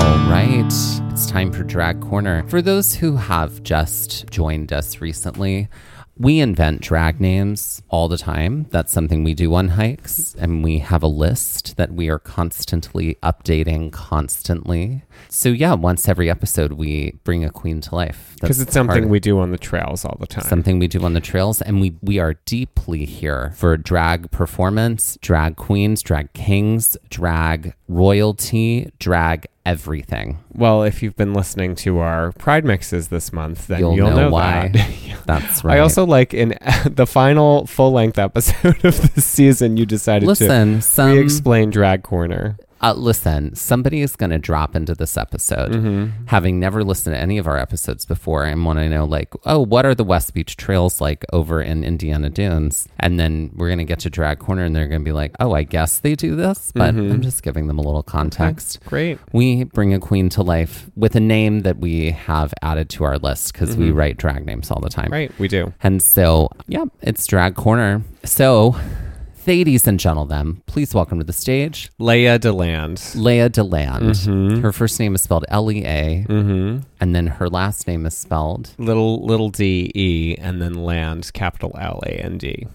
All 0.00 0.18
right, 0.30 0.64
it's 1.10 1.26
time 1.26 1.50
for 1.50 1.64
Drag 1.64 2.00
Corner. 2.00 2.46
For 2.48 2.62
those 2.62 2.94
who 2.94 3.16
have 3.16 3.64
just 3.64 4.30
joined 4.30 4.72
us 4.72 5.00
recently, 5.00 5.68
we 6.18 6.40
invent 6.40 6.80
drag 6.80 7.20
names 7.20 7.82
all 7.88 8.08
the 8.08 8.18
time. 8.18 8.66
That's 8.70 8.92
something 8.92 9.24
we 9.24 9.34
do 9.34 9.54
on 9.54 9.68
hikes, 9.68 10.34
and 10.38 10.64
we 10.64 10.78
have 10.78 11.02
a 11.02 11.08
list 11.08 11.76
that 11.76 11.92
we 11.92 12.08
are 12.08 12.18
constantly 12.18 13.16
updating 13.22 13.92
constantly. 13.92 15.04
So, 15.28 15.48
yeah, 15.50 15.74
once 15.74 16.08
every 16.08 16.28
episode, 16.28 16.72
we 16.72 17.12
bring 17.24 17.44
a 17.44 17.50
queen 17.50 17.80
to 17.82 17.94
life. 17.94 18.36
Because 18.40 18.60
it's 18.60 18.72
something 18.72 19.08
we 19.08 19.20
do 19.20 19.38
on 19.38 19.52
the 19.52 19.58
trails 19.58 20.04
all 20.04 20.16
the 20.20 20.26
time. 20.26 20.44
something 20.44 20.78
we 20.78 20.88
do 20.88 21.02
on 21.02 21.14
the 21.14 21.20
trails 21.20 21.60
and 21.62 21.80
we 21.80 21.94
we 22.02 22.18
are 22.18 22.34
deeply 22.44 23.04
here 23.04 23.52
for 23.56 23.76
drag 23.76 24.30
performance 24.30 25.18
drag 25.20 25.56
queens 25.56 26.02
drag 26.02 26.32
kings 26.34 26.96
drag 27.10 27.74
royalty 27.88 28.90
drag 28.98 29.46
everything 29.68 30.38
Well, 30.54 30.82
if 30.82 31.02
you've 31.02 31.16
been 31.16 31.34
listening 31.34 31.74
to 31.76 31.98
our 31.98 32.32
Pride 32.32 32.64
mixes 32.64 33.08
this 33.08 33.32
month, 33.32 33.66
then 33.66 33.80
You'll 33.80 33.94
you'll, 33.96 34.10
know 34.10 34.16
know, 34.16 34.30
why. 34.30 34.70
that. 34.72 34.90
that's 35.26 35.62
right 35.62 35.76
I 35.76 35.80
also 35.80 36.06
like 36.06 36.32
in 36.32 36.56
the 36.86 37.06
final 37.06 37.66
full 37.66 37.92
length 37.92 38.18
episode 38.18 38.82
of 38.84 39.14
the 39.14 39.20
season, 39.20 39.76
you 39.76 39.84
decided 39.86 40.26
listen 40.26 40.76
to 40.76 40.82
some 40.82 41.12
re-explain 41.12 41.70
Drag 41.70 42.02
Corner. 42.02 42.56
Uh, 42.80 42.92
listen 42.94 43.54
somebody 43.54 44.00
is 44.00 44.16
going 44.16 44.30
to 44.30 44.38
drop 44.38 44.74
into 44.76 44.94
this 44.94 45.16
episode 45.16 45.72
Mm-hmm. 45.72 46.26
having 46.26 46.60
never 46.60 46.84
listened 46.84 47.14
to 47.14 47.20
any 47.20 47.38
of 47.38 47.46
our 47.46 47.58
episodes 47.58 48.04
before 48.04 48.44
and 48.44 48.64
want 48.64 48.78
to 48.78 48.88
know 48.88 49.04
like 49.04 49.32
oh 49.44 49.58
what 49.60 49.84
are 49.86 49.94
the 49.94 50.04
west 50.04 50.34
beach 50.34 50.56
trails 50.56 51.00
like 51.00 51.24
over 51.32 51.60
in 51.60 51.82
indiana 51.84 52.30
dunes 52.30 52.88
and 53.00 53.18
then 53.18 53.50
we're 53.54 53.68
going 53.68 53.78
to 53.78 53.84
get 53.84 53.98
to 54.00 54.10
drag 54.10 54.38
corner 54.38 54.64
and 54.64 54.74
they're 54.76 54.86
going 54.88 55.00
to 55.00 55.04
be 55.04 55.12
like 55.12 55.32
oh 55.40 55.52
i 55.52 55.62
guess 55.62 55.98
they 56.00 56.14
do 56.14 56.36
this 56.36 56.72
but 56.74 56.94
Mm-hmm. 56.94 57.12
i'm 57.12 57.22
just 57.22 57.42
giving 57.42 57.66
them 57.66 57.78
a 57.78 57.82
little 57.82 58.02
context 58.02 58.78
Great. 58.86 59.18
we 59.32 59.64
bring 59.64 59.92
a 59.92 59.98
queen 60.00 60.28
to 60.30 60.42
life 60.42 60.90
with 60.96 61.14
a 61.16 61.20
name 61.20 61.60
that 61.60 61.78
we 61.78 62.10
have 62.12 62.54
added 62.62 62.88
to 62.90 63.04
our 63.04 63.18
list 63.18 63.52
because 63.52 63.76
we 63.76 63.90
write 63.90 64.16
drag 64.16 64.46
names 64.46 64.70
all 64.70 64.80
the 64.80 64.88
time. 64.88 65.06
Mm-hmm. 65.06 65.12
Right, 65.12 65.38
we 65.38 65.48
do. 65.48 65.72
And 65.82 66.02
so, 66.02 66.48
yeah, 66.66 66.84
it's 67.02 67.26
Drag 67.26 67.54
Corner. 67.54 68.02
So, 68.24 68.76
ladies 69.48 69.86
and 69.86 69.98
gentlemen, 69.98 70.60
please 70.66 70.92
welcome 70.94 71.18
to 71.18 71.24
the 71.24 71.32
stage 71.32 71.90
Lea 71.98 72.36
Deland. 72.36 73.02
Lea 73.14 73.48
Deland. 73.48 74.14
Her 74.60 74.72
first 74.72 75.00
name 75.00 75.14
is 75.14 75.22
spelled 75.22 75.46
L 75.48 75.72
E 75.72 75.86
A, 75.86 76.26
Mm-hmm. 76.28 76.82
And 77.00 77.14
then 77.14 77.26
her 77.28 77.48
last 77.48 77.86
name 77.86 78.06
is 78.06 78.16
spelled. 78.16 78.74
Little 78.78 79.24
little 79.24 79.50
D 79.50 79.90
E 79.94 80.36
and 80.38 80.60
then 80.60 80.74
land 80.74 81.30
capital 81.32 81.76
L 81.80 82.02
A 82.06 82.10
N 82.10 82.38
D. 82.38 82.66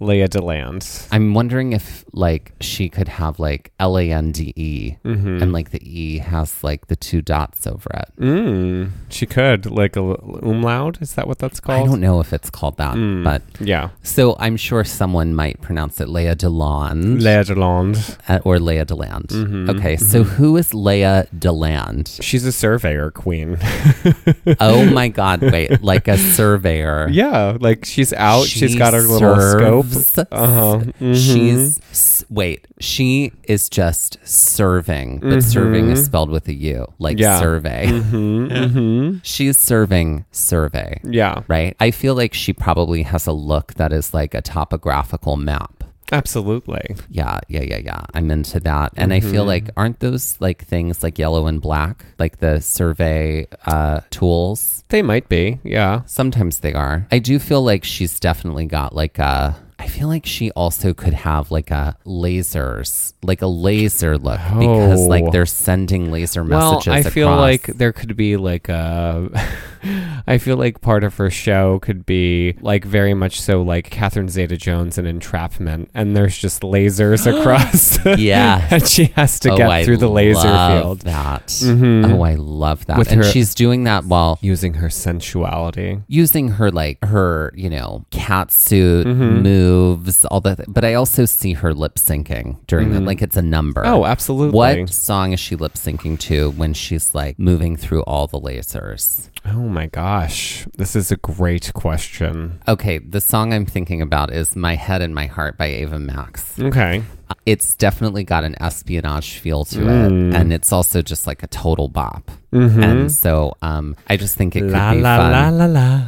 Lea 0.00 0.28
Deland. 0.28 0.88
I'm 1.10 1.34
wondering 1.34 1.72
if 1.72 2.04
like 2.12 2.52
she 2.60 2.88
could 2.88 3.08
have 3.08 3.40
like 3.40 3.72
L 3.80 3.98
A 3.98 4.12
N 4.12 4.30
D 4.32 4.52
E, 4.56 4.96
Mm-hmm. 5.04 5.42
and 5.42 5.52
like 5.52 5.70
the 5.70 5.82
E 5.82 6.18
has 6.18 6.62
like 6.62 6.86
the 6.86 6.94
two 6.96 7.20
dots 7.20 7.66
over 7.66 7.90
it. 7.94 8.08
Mm, 8.20 8.90
she 9.08 9.26
could 9.26 9.66
like 9.66 9.96
a 9.96 10.02
umlaut. 10.02 11.02
Is 11.02 11.14
that 11.14 11.26
what 11.26 11.38
that's 11.40 11.58
called? 11.60 11.82
I 11.82 11.84
don't 11.84 12.00
know 12.00 12.20
if 12.20 12.32
it's 12.32 12.48
called 12.48 12.76
that, 12.78 12.94
Mm. 12.96 13.24
but 13.24 13.42
Yeah, 13.60 13.90
so 14.02 14.36
I'm 14.38 14.56
sure 14.56 14.84
someone 14.84 15.34
might 15.34 15.60
pronounce 15.60 16.00
it 16.00 16.08
Lea 16.08 16.34
Deland 16.36 17.20
Lea 17.22 17.42
Deland. 17.42 18.16
uh, 18.28 18.38
or 18.44 18.60
Lea 18.60 18.84
Deland. 18.84 19.28
Mhm, 19.30 19.68
Okay, 19.76 19.96
so 19.96 20.22
who 20.22 20.56
is 20.56 20.72
Lea 20.74 21.24
Deland? 21.36 22.18
She's 22.20 22.44
a 22.46 22.52
surveyor 22.52 23.10
queen. 23.10 23.57
oh 24.60 24.84
my 24.92 25.08
God! 25.08 25.40
Wait, 25.42 25.82
like 25.82 26.08
a 26.08 26.16
surveyor. 26.18 27.08
yeah, 27.10 27.56
like 27.60 27.84
she's 27.84 28.12
out. 28.12 28.46
She 28.46 28.60
she's 28.60 28.76
got 28.76 28.92
her 28.94 29.00
little 29.02 29.36
serves- 29.36 30.06
scope. 30.06 30.28
Uh 30.30 30.80
huh. 31.00 31.14
She's 31.14 32.24
wait. 32.30 32.66
She 32.80 33.32
is 33.44 33.68
just 33.68 34.18
serving, 34.24 35.20
but 35.20 35.42
serving 35.42 35.90
is 35.90 36.04
spelled 36.04 36.30
with 36.30 36.46
a 36.48 36.54
U, 36.54 36.86
like 36.98 37.16
Mm-hmm. 37.16 37.22
Yeah. 37.22 37.40
survey. 37.40 37.86
Mm-hmm. 37.86 39.18
She's 39.22 39.56
serving 39.56 40.24
survey, 40.30 41.00
Yeah, 41.04 41.42
right? 41.48 41.76
I 41.80 41.90
feel 41.90 42.14
like 42.14 42.34
she 42.34 42.52
probably 42.52 43.02
has 43.02 43.26
a 43.26 43.32
look 43.32 43.74
that 43.74 43.92
is 43.92 44.14
like 44.14 44.34
a 44.34 44.42
topographical 44.42 45.36
map. 45.36 45.77
Absolutely. 46.12 46.96
Yeah, 47.10 47.38
yeah, 47.48 47.62
yeah, 47.62 47.78
yeah. 47.78 48.02
I'm 48.14 48.30
into 48.30 48.60
that. 48.60 48.92
And 48.96 49.12
I 49.12 49.20
feel 49.20 49.42
Mm-hmm. 49.42 49.48
like 49.48 49.70
aren't 49.76 50.00
those 50.00 50.36
like 50.40 50.64
things 50.64 51.02
like 51.02 51.18
yellow 51.18 51.46
and 51.46 51.60
black, 51.60 52.04
like 52.18 52.38
the 52.38 52.60
survey 52.60 53.46
uh 53.66 54.00
tools? 54.10 54.84
They 54.88 55.02
might 55.02 55.28
be. 55.28 55.58
Yeah. 55.64 56.02
Sometimes 56.06 56.60
they 56.60 56.72
are. 56.72 57.06
I 57.12 57.18
do 57.18 57.38
feel 57.38 57.62
like 57.62 57.84
she's 57.84 58.18
definitely 58.20 58.66
got 58.66 58.94
like 58.94 59.18
a. 59.18 59.56
I 59.80 59.86
feel 59.86 60.08
like 60.08 60.26
she 60.26 60.50
also 60.52 60.92
could 60.92 61.14
have 61.14 61.50
like 61.52 61.70
a 61.70 61.96
lasers, 62.04 63.12
like 63.22 63.42
a 63.42 63.46
laser 63.46 64.18
look 64.18 64.40
because 64.58 65.00
Oh. 65.00 65.06
like 65.06 65.30
they're 65.32 65.46
sending 65.46 66.10
laser 66.10 66.42
messages. 66.44 66.86
Well. 66.88 66.96
I 66.96 67.02
feel 67.02 67.28
across. 67.28 67.40
like 67.40 67.62
there 67.78 67.92
could 67.92 68.16
be 68.16 68.36
like 68.36 68.68
a. 68.68 69.30
I 70.26 70.38
feel 70.38 70.56
like 70.56 70.80
part 70.80 71.04
of 71.04 71.14
her 71.18 71.30
show 71.30 71.78
could 71.78 72.04
be 72.04 72.56
like 72.60 72.84
very 72.84 73.14
much 73.14 73.40
so 73.40 73.62
like 73.62 73.88
Catherine 73.90 74.28
Zeta 74.28 74.56
Jones 74.56 74.98
in 74.98 75.06
Entrapment, 75.06 75.90
and 75.94 76.16
there's 76.16 76.36
just 76.36 76.62
lasers 76.62 77.26
across. 77.40 78.04
Yeah. 78.18 78.66
and 78.72 78.86
she 78.86 79.04
has 79.16 79.38
to 79.40 79.52
oh, 79.52 79.56
get 79.56 79.70
I 79.70 79.84
through 79.84 79.98
the 79.98 80.08
laser 80.10 80.48
love 80.48 80.82
field 80.82 81.00
That. 81.02 81.46
Mhm. 81.46 82.12
Oh, 82.12 82.22
I 82.22 82.34
love 82.34 82.86
that. 82.86 82.98
With 82.98 83.12
and 83.12 83.22
her- 83.24 83.30
she's 83.30 83.54
doing 83.54 83.84
that 83.84 84.04
while 84.04 84.38
using 84.42 84.74
her 84.74 84.88
sensuality. 84.90 86.02
using 86.08 86.48
her 86.48 86.70
like 86.72 87.02
her 87.04 87.52
you 87.54 87.70
know 87.70 88.04
cat 88.10 88.50
suit 88.50 89.06
Mm-hmm. 89.06 89.42
Moves 89.68 90.24
all 90.26 90.40
that 90.40 90.58
but 90.68 90.84
i 90.84 90.94
also 90.94 91.24
see 91.24 91.52
her 91.62 91.72
lip 91.74 91.96
syncing 91.96 92.46
during 92.66 92.88
that 92.90 92.98
mm-hmm. 92.98 93.06
like 93.06 93.22
it's 93.22 93.36
a 93.36 93.42
number 93.42 93.82
Oh, 93.84 94.04
absolutely. 94.04 94.56
what 94.56 94.90
song 94.90 95.32
is 95.32 95.40
she 95.40 95.54
lip 95.56 95.74
syncing 95.74 96.18
to 96.28 96.50
when 96.52 96.72
she's 96.74 97.14
like 97.14 97.38
moving 97.38 97.76
through 97.76 98.02
all 98.02 98.26
the 98.26 98.40
lasers 98.40 99.28
Oh 99.46 99.68
my 99.78 99.86
gosh, 99.86 100.66
this 100.76 100.94
is 100.94 101.10
a 101.10 101.16
great 101.16 101.72
question. 101.72 102.60
okay 102.68 102.98
the 102.98 103.20
song 103.20 103.52
i'm 103.54 103.66
thinking 103.66 104.00
about 104.02 104.28
is 104.32 104.54
my 104.56 104.74
head 104.74 105.00
and 105.02 105.14
my 105.14 105.26
heart 105.26 105.56
by 105.56 105.66
ava 105.66 105.98
max 105.98 106.58
Okay. 106.60 107.02
It's 107.46 107.74
definitely 107.74 108.24
got 108.24 108.44
an 108.44 108.54
espionage 108.60 109.38
feel 109.38 109.64
to 109.64 109.78
Mm. 109.80 110.30
it 110.32 110.36
and 110.36 110.52
it's 110.52 110.72
also 110.72 111.02
just 111.02 111.26
like 111.26 111.42
a 111.42 111.46
total 111.48 111.88
bop 111.88 112.30
Mhm. 112.52 112.82
and 112.82 113.12
so 113.12 113.54
um 113.60 113.94
i 114.08 114.16
just 114.16 114.34
think 114.36 114.56
it 114.56 114.60
could 114.60 114.70
La 114.72 114.92
be 114.94 115.00
la 115.02 115.16
fun 115.18 115.32
la 115.32 115.48
la 115.48 115.66
la. 115.66 116.00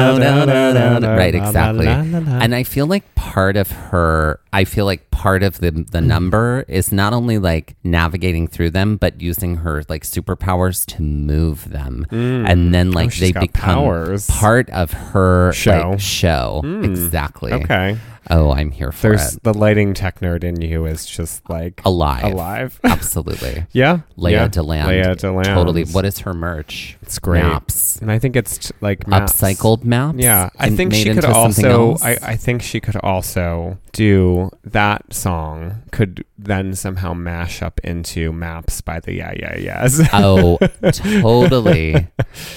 Right, 0.00 1.34
La, 1.34 1.40
la, 1.40 1.46
exactly. 1.48 1.86
And 1.88 2.54
I 2.54 2.62
feel 2.62 2.86
like 2.86 3.14
part 3.14 3.56
of 3.56 3.70
her, 3.70 4.40
I 4.52 4.64
feel 4.64 4.84
like 4.84 5.10
part 5.10 5.42
of 5.42 5.58
the 5.60 5.70
the 5.70 6.00
number 6.00 6.64
is 6.68 6.92
not 6.92 7.12
only 7.12 7.38
like 7.38 7.74
navigating 7.84 8.46
through 8.46 8.70
them, 8.70 8.96
but 8.96 9.20
using 9.20 9.56
her 9.58 9.82
like 9.88 10.04
superpowers 10.04 10.86
to 10.94 11.02
move 11.02 11.68
them, 11.70 12.06
and 12.10 12.72
then 12.74 12.92
like 12.92 13.08
Oh, 13.16 13.20
they 13.20 13.32
become 13.32 13.50
powers. 13.84 14.26
part 14.28 14.70
of 14.70 14.92
her 14.92 15.52
Show. 15.52 15.90
like, 15.90 16.00
show. 16.00 16.62
Exactly. 16.82 17.52
Okay. 17.52 17.96
Oh, 18.28 18.50
I'm 18.50 18.70
here 18.70 18.92
for 18.92 19.08
There's 19.08 19.36
it. 19.36 19.42
the 19.42 19.54
lighting 19.54 19.94
tech 19.94 20.20
nerd 20.20 20.44
in 20.44 20.60
you 20.60 20.84
is 20.86 21.06
just 21.06 21.48
like 21.48 21.80
Alive. 21.84 22.24
alive. 22.24 22.78
Absolutely. 22.84 23.66
yeah. 23.72 24.00
Lea 24.16 24.32
yeah. 24.32 24.48
Deland. 24.48 24.88
Lea 24.88 25.14
Deland. 25.14 25.46
Totally. 25.46 25.84
What 25.84 26.04
is 26.04 26.18
her 26.20 26.34
merch? 26.34 26.98
It's 27.10 27.18
great. 27.18 27.42
Maps. 27.42 27.96
And 27.96 28.08
I 28.12 28.20
think 28.20 28.36
it's 28.36 28.70
like 28.80 29.08
maps. 29.08 29.32
Upcycled 29.40 29.82
maps. 29.82 30.18
Yeah, 30.20 30.50
I 30.56 30.68
and 30.68 30.76
think 30.76 30.92
made 30.92 30.98
she 30.98 31.04
could 31.08 31.16
into 31.24 31.34
something 31.34 31.66
also. 31.66 31.90
else? 31.90 32.02
I, 32.04 32.18
I 32.22 32.36
think 32.36 32.62
she 32.62 32.78
could 32.78 32.94
also 32.96 33.78
do 33.92 34.48
that 34.62 35.12
song. 35.12 35.82
Could 35.90 36.24
then 36.38 36.76
somehow 36.76 37.12
mash 37.12 37.62
up 37.62 37.80
into 37.82 38.32
maps 38.32 38.80
by 38.80 39.00
the 39.00 39.12
Yeah 39.14 39.32
Yeah 39.36 39.56
Yeahs. 39.58 40.00
Oh, 40.12 40.58
totally. 40.92 42.06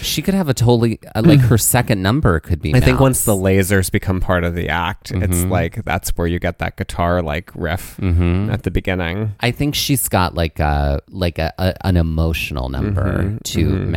She 0.02 0.22
could 0.22 0.36
have 0.36 0.50
a 0.50 0.54
totally 0.54 1.00
uh, 1.16 1.24
like 1.26 1.40
her 1.40 1.58
second 1.58 2.04
number 2.04 2.40
could 2.40 2.62
be. 2.62 2.76
I 2.76 2.80
think 2.80 3.00
once 3.00 3.26
the 3.26 3.34
lasers 3.34 3.92
become 3.92 4.20
part 4.22 4.44
of 4.44 4.54
the 4.56 4.70
act, 4.70 5.10
it's 5.12 5.40
Mhm. 5.40 5.50
like 5.50 5.84
that's 5.84 6.12
where 6.16 6.28
you 6.28 6.38
get 6.40 6.60
that 6.60 6.78
guitar 6.78 7.24
like 7.24 7.50
riff 7.56 7.98
Mhm. 7.98 8.54
at 8.54 8.64
the 8.64 8.72
beginning. 8.72 9.34
I 9.40 9.50
think 9.52 9.74
she's 9.74 10.08
got 10.08 10.36
like 10.36 10.60
a 10.60 11.02
like 11.10 11.40
a, 11.40 11.52
a 11.58 11.74
an 11.88 11.98
emotional 11.98 12.70
number 12.70 13.24
Mhm, 13.24 13.44
to 13.44 13.66
mhm. 13.68 13.88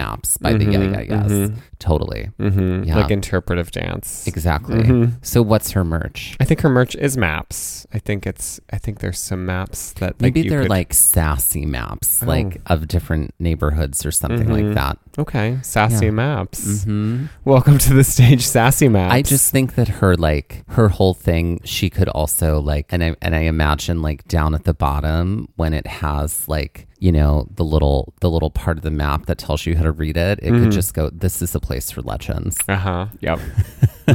The 0.54 0.64
yeah 0.64 0.78
Mhm, 0.78 0.92
yeah 0.92 1.00
yes 1.22 1.30
mhm. 1.30 1.54
Totally 1.78 2.30
Mm-hmm. 2.38 2.84
Yeah. 2.84 2.96
Like 2.96 3.10
interpretive 3.10 3.70
dance. 3.70 4.26
exactly. 4.26 4.82
Mhm. 4.82 5.12
So 5.22 5.42
what's 5.42 5.70
her 5.72 5.84
merch? 5.84 6.36
I 6.40 6.44
think 6.44 6.60
her 6.62 6.68
merch 6.68 6.94
is 6.96 7.16
maps. 7.16 7.86
I 7.92 7.98
think 7.98 8.26
it's. 8.26 8.60
I 8.72 8.78
think 8.78 9.00
there's 9.00 9.18
some 9.18 9.46
maps 9.46 9.92
that 9.94 10.20
like, 10.20 10.34
Maybe 10.34 10.48
they're 10.48 10.62
could- 10.62 10.70
like 10.70 10.92
sassy 10.94 11.64
maps, 11.66 12.20
Oh. 12.22 12.26
like 12.26 12.60
of 12.66 12.88
different 12.88 13.34
neighborhoods 13.38 14.04
or 14.06 14.10
something 14.10 14.48
like 14.48 14.64
Mhm. 14.64 14.74
that. 14.74 14.98
okay 15.18 15.58
sassy 15.62 16.06
Yeah. 16.06 16.10
maps. 16.12 16.84
hmm 16.84 17.26
Welcome 17.44 17.78
to 17.78 17.94
the 17.94 18.04
stage, 18.04 18.44
sassy 18.46 18.88
maps. 18.88 19.14
I 19.14 19.22
just 19.22 19.50
think 19.50 19.74
that 19.76 19.88
her 19.88 20.14
like 20.16 20.62
her 20.68 20.88
whole 20.88 21.14
thing 21.14 21.60
she 21.64 21.88
could 21.90 22.08
also 22.08 22.60
like 22.60 22.86
and 22.90 23.02
I 23.02 23.16
and 23.22 23.34
I 23.34 23.40
imagine 23.40 24.02
like 24.02 24.26
down 24.28 24.54
at 24.54 24.64
the 24.64 24.74
bottom 24.74 25.48
when 25.56 25.72
it 25.72 25.86
has 25.86 26.46
like 26.48 26.86
you 26.98 27.12
know 27.12 27.46
the 27.54 27.64
little 27.64 28.14
the 28.20 28.30
little 28.30 28.50
part 28.50 28.78
of 28.78 28.82
the 28.82 28.90
map 28.90 29.26
that 29.26 29.36
tells 29.38 29.66
you 29.66 29.76
how 29.76 29.82
to 29.82 29.92
read 29.92 30.16
it 30.16 30.38
it 30.42 30.50
could 30.50 30.70
just 30.72 30.94
go 30.94 31.10
this 31.10 31.42
is 31.42 31.54
a 31.54 31.60
place 31.66 31.90
for 31.90 32.00
legends. 32.02 32.58
Uh 32.68 32.76
huh. 32.76 33.06
Yep. 33.20 33.38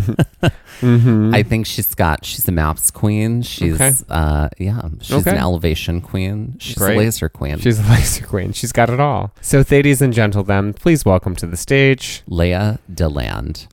mm-hmm. 0.81 1.35
I 1.35 1.43
think 1.43 1.65
she's 1.65 1.93
got 1.93 2.23
she's 2.25 2.47
a 2.47 2.51
maps 2.51 2.89
queen. 2.91 3.41
She's 3.41 3.75
Okay. 3.75 3.91
uh 4.09 4.47
yeah, 4.57 4.81
she's 5.01 5.17
Okay. 5.17 5.31
an 5.31 5.37
elevation 5.37 5.99
queen. 6.01 6.55
She's 6.59 6.77
Great. 6.77 6.95
a 6.95 6.99
laser 6.99 7.27
queen. 7.29 7.59
She's 7.59 7.79
a 7.79 7.83
laser 7.91 8.25
queen. 8.25 8.53
She's 8.53 8.71
got 8.71 8.89
it 8.89 8.99
all. 8.99 9.31
So, 9.41 9.63
ladies 9.69 10.01
and 10.01 10.13
gentlemen, 10.13 10.73
please 10.73 11.03
welcome 11.05 11.35
to 11.35 11.45
the 11.45 11.57
stage. 11.57 12.23
Lea 12.27 12.77
Deland. 12.93 13.67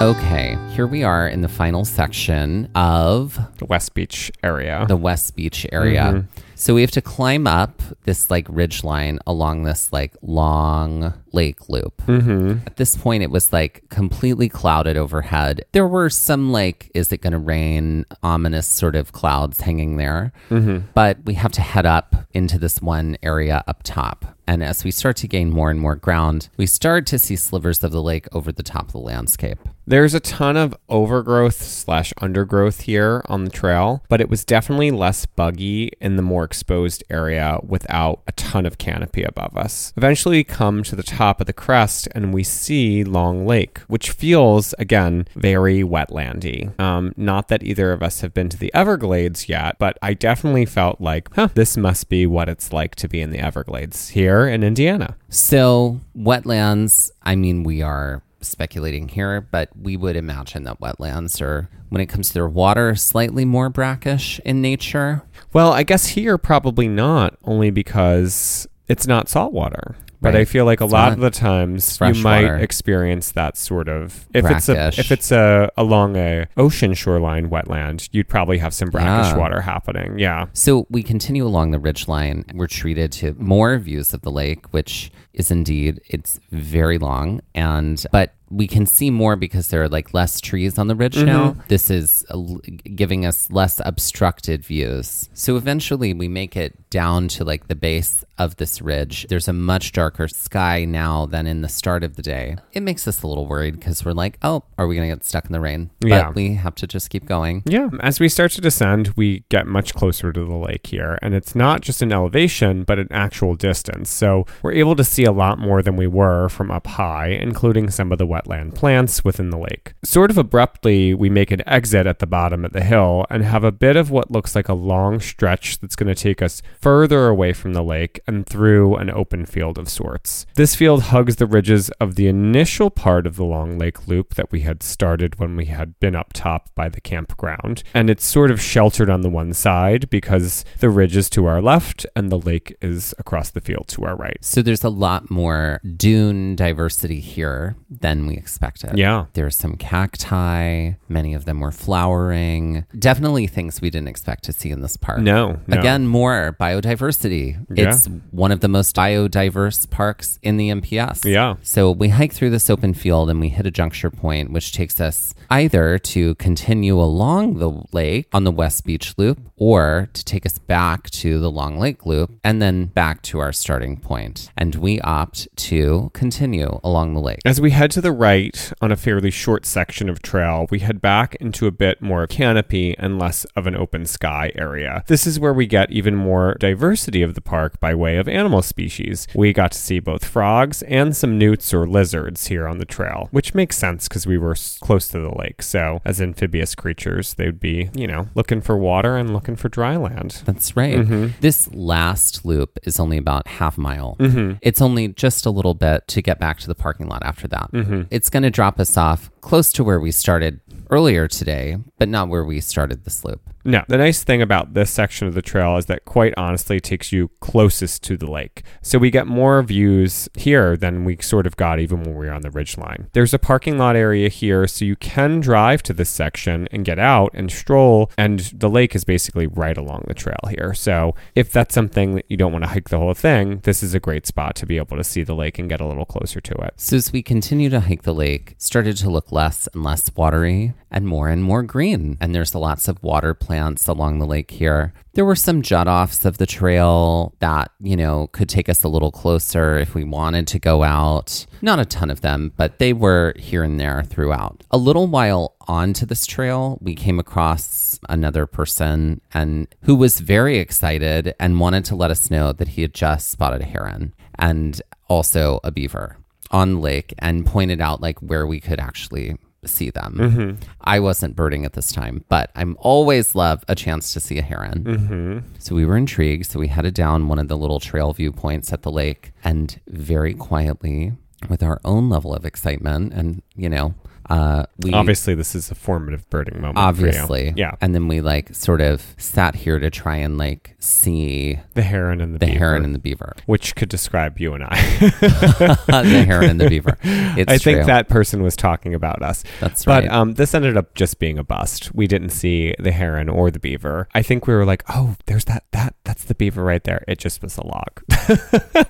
Okay, 0.00 0.56
here 0.70 0.86
we 0.86 1.02
are 1.02 1.26
in 1.26 1.40
the 1.40 1.48
final 1.48 1.84
section 1.84 2.68
of 2.76 3.36
The 3.58 3.64
West 3.64 3.94
Beach 3.94 4.30
area. 4.44 4.84
the 4.86 4.96
West 4.96 5.34
Beach 5.34 5.66
area. 5.72 6.02
Mhm. 6.24 6.26
So 6.58 6.74
we 6.74 6.80
have 6.80 6.90
to 6.90 7.00
climb 7.00 7.46
up 7.46 7.80
this 8.02 8.32
like 8.32 8.44
ridge 8.50 8.82
line 8.82 9.20
along 9.28 9.62
this 9.62 9.92
like 9.92 10.16
long 10.22 11.14
lake 11.32 11.68
loop. 11.68 12.02
mm-hmm. 12.06 12.66
At 12.66 12.76
this 12.76 12.96
point, 12.96 13.22
it 13.22 13.30
was 13.30 13.52
like 13.52 13.84
completely 13.90 14.48
clouded 14.48 14.96
overhead. 14.96 15.64
There 15.70 15.86
were 15.86 16.10
some 16.10 16.50
like, 16.50 16.90
is 16.94 17.12
it 17.12 17.20
going 17.20 17.32
to 17.32 17.38
rain, 17.38 18.06
ominous 18.24 18.66
sort 18.66 18.96
of 18.96 19.12
clouds 19.12 19.60
hanging 19.60 19.98
there. 19.98 20.32
Mm-hmm. 20.50 20.88
But 20.94 21.18
we 21.24 21.34
have 21.34 21.52
to 21.52 21.60
head 21.60 21.86
up 21.86 22.16
into 22.32 22.58
this 22.58 22.82
one 22.82 23.16
area 23.22 23.62
up 23.68 23.82
top. 23.84 24.36
And 24.48 24.64
as 24.64 24.82
we 24.82 24.90
start 24.90 25.16
to 25.18 25.28
gain 25.28 25.50
more 25.50 25.70
and 25.70 25.78
more 25.78 25.94
ground, 25.94 26.48
we 26.56 26.66
start 26.66 27.06
to 27.06 27.20
see 27.20 27.36
slivers 27.36 27.84
of 27.84 27.92
the 27.92 28.02
lake 28.02 28.26
over 28.32 28.50
the 28.50 28.64
top 28.64 28.86
of 28.86 28.92
the 28.92 28.98
landscape. 28.98 29.60
There's 29.88 30.12
a 30.12 30.20
ton 30.20 30.58
of 30.58 30.76
overgrowth 30.90 31.62
slash 31.62 32.12
undergrowth 32.20 32.82
here 32.82 33.22
on 33.24 33.44
the 33.44 33.50
trail, 33.50 34.04
but 34.10 34.20
it 34.20 34.28
was 34.28 34.44
definitely 34.44 34.90
less 34.90 35.24
buggy 35.24 35.92
in 35.98 36.16
the 36.16 36.22
more 36.22 36.44
exposed 36.44 37.02
area 37.08 37.58
without 37.66 38.20
a 38.26 38.32
ton 38.32 38.66
of 38.66 38.76
canopy 38.76 39.22
above 39.22 39.56
us. 39.56 39.94
Eventually, 39.96 40.36
we 40.36 40.44
come 40.44 40.82
to 40.82 40.94
the 40.94 41.02
top 41.02 41.40
of 41.40 41.46
the 41.46 41.54
crest 41.54 42.06
and 42.14 42.34
we 42.34 42.44
see 42.44 43.02
Long 43.02 43.46
Lake, 43.46 43.78
which 43.88 44.10
feels, 44.10 44.74
again, 44.78 45.26
very 45.34 45.82
wetlandy. 45.82 46.78
Um, 46.78 47.14
not 47.16 47.48
that 47.48 47.62
either 47.62 47.90
of 47.90 48.02
us 48.02 48.20
have 48.20 48.34
been 48.34 48.50
to 48.50 48.58
the 48.58 48.70
Everglades 48.74 49.48
yet, 49.48 49.78
but 49.78 49.96
I 50.02 50.12
definitely 50.12 50.66
felt 50.66 51.00
like, 51.00 51.32
huh, 51.32 51.48
this 51.54 51.78
must 51.78 52.10
be 52.10 52.26
what 52.26 52.50
it's 52.50 52.74
like 52.74 52.94
to 52.96 53.08
be 53.08 53.22
in 53.22 53.30
the 53.30 53.38
Everglades 53.38 54.10
here 54.10 54.46
in 54.46 54.62
Indiana. 54.62 55.16
So, 55.30 56.02
wetlands, 56.14 57.10
I 57.22 57.36
mean, 57.36 57.62
we 57.62 57.80
are 57.80 58.22
speculating 58.40 59.08
here, 59.08 59.40
but 59.40 59.70
we 59.80 59.96
would 59.96 60.16
imagine 60.16 60.64
that 60.64 60.80
wetlands 60.80 61.40
are, 61.40 61.68
when 61.88 62.00
it 62.00 62.06
comes 62.06 62.28
to 62.28 62.34
their 62.34 62.48
water, 62.48 62.94
slightly 62.94 63.44
more 63.44 63.68
brackish 63.68 64.40
in 64.44 64.60
nature. 64.60 65.22
Well, 65.52 65.72
I 65.72 65.82
guess 65.82 66.08
here 66.08 66.38
probably 66.38 66.88
not, 66.88 67.36
only 67.44 67.70
because 67.70 68.68
it's 68.88 69.06
not 69.06 69.28
saltwater. 69.28 69.96
But 70.20 70.34
I 70.34 70.44
feel 70.44 70.64
like 70.64 70.80
a 70.80 70.84
It's 70.84 70.92
lot 70.92 71.12
of 71.12 71.20
the 71.20 71.30
times 71.30 71.98
you 72.00 72.14
might 72.14 72.42
water. 72.42 72.56
experience 72.56 73.32
that 73.32 73.56
sort 73.56 73.88
of 73.88 74.26
if 74.34 74.44
it's 74.50 74.68
a 74.68 74.88
if 74.88 75.12
it's 75.12 75.30
a 75.30 75.70
along 75.76 76.16
a 76.16 76.46
ocean 76.56 76.94
shoreline 76.94 77.50
wetland, 77.50 78.08
you'd 78.12 78.28
probably 78.28 78.58
have 78.58 78.74
some 78.74 78.90
brackish 78.90 79.32
Yeah. 79.32 79.38
water 79.38 79.60
happening. 79.60 80.18
Yeah. 80.18 80.46
So 80.52 80.86
we 80.90 81.02
continue 81.02 81.46
along 81.46 81.70
the 81.70 81.78
ridge 81.78 82.08
line. 82.08 82.44
We're 82.52 82.66
treated 82.66 83.12
to 83.12 83.34
more 83.38 83.78
views 83.78 84.12
of 84.12 84.22
the 84.22 84.30
lake, 84.30 84.66
which 84.72 85.10
is 85.34 85.50
indeed 85.50 86.00
it's 86.08 86.40
very 86.50 86.98
long 86.98 87.40
and 87.54 88.04
but 88.10 88.34
we 88.50 88.66
can 88.66 88.86
see 88.86 89.10
more 89.10 89.36
because 89.36 89.68
there 89.68 89.82
are 89.82 89.88
like 89.88 90.14
less 90.14 90.40
trees 90.40 90.78
on 90.78 90.88
the 90.88 90.94
ridge 90.96 91.16
mm-hmm. 91.16 91.26
now. 91.26 91.56
This 91.68 91.90
is 91.90 92.24
l 92.30 92.60
giving 92.94 93.26
us 93.26 93.50
less 93.50 93.80
obstructed 93.84 94.64
views. 94.64 95.28
So 95.34 95.56
eventually 95.56 96.14
we 96.14 96.28
make 96.28 96.56
it 96.56 96.90
down 96.90 97.28
to 97.28 97.44
like 97.44 97.68
the 97.68 97.76
base 97.76 98.24
of 98.38 98.56
this 98.56 98.80
ridge. 98.80 99.26
There's 99.28 99.48
a 99.48 99.52
much 99.52 99.92
darker 99.92 100.28
sky 100.28 100.84
now 100.84 101.26
than 101.26 101.46
in 101.46 101.60
the 101.60 101.68
start 101.68 102.04
of 102.04 102.16
the 102.16 102.22
day. 102.22 102.56
It 102.72 102.82
makes 102.82 103.06
us 103.08 103.22
a 103.22 103.26
little 103.26 103.46
worried 103.46 103.74
because 103.74 104.04
we're 104.04 104.12
like, 104.12 104.38
oh, 104.42 104.62
are 104.78 104.86
we 104.86 104.94
going 104.94 105.08
to 105.08 105.14
get 105.14 105.24
stuck 105.24 105.46
in 105.46 105.52
the 105.52 105.60
rain? 105.60 105.90
But 106.00 106.08
Yeah. 106.08 106.30
we 106.30 106.54
have 106.54 106.74
to 106.76 106.86
just 106.86 107.10
keep 107.10 107.26
going. 107.26 107.62
Yeah, 107.66 107.88
as 108.00 108.20
we 108.20 108.28
start 108.28 108.52
to 108.52 108.60
descend, 108.60 109.12
we 109.16 109.44
get 109.48 109.66
much 109.66 109.94
closer 109.94 110.32
to 110.32 110.44
the 110.44 110.54
lake 110.54 110.86
here, 110.86 111.18
and 111.20 111.34
it's 111.34 111.54
not 111.54 111.80
just 111.80 112.00
an 112.00 112.12
elevation, 112.12 112.84
but 112.84 112.98
an 112.98 113.08
actual 113.10 113.54
distance. 113.54 114.08
So 114.10 114.46
we're 114.62 114.72
able 114.72 114.94
to 114.96 115.04
see 115.04 115.24
a 115.24 115.32
lot 115.32 115.58
more 115.58 115.82
than 115.82 115.96
we 115.96 116.06
were 116.06 116.48
from 116.48 116.70
up 116.70 116.86
high, 116.86 117.28
including 117.28 117.90
some 117.90 118.12
of 118.12 118.18
the 118.18 118.26
wetland 118.38 118.74
plants 118.74 119.24
within 119.24 119.50
the 119.50 119.58
lake. 119.58 119.94
Sort 120.04 120.30
of 120.30 120.38
abruptly, 120.38 121.14
we 121.14 121.30
make 121.30 121.50
an 121.50 121.66
exit 121.68 122.06
at 122.06 122.18
the 122.18 122.26
bottom 122.26 122.64
of 122.64 122.72
the 122.72 122.82
hill 122.82 123.26
and 123.30 123.44
have 123.44 123.64
a 123.64 123.72
bit 123.72 123.96
of 123.96 124.10
what 124.10 124.30
looks 124.30 124.54
like 124.54 124.68
a 124.68 124.74
long 124.74 125.20
stretch 125.20 125.78
that's 125.80 125.96
going 125.96 126.12
to 126.12 126.14
take 126.14 126.42
us 126.42 126.62
further 126.80 127.28
away 127.28 127.52
from 127.52 127.72
the 127.72 127.82
lake 127.82 128.20
and 128.26 128.46
through 128.46 128.96
an 128.96 129.10
open 129.10 129.46
field 129.46 129.78
of 129.78 129.88
sorts. 129.88 130.46
This 130.54 130.74
field 130.74 131.04
hugs 131.04 131.36
the 131.36 131.46
ridges 131.46 131.90
of 132.00 132.14
the 132.14 132.26
initial 132.26 132.90
part 132.90 133.26
of 133.26 133.36
the 133.36 133.44
long 133.44 133.78
lake 133.78 134.06
loop 134.06 134.34
that 134.34 134.50
we 134.50 134.60
had 134.60 134.82
started 134.82 135.38
when 135.38 135.56
we 135.56 135.66
had 135.66 135.98
been 136.00 136.16
up 136.16 136.32
top 136.32 136.74
by 136.74 136.88
the 136.88 137.00
campground. 137.00 137.82
And 137.94 138.10
it's 138.10 138.24
sort 138.24 138.50
of 138.50 138.60
sheltered 138.60 139.10
on 139.10 139.22
the 139.22 139.30
one 139.30 139.52
side 139.52 140.08
because 140.10 140.64
the 140.80 140.90
ridge 140.90 141.16
is 141.16 141.30
to 141.30 141.46
our 141.46 141.60
left 141.60 142.06
and 142.14 142.30
the 142.30 142.38
lake 142.38 142.76
is 142.80 143.14
across 143.18 143.50
the 143.50 143.60
field 143.60 143.88
to 143.88 144.04
our 144.04 144.16
right. 144.16 144.38
So 144.42 144.62
there's 144.62 144.84
a 144.84 144.88
lot 144.88 145.30
more 145.30 145.80
dune 145.96 146.56
diversity 146.56 147.20
here 147.20 147.76
than 147.90 148.26
we 148.28 148.36
expected. 148.36 148.96
Yeah. 148.96 149.26
There's 149.32 149.56
some 149.56 149.74
cacti, 149.76 150.92
many 151.08 151.34
of 151.34 151.44
them 151.44 151.60
were 151.60 151.72
flowering. 151.72 152.84
Definitely 152.96 153.46
things 153.46 153.80
we 153.80 153.90
didn't 153.90 154.08
expect 154.08 154.44
to 154.44 154.52
see 154.52 154.70
in 154.70 154.82
this 154.82 154.96
park. 154.96 155.20
No, 155.20 155.58
no. 155.66 155.78
Again, 155.78 156.06
more 156.06 156.56
biodiversity. 156.60 157.66
Yeah. 157.74 157.88
It's 157.88 158.06
one 158.30 158.52
of 158.52 158.60
the 158.60 158.68
most 158.68 158.94
biodiverse 158.94 159.90
parks 159.90 160.38
in 160.42 160.56
the 160.56 160.68
NPS. 160.68 161.24
Yeah. 161.24 161.56
So 161.62 161.90
we 161.90 162.10
hike 162.10 162.32
through 162.32 162.50
this 162.50 162.70
open 162.70 162.94
field 162.94 163.30
and 163.30 163.40
we 163.40 163.48
hit 163.48 163.66
a 163.66 163.70
juncture 163.70 164.10
point, 164.10 164.52
which 164.52 164.72
takes 164.72 165.00
us 165.00 165.34
either 165.50 165.98
to 165.98 166.34
continue 166.36 167.00
along 167.00 167.58
the 167.58 167.82
lake 167.92 168.28
on 168.32 168.44
the 168.44 168.52
West 168.52 168.84
Beach 168.84 169.14
Loop 169.16 169.40
or 169.56 170.08
to 170.12 170.24
take 170.24 170.44
us 170.44 170.58
back 170.58 171.08
to 171.10 171.38
the 171.38 171.50
Long 171.50 171.78
Lake 171.78 172.04
Loop 172.04 172.38
and 172.44 172.60
then 172.60 172.86
back 172.86 173.22
to 173.22 173.38
our 173.38 173.52
starting 173.52 173.96
point. 173.96 174.50
And 174.56 174.74
we 174.74 175.00
opt 175.00 175.48
to 175.56 176.10
continue 176.12 176.80
along 176.84 177.14
the 177.14 177.20
lake. 177.20 177.40
As 177.44 177.60
we 177.60 177.70
head 177.70 177.90
to 177.92 178.00
the 178.00 178.12
right 178.18 178.72
on 178.80 178.92
a 178.92 178.96
fairly 178.96 179.30
short 179.30 179.64
section 179.64 180.08
of 180.08 180.20
trail, 180.20 180.66
we 180.70 180.80
head 180.80 181.00
back 181.00 181.36
into 181.36 181.66
a 181.66 181.70
bit 181.70 182.02
more 182.02 182.26
canopy 182.26 182.96
and 182.98 183.18
less 183.18 183.44
of 183.56 183.66
an 183.66 183.76
open 183.76 184.04
sky 184.04 184.52
area. 184.54 185.04
This 185.06 185.26
is 185.26 185.38
where 185.38 185.54
we 185.54 185.66
get 185.66 185.90
even 185.90 186.16
more 186.16 186.56
diversity 186.58 187.22
of 187.22 187.34
the 187.34 187.40
park 187.40 187.78
by 187.80 187.94
way 187.94 188.16
of 188.16 188.28
animal 188.28 188.62
species. 188.62 189.26
We 189.34 189.52
got 189.52 189.72
to 189.72 189.78
see 189.78 190.00
both 190.00 190.24
frogs 190.24 190.82
and 190.82 191.16
some 191.16 191.38
newts 191.38 191.72
or 191.72 191.86
lizards 191.86 192.48
here 192.48 192.66
on 192.66 192.78
the 192.78 192.84
trail, 192.84 193.28
which 193.30 193.54
makes 193.54 193.78
sense 193.78 194.08
because 194.08 194.26
we 194.26 194.36
were 194.36 194.56
close 194.80 195.08
to 195.08 195.20
the 195.20 195.34
lake. 195.36 195.62
So, 195.62 196.00
as 196.04 196.20
amphibious 196.20 196.74
creatures, 196.74 197.34
they 197.34 197.46
would 197.46 197.60
be, 197.60 197.90
you 197.94 198.06
know, 198.06 198.28
looking 198.34 198.60
for 198.60 198.76
water 198.76 199.16
and 199.16 199.32
looking 199.32 199.56
for 199.56 199.68
dry 199.68 199.96
land. 199.96 200.42
That's 200.44 200.76
right. 200.76 200.96
Mm-hmm. 200.96 201.40
This 201.40 201.72
last 201.72 202.44
loop 202.44 202.78
is 202.82 202.98
only 202.98 203.16
about 203.16 203.46
half 203.46 203.78
a 203.78 203.80
mile. 203.80 204.16
It's 204.60 204.82
only 204.82 205.08
just 205.08 205.46
a 205.46 205.50
little 205.50 205.74
bit 205.74 206.06
to 206.08 206.22
get 206.22 206.40
back 206.40 206.58
to 206.60 206.66
the 206.66 206.74
parking 206.74 207.06
lot 207.08 207.22
after 207.22 207.46
that. 207.48 207.70
Mm-hmm. 207.72 208.02
It's 208.10 208.30
going 208.30 208.42
to 208.42 208.50
drop 208.50 208.80
us 208.80 208.96
off 208.96 209.30
close 209.42 209.72
to 209.74 209.84
where 209.84 210.00
we 210.00 210.10
started 210.10 210.60
earlier 210.90 211.28
today, 211.28 211.76
but 211.98 212.08
not 212.08 212.28
where 212.28 212.44
we 212.44 212.60
started 212.60 213.04
this 213.04 213.24
loop. 213.24 213.40
No. 213.68 213.84
The 213.86 213.98
nice 213.98 214.24
thing 214.24 214.40
about 214.40 214.72
this 214.72 214.90
section 214.90 215.28
of 215.28 215.34
the 215.34 215.42
trail 215.42 215.76
is 215.76 215.86
that 215.86 216.06
quite 216.06 216.32
honestly 216.38 216.78
it 216.78 216.84
takes 216.84 217.12
you 217.12 217.28
closest 217.40 218.02
to 218.04 218.16
the 218.16 218.30
lake. 218.30 218.62
So 218.80 218.98
we 218.98 219.10
get 219.10 219.26
more 219.26 219.62
views 219.62 220.26
here 220.32 220.74
than 220.74 221.04
we 221.04 221.18
sort 221.20 221.46
of 221.46 221.54
got 221.58 221.78
even 221.78 222.02
when 222.02 222.16
we 222.16 222.26
were 222.26 222.32
on 222.32 222.40
the 222.40 222.50
ridge 222.50 222.78
line. 222.78 223.10
There's 223.12 223.34
a 223.34 223.38
parking 223.38 223.76
lot 223.76 223.94
area 223.94 224.30
here, 224.30 224.66
so 224.66 224.86
you 224.86 224.96
can 224.96 225.40
drive 225.40 225.82
to 225.82 225.92
this 225.92 226.08
section 226.08 226.66
and 226.72 226.82
get 226.82 226.98
out 226.98 227.30
and 227.34 227.52
stroll, 227.52 228.10
and 228.16 228.40
the 228.54 228.70
lake 228.70 228.94
is 228.94 229.04
basically 229.04 229.46
right 229.46 229.76
along 229.76 230.04
the 230.08 230.14
trail 230.14 230.40
here. 230.48 230.72
So 230.72 231.14
if 231.34 231.52
that's 231.52 231.74
something 231.74 232.14
that 232.14 232.24
you 232.28 232.38
don't 232.38 232.52
want 232.52 232.64
to 232.64 232.70
hike 232.70 232.88
the 232.88 232.98
whole 232.98 233.12
thing, 233.12 233.58
this 233.64 233.82
is 233.82 233.92
a 233.92 234.00
great 234.00 234.26
spot 234.26 234.56
to 234.56 234.66
be 234.66 234.78
able 234.78 234.96
to 234.96 235.04
see 235.04 235.22
the 235.22 235.34
lake 235.34 235.58
and 235.58 235.68
get 235.68 235.82
a 235.82 235.86
little 235.86 236.06
closer 236.06 236.40
to 236.40 236.54
it. 236.54 236.72
So 236.78 236.96
as 236.96 237.12
we 237.12 237.22
continue 237.22 237.68
to 237.68 237.80
hike 237.80 238.04
the 238.04 238.14
lake, 238.14 238.54
started 238.56 238.96
to 238.96 239.10
look 239.10 239.30
less 239.30 239.68
and 239.74 239.84
less 239.84 240.10
watery 240.16 240.72
and 240.90 241.06
more 241.06 241.28
and 241.28 241.44
more 241.44 241.62
green. 241.62 242.16
And 242.20 242.34
there's 242.34 242.54
lots 242.54 242.88
of 242.88 243.02
water 243.02 243.34
plants 243.34 243.86
along 243.86 244.18
the 244.18 244.26
lake 244.26 244.50
here. 244.50 244.92
There 245.14 245.24
were 245.24 245.36
some 245.36 245.62
jut 245.62 245.88
offs 245.88 246.24
of 246.24 246.38
the 246.38 246.46
trail 246.46 247.34
that, 247.40 247.72
you 247.80 247.96
know, 247.96 248.28
could 248.28 248.48
take 248.48 248.68
us 248.68 248.84
a 248.84 248.88
little 248.88 249.10
closer 249.10 249.76
if 249.76 249.94
we 249.94 250.04
wanted 250.04 250.46
to 250.48 250.58
go 250.58 250.82
out. 250.82 251.46
Not 251.60 251.80
a 251.80 251.84
ton 251.84 252.10
of 252.10 252.20
them, 252.20 252.52
but 252.56 252.78
they 252.78 252.92
were 252.92 253.34
here 253.36 253.64
and 253.64 253.80
there 253.80 254.04
throughout. 254.04 254.62
A 254.70 254.78
little 254.78 255.06
while 255.06 255.56
onto 255.66 256.06
this 256.06 256.24
trail, 256.24 256.78
we 256.80 256.94
came 256.94 257.18
across 257.18 257.98
another 258.08 258.46
person 258.46 259.20
and 259.34 259.66
who 259.82 259.94
was 259.94 260.20
very 260.20 260.58
excited 260.58 261.34
and 261.40 261.60
wanted 261.60 261.84
to 261.86 261.96
let 261.96 262.10
us 262.10 262.30
know 262.30 262.52
that 262.52 262.68
he 262.68 262.82
had 262.82 262.94
just 262.94 263.30
spotted 263.30 263.60
a 263.60 263.64
heron 263.64 264.14
and 264.38 264.80
also 265.08 265.60
a 265.64 265.70
beaver 265.70 266.16
on 266.50 266.74
the 266.74 266.80
lake 266.80 267.12
and 267.18 267.44
pointed 267.44 267.80
out 267.80 268.00
like 268.00 268.18
where 268.20 268.46
we 268.46 268.60
could 268.60 268.80
actually 268.80 269.36
see 269.64 269.90
them. 269.90 270.16
Mm-hmm. 270.18 270.70
I 270.82 271.00
wasn't 271.00 271.36
birding 271.36 271.64
at 271.64 271.72
this 271.72 271.92
time, 271.92 272.24
but 272.28 272.50
I'm 272.54 272.76
always 272.78 273.34
love 273.34 273.64
a 273.68 273.74
chance 273.74 274.12
to 274.12 274.20
see 274.20 274.38
a 274.38 274.42
heron. 274.42 274.84
Mm-hmm. 274.84 275.38
So 275.58 275.74
we 275.74 275.84
were 275.84 275.96
intrigued. 275.96 276.46
So 276.46 276.58
we 276.58 276.68
headed 276.68 276.94
down 276.94 277.28
one 277.28 277.38
of 277.38 277.48
the 277.48 277.56
little 277.56 277.80
trail 277.80 278.12
viewpoints 278.12 278.72
at 278.72 278.82
the 278.82 278.90
lake 278.90 279.32
and 279.42 279.80
very 279.88 280.34
quietly, 280.34 281.12
with 281.48 281.62
our 281.62 281.80
own 281.84 282.08
level 282.08 282.34
of 282.34 282.44
excitement, 282.44 283.12
and 283.12 283.42
you 283.54 283.68
know, 283.68 283.94
uh, 284.28 284.64
we 284.78 284.92
Obviously, 284.92 285.34
this 285.34 285.54
is 285.54 285.70
a 285.70 285.74
formative 285.74 286.28
birding 286.28 286.60
moment. 286.60 286.78
obviously, 286.78 287.54
Yeah. 287.56 287.72
And 287.80 287.94
then 287.94 288.08
we 288.08 288.20
like 288.20 288.54
sort 288.54 288.80
of 288.80 289.14
sat 289.16 289.54
here 289.54 289.78
to 289.78 289.90
try 289.90 290.16
and 290.16 290.36
like 290.36 290.76
see 290.80 291.58
The 291.74 291.82
heron 291.82 292.20
and 292.20 292.34
the, 292.34 292.38
the 292.38 292.46
beaver, 292.46 292.58
heron 292.58 292.84
and 292.84 292.94
the 292.94 292.98
beaver, 292.98 293.34
which 293.46 293.74
could 293.74 293.88
describe 293.88 294.38
you 294.38 294.54
and 294.54 294.64
I. 294.64 294.76
the 295.10 296.24
heron 296.26 296.50
and 296.50 296.60
the 296.60 296.68
beaver. 296.68 296.98
It's 297.38 297.52
I 297.52 297.58
think 297.58 297.86
that 297.86 298.08
person 298.08 298.42
was 298.42 298.56
talking 298.56 298.94
about 298.94 299.22
us. 299.22 299.44
That's 299.60 299.86
right. 299.86 300.04
But 300.08 300.12
um, 300.12 300.34
this 300.34 300.54
ended 300.54 300.76
up 300.76 300.94
just 300.94 301.18
being 301.18 301.38
a 301.38 301.44
bust. 301.44 301.94
We 301.94 302.06
didn't 302.06 302.30
see 302.30 302.74
the 302.78 302.90
heron 302.90 303.28
or 303.28 303.50
the 303.50 303.60
beaver. 303.60 304.08
I 304.14 304.22
think 304.22 304.46
we 304.46 304.54
were 304.54 304.64
like, 304.64 304.82
oh, 304.88 305.16
there's 305.26 305.44
that 305.44 305.64
that 305.72 305.94
that's 306.04 306.24
the 306.24 306.34
beaver 306.34 306.64
right 306.64 306.82
there. 306.82 307.04
It 307.06 307.18
just 307.18 307.42
was 307.42 307.56
a 307.58 307.66
log. 307.66 308.02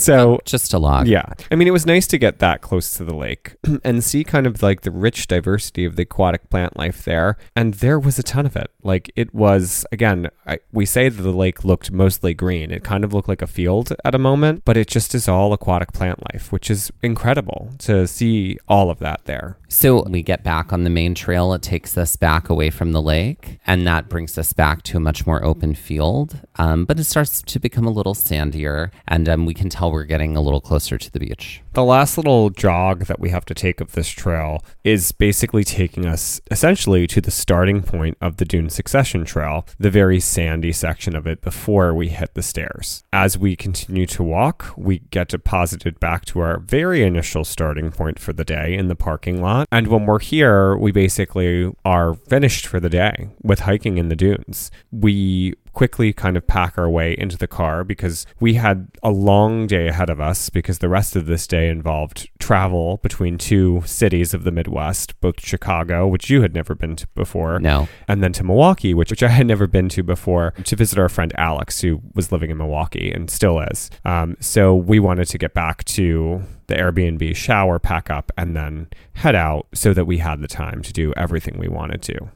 so 0.00 0.36
uh, 0.36 0.38
just 0.44 0.72
a 0.74 0.78
lot. 0.78 1.06
yeah, 1.06 1.24
I 1.50 1.54
mean, 1.54 1.68
it 1.68 1.72
was 1.72 1.86
nice 1.86 2.06
to 2.08 2.18
get 2.18 2.38
that 2.38 2.60
close 2.60 2.94
to 2.94 3.04
the 3.04 3.14
lake 3.14 3.56
and 3.84 4.02
see 4.02 4.24
kind 4.24 4.46
of 4.46 4.62
like 4.62 4.82
the 4.82 4.90
rich 4.90 5.26
diversity 5.26 5.84
of 5.84 5.96
the 5.96 6.02
aquatic 6.02 6.50
plant 6.50 6.76
life 6.76 7.04
there. 7.04 7.36
And 7.54 7.74
there 7.74 7.98
was 7.98 8.18
a 8.18 8.22
ton 8.22 8.46
of 8.46 8.56
it. 8.56 8.70
Like 8.82 9.12
it 9.16 9.34
was 9.34 9.84
again, 9.92 10.28
I, 10.46 10.58
we 10.72 10.86
say 10.86 11.08
that 11.08 11.22
the 11.22 11.32
lake 11.32 11.64
looked 11.64 11.90
mostly 11.92 12.34
green. 12.34 12.70
It 12.70 12.84
kind 12.84 13.04
of 13.04 13.12
looked 13.12 13.28
like 13.28 13.42
a 13.42 13.46
field 13.46 13.92
at 14.04 14.14
a 14.14 14.18
moment, 14.18 14.64
but 14.64 14.76
it 14.76 14.88
just 14.88 15.14
is 15.14 15.28
all 15.28 15.52
aquatic 15.52 15.92
plant 15.92 16.20
life, 16.32 16.52
which 16.52 16.70
is 16.70 16.90
incredible 17.02 17.70
to 17.78 18.06
see 18.06 18.58
all 18.68 18.90
of 18.90 18.98
that 19.00 19.24
there. 19.24 19.56
So 19.72 20.02
we 20.02 20.22
get 20.22 20.42
back 20.42 20.72
on 20.72 20.82
the 20.82 20.90
main 20.90 21.14
trail. 21.14 21.54
It 21.54 21.62
takes 21.62 21.96
us 21.96 22.16
back 22.16 22.48
away 22.50 22.70
from 22.70 22.90
the 22.90 23.00
lake, 23.00 23.60
and 23.68 23.86
that 23.86 24.08
brings 24.08 24.36
us 24.36 24.52
back 24.52 24.82
to 24.82 24.96
a 24.96 25.00
much 25.00 25.28
more 25.28 25.44
open 25.44 25.76
field. 25.76 26.40
Um, 26.56 26.84
but 26.84 26.98
it 26.98 27.04
starts 27.04 27.40
to 27.40 27.60
become 27.60 27.86
a 27.86 27.90
little 27.90 28.14
sandier, 28.14 28.90
and 29.06 29.28
um, 29.28 29.46
we 29.46 29.54
can 29.54 29.68
tell 29.68 29.92
we're 29.92 30.02
getting 30.02 30.36
a 30.36 30.40
little 30.40 30.60
closer 30.60 30.98
to 30.98 31.12
the 31.12 31.20
beach. 31.20 31.62
The 31.72 31.84
last 31.84 32.16
little 32.18 32.50
jog 32.50 33.04
that 33.04 33.20
we 33.20 33.30
have 33.30 33.44
to 33.44 33.54
take 33.54 33.80
of 33.80 33.92
this 33.92 34.08
trail 34.08 34.64
is 34.82 35.12
basically 35.12 35.62
taking 35.62 36.04
us 36.04 36.40
essentially 36.50 37.06
to 37.06 37.20
the 37.20 37.30
starting 37.30 37.80
point 37.82 38.18
of 38.20 38.38
the 38.38 38.44
Dune 38.44 38.70
Succession 38.70 39.24
Trail, 39.24 39.64
the 39.78 39.90
very 39.90 40.18
sandy 40.18 40.72
section 40.72 41.14
of 41.14 41.28
it 41.28 41.42
before 41.42 41.94
we 41.94 42.08
hit 42.08 42.34
the 42.34 42.42
stairs. 42.42 43.04
As 43.12 43.38
we 43.38 43.54
continue 43.54 44.06
to 44.06 44.22
walk, 44.24 44.74
we 44.76 44.98
get 45.10 45.28
deposited 45.28 46.00
back 46.00 46.24
to 46.26 46.40
our 46.40 46.58
very 46.58 47.04
initial 47.04 47.44
starting 47.44 47.92
point 47.92 48.18
for 48.18 48.32
the 48.32 48.44
day 48.44 48.74
in 48.74 48.88
the 48.88 48.96
parking 48.96 49.40
lot. 49.40 49.68
And 49.70 49.86
when 49.86 50.06
we're 50.06 50.18
here, 50.18 50.76
we 50.76 50.90
basically 50.90 51.72
are 51.84 52.14
finished 52.14 52.66
for 52.66 52.80
the 52.80 52.90
day 52.90 53.28
with 53.42 53.60
hiking 53.60 53.96
in 53.96 54.08
the 54.08 54.16
dunes. 54.16 54.72
We 54.90 55.54
quickly 55.72 56.12
kind 56.12 56.36
of 56.36 56.46
pack 56.46 56.76
our 56.78 56.88
way 56.88 57.14
into 57.18 57.36
the 57.36 57.46
car 57.46 57.84
because 57.84 58.26
we 58.40 58.54
had 58.54 58.88
a 59.02 59.10
long 59.10 59.66
day 59.66 59.88
ahead 59.88 60.10
of 60.10 60.20
us 60.20 60.50
because 60.50 60.78
the 60.78 60.88
rest 60.88 61.16
of 61.16 61.26
this 61.26 61.46
day 61.46 61.68
involved 61.68 62.28
travel 62.38 62.98
between 63.02 63.38
two 63.38 63.82
cities 63.86 64.34
of 64.34 64.44
the 64.44 64.50
Midwest, 64.50 65.18
both 65.20 65.40
Chicago, 65.40 66.06
which 66.06 66.28
you 66.30 66.42
had 66.42 66.54
never 66.54 66.74
been 66.74 66.96
to 66.96 67.06
before, 67.14 67.58
No. 67.60 67.88
and 68.08 68.22
then 68.22 68.32
to 68.34 68.44
Milwaukee, 68.44 68.94
which, 68.94 69.10
which 69.10 69.22
I 69.22 69.28
had 69.28 69.46
never 69.46 69.66
been 69.66 69.88
to 69.90 70.02
before, 70.02 70.52
to 70.64 70.76
visit 70.76 70.98
our 70.98 71.08
friend 71.08 71.32
Alex, 71.36 71.80
who 71.80 72.00
was 72.14 72.32
living 72.32 72.50
in 72.50 72.56
Milwaukee 72.58 73.12
and 73.12 73.30
still 73.30 73.60
is. 73.60 73.90
Um, 74.04 74.36
so 74.40 74.74
we 74.74 74.98
wanted 74.98 75.26
to 75.28 75.38
get 75.38 75.54
back 75.54 75.84
to 75.84 76.42
the 76.66 76.74
Airbnb, 76.76 77.34
shower, 77.36 77.78
pack 77.78 78.10
up, 78.10 78.30
and 78.38 78.56
then 78.56 78.88
head 79.14 79.34
out 79.34 79.66
so 79.74 79.92
that 79.92 80.04
we 80.06 80.18
had 80.18 80.40
the 80.40 80.48
time 80.48 80.82
to 80.82 80.92
do 80.92 81.12
everything 81.16 81.58
we 81.58 81.68
wanted 81.68 82.00
to. 82.02 82.30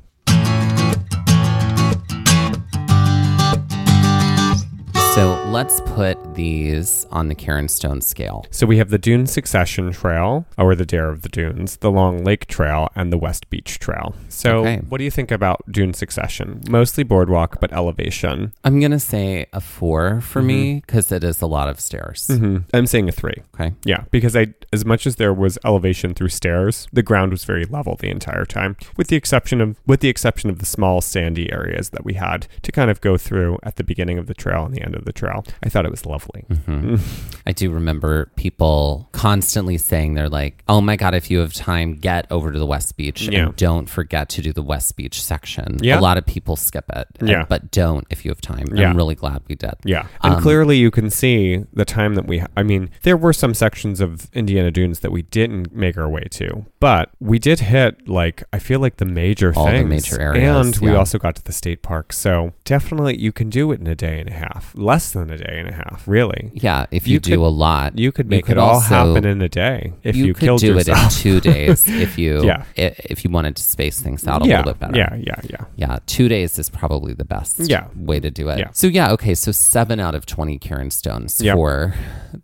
Let's 5.54 5.80
put 5.82 6.33
these 6.34 7.06
on 7.10 7.28
the 7.28 7.34
Cairn 7.34 7.68
Stone 7.68 8.00
scale. 8.02 8.46
So 8.50 8.66
we 8.66 8.78
have 8.78 8.90
the 8.90 8.98
Dune 8.98 9.26
Succession 9.26 9.92
Trail, 9.92 10.46
or 10.58 10.74
the 10.74 10.84
Diana 10.84 11.08
of 11.10 11.22
the 11.22 11.28
Dunes, 11.28 11.76
the 11.78 11.90
Long 11.90 12.24
Lake 12.24 12.46
Trail, 12.46 12.88
and 12.94 13.12
the 13.12 13.18
West 13.18 13.50
Beach 13.50 13.78
Trail. 13.78 14.14
So, 14.28 14.58
Okay. 14.60 14.78
what 14.88 14.98
do 14.98 15.04
you 15.04 15.10
think 15.10 15.30
about 15.30 15.60
Dune 15.70 15.92
Succession? 15.94 16.62
Mostly 16.68 17.02
boardwalk, 17.04 17.60
but 17.60 17.72
elevation. 17.72 18.52
I'm 18.64 18.80
going 18.80 18.92
to 18.92 18.98
say 19.00 19.46
a 19.52 19.60
four 19.60 20.20
for 20.20 20.42
me 20.42 20.80
because 20.86 21.10
it 21.12 21.22
is 21.24 21.40
a 21.42 21.46
lot 21.46 21.68
of 21.68 21.80
stairs. 21.80 22.26
hmm 22.28 22.58
I'm 22.72 22.86
saying 22.86 23.08
a 23.08 23.12
three. 23.12 23.42
Okay. 23.54 23.72
Yeah, 23.84 24.04
because 24.10 24.36
I, 24.36 24.54
as 24.72 24.84
much 24.84 25.06
as 25.06 25.16
there 25.16 25.32
was 25.34 25.58
elevation 25.64 26.14
through 26.14 26.28
stairs, 26.30 26.88
the 26.92 27.02
ground 27.02 27.32
was 27.32 27.44
very 27.44 27.64
level 27.64 27.96
the 27.96 28.10
entire 28.10 28.44
time, 28.44 28.76
with 28.96 29.08
the 29.08 29.16
exception 29.16 29.60
of 29.60 29.76
with 29.86 30.00
the 30.00 30.08
exception 30.08 30.50
of 30.50 30.58
the 30.58 30.66
small 30.66 31.00
sandy 31.00 31.52
areas 31.52 31.90
that 31.90 32.04
we 32.04 32.14
had 32.14 32.46
to 32.62 32.72
kind 32.72 32.90
of 32.90 33.00
go 33.00 33.16
through 33.16 33.58
at 33.62 33.76
the 33.76 33.84
beginning 33.84 34.18
of 34.18 34.26
the 34.26 34.34
trail 34.34 34.64
and 34.64 34.74
the 34.74 34.82
end 34.82 34.94
of 34.94 35.04
the 35.04 35.12
trail. 35.12 35.44
I 35.62 35.68
thought 35.68 35.84
it 35.84 35.90
was 35.90 36.04
lovely. 36.24 36.44
Mhm. 36.66 37.00
I 37.46 37.52
do 37.52 37.70
remember 37.70 38.30
people 38.36 39.08
constantly 39.12 39.76
saying 39.78 40.14
they're 40.14 40.28
like, 40.28 40.62
"Oh 40.68 40.80
my 40.80 40.96
god, 40.96 41.14
if 41.14 41.30
you 41.30 41.40
have 41.40 41.52
time, 41.52 41.94
get 41.94 42.26
over 42.30 42.52
to 42.52 42.58
the 42.58 42.66
West 42.66 42.96
Beach 42.96 43.28
Yeah. 43.28 43.46
and 43.46 43.56
don't 43.56 43.88
forget 43.88 44.28
to 44.30 44.42
do 44.42 44.52
the 44.52 44.62
West 44.62 44.96
Beach 44.96 45.22
section." 45.22 45.78
Yeah. 45.82 45.98
A 45.98 46.00
lot 46.00 46.16
of 46.16 46.24
people 46.26 46.56
skip 46.56 46.84
it, 46.94 47.06
and- 47.20 47.28
Yeah. 47.28 47.44
but 47.48 47.70
don't 47.70 48.06
if 48.10 48.24
you 48.24 48.30
have 48.30 48.40
time. 48.40 48.66
Yeah. 48.74 48.90
I'm 48.90 48.96
really 48.96 49.14
glad 49.14 49.42
we 49.48 49.54
did. 49.56 49.74
Yeah. 49.84 50.06
And 50.22 50.34
Um, 50.36 50.42
clearly 50.42 50.78
you 50.78 50.90
can 50.90 51.10
see 51.10 51.64
the 51.72 51.84
time 51.84 52.14
that 52.14 52.26
we, 52.26 52.42
I 52.56 52.62
mean, 52.62 52.90
there 53.02 53.16
were 53.16 53.32
some 53.32 53.54
sections 53.54 54.00
of 54.00 54.28
Indiana 54.32 54.70
Dunes 54.70 55.00
that 55.00 55.12
we 55.12 55.22
didn't 55.22 55.74
make 55.74 55.98
our 55.98 56.08
way 56.08 56.24
to, 56.30 56.64
but 56.80 57.10
we 57.20 57.38
did 57.38 57.60
hit, 57.60 58.08
like, 58.08 58.42
I 58.52 58.58
feel 58.58 58.80
like 58.80 58.96
the 58.96 59.04
major 59.04 59.52
All 59.56 59.66
the 59.66 59.84
major 59.84 60.20
areas, 60.20 60.66
And 60.66 60.76
we 60.78 60.90
yeah. 60.92 60.96
also 60.98 61.18
got 61.18 61.36
to 61.36 61.44
the 61.44 61.52
state 61.52 61.82
park. 61.82 62.12
So 62.12 62.52
definitely 62.64 63.18
you 63.20 63.32
can 63.32 63.50
do 63.50 63.70
it 63.72 63.80
in 63.80 63.86
a 63.86 63.94
day 63.94 64.20
and 64.20 64.28
a 64.28 64.32
half, 64.32 64.72
less 64.74 65.12
than 65.12 65.30
a 65.30 65.36
day 65.36 65.56
and 65.58 65.68
a 65.68 65.72
half, 65.74 66.04
really. 66.14 66.50
Yeah, 66.54 66.86
if 66.90 67.06
you, 67.08 67.14
You 67.14 67.20
do 67.20 67.30
could- 67.32 67.46
a 67.46 67.54
lot, 67.66 67.98
You 67.98 68.10
could 68.12 68.28
make 68.30 68.44
could 68.46 68.52
it 68.56 68.58
all 68.58 68.76
also- 68.76 68.94
happen 68.94 69.24
in 69.24 69.42
a 69.42 69.48
day 69.48 69.92
if 70.02 70.14
you, 70.16 70.26
you, 70.26 70.34
could 70.34 70.46
killed 70.46 70.60
do 70.60 70.68
yourself. 70.74 70.98
it 70.98 71.02
in 71.04 71.22
two 71.22 71.40
days 71.40 71.78
if 72.06 72.16
you 72.22 72.44
Yeah. 72.44 72.64
if 72.76 73.24
you 73.24 73.30
wanted 73.30 73.56
to 73.56 73.62
space 73.62 74.00
things 74.00 74.26
out 74.26 74.42
a 74.42 74.46
yeah, 74.48 74.58
little 74.58 74.72
bit 74.74 74.80
better. 74.80 74.96
Yeah, 74.96 75.14
yeah, 75.16 75.40
yeah. 75.54 75.64
Yeah, 75.76 75.98
two 76.06 76.28
days 76.28 76.58
is 76.58 76.68
probably 76.70 77.12
the 77.14 77.24
best 77.24 77.58
Yeah. 77.74 77.86
way 77.96 78.20
to 78.20 78.30
do 78.30 78.48
it. 78.48 78.58
Yeah. 78.60 78.70
So 78.72 78.86
yeah, 78.86 79.10
okay, 79.12 79.34
so 79.34 79.50
seven 79.52 79.98
out 80.00 80.14
of 80.14 80.24
twenty 80.26 80.56
Cairn 80.58 80.90
Stones 80.90 81.40
Yep. 81.40 81.54
for 81.56 81.94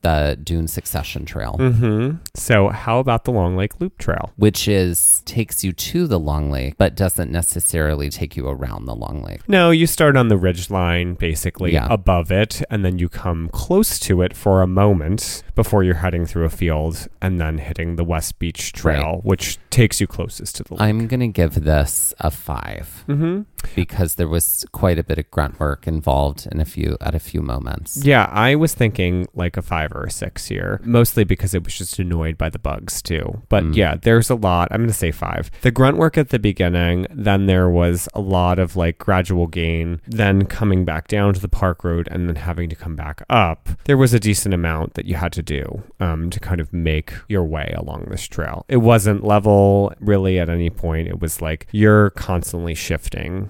the 0.03 0.39
Dune 0.43 0.69
Succession 0.69 1.25
Trail, 1.25 1.55
hmm 1.59 2.11
So 2.35 2.69
how 2.69 2.99
about 2.99 3.25
the 3.25 3.33
Long 3.33 3.57
Lake 3.57 3.81
Loop 3.81 3.99
Trail? 3.99 4.31
which 4.37 4.67
is 4.69 5.23
takes 5.27 5.63
you 5.65 5.73
to 5.73 6.07
the 6.07 6.19
Long 6.19 6.51
Lake, 6.51 6.75
but 6.79 6.95
doesn't 6.97 7.31
necessarily 7.31 8.09
take 8.11 8.37
you 8.37 8.49
around 8.49 8.85
the 8.87 8.95
Long 8.95 9.23
Lake. 9.23 9.41
No, 9.49 9.71
you 9.71 9.87
start 9.87 10.17
on 10.17 10.29
the 10.29 10.37
ridge 10.37 10.71
line, 10.71 11.15
basically 11.15 11.73
Yeah. 11.73 11.87
above 11.91 12.31
it, 12.33 12.63
and 12.71 12.85
then 12.85 12.99
you 12.99 13.09
come 13.09 13.49
close 13.61 13.99
to 13.99 14.23
it 14.23 14.35
for 14.35 14.63
a 14.63 14.67
moment 14.67 15.43
before 15.55 15.85
you're 15.85 15.97
heading 15.97 16.25
through 16.25 16.47
a 16.47 16.49
field 16.49 17.07
and 17.21 17.39
then 17.39 17.59
hitting 17.59 17.97
the 17.97 18.03
West 18.03 18.39
Beach 18.39 18.73
Trail, 18.73 19.21
which 19.23 19.59
takes 19.69 20.01
you 20.01 20.07
closest 20.07 20.57
to 20.57 20.63
the 20.65 20.75
lake. 20.75 20.81
I'm 20.81 21.07
gonna 21.07 21.29
give 21.29 21.63
this 21.65 22.15
a 22.21 22.31
five. 22.31 23.05
Hmm 23.05 23.43
because 23.75 24.15
there 24.17 24.29
was 24.29 24.65
quite 24.73 24.99
a 24.99 25.03
bit 25.05 25.19
of 25.19 25.31
grunt 25.31 25.59
work 25.61 25.87
involved 25.87 26.47
in 26.51 26.61
a 26.61 26.65
few 26.65 26.97
at 27.01 27.15
a 27.15 27.19
few 27.19 27.43
moments. 27.43 28.05
Yeah, 28.05 28.29
I 28.31 28.55
was 28.55 28.75
thinking 28.75 29.27
like 29.35 29.57
a 29.57 29.63
five 29.63 29.93
or 29.93 30.05
a 30.05 30.11
six 30.11 30.47
here, 30.47 30.81
mostly 30.85 31.25
because 31.25 31.55
it 31.55 31.65
was 31.65 31.77
just 31.77 31.99
annoyed 31.99 32.37
by 32.39 32.49
the 32.51 32.59
bugs 32.59 33.03
too. 33.03 33.43
But 33.49 33.65
Mm. 33.65 33.77
yeah, 33.77 33.97
there's 34.01 34.31
a 34.31 34.35
lot. 34.35 34.69
I'm 34.71 34.79
going 34.81 34.89
to 34.89 34.95
say 34.95 35.11
five. 35.11 35.51
The 35.63 35.71
grunt 35.71 35.97
work 35.97 36.17
at 36.17 36.31
the 36.31 36.39
beginning, 36.39 37.07
then 37.13 37.47
there 37.47 37.69
was 37.69 38.09
a 38.15 38.21
lot 38.21 38.59
of 38.59 38.77
like 38.77 38.99
gradual 38.99 39.47
gain, 39.47 40.01
then 40.07 40.47
coming 40.47 40.85
back 40.85 41.09
down 41.09 41.35
to 41.35 41.41
the 41.41 41.49
park 41.49 41.85
road 41.85 42.09
and 42.11 42.29
then 42.29 42.37
having 42.37 42.69
to 42.71 42.77
come 42.77 42.97
back 42.97 43.23
up. 43.29 43.69
There 43.85 43.97
was 43.97 44.15
a 44.15 44.21
decent 44.21 44.55
amount 44.55 44.95
that 44.95 45.05
you 45.07 45.17
had 45.17 45.33
to 45.35 45.43
do 45.43 45.83
um, 46.01 46.31
to 46.31 46.41
kind 46.41 46.61
of 46.61 46.73
make 46.73 47.13
your 47.29 47.45
way 47.45 47.75
along 47.77 48.07
this 48.11 48.27
trail. 48.27 48.65
It 48.69 48.79
wasn't 48.79 49.25
level 49.25 49.93
really 50.01 50.39
at 50.39 50.49
any 50.49 50.71
point. 50.71 51.09
It 51.09 51.21
was 51.21 51.43
like 51.43 51.67
you're 51.73 52.11
constantly 52.11 52.75
shifting 52.75 53.50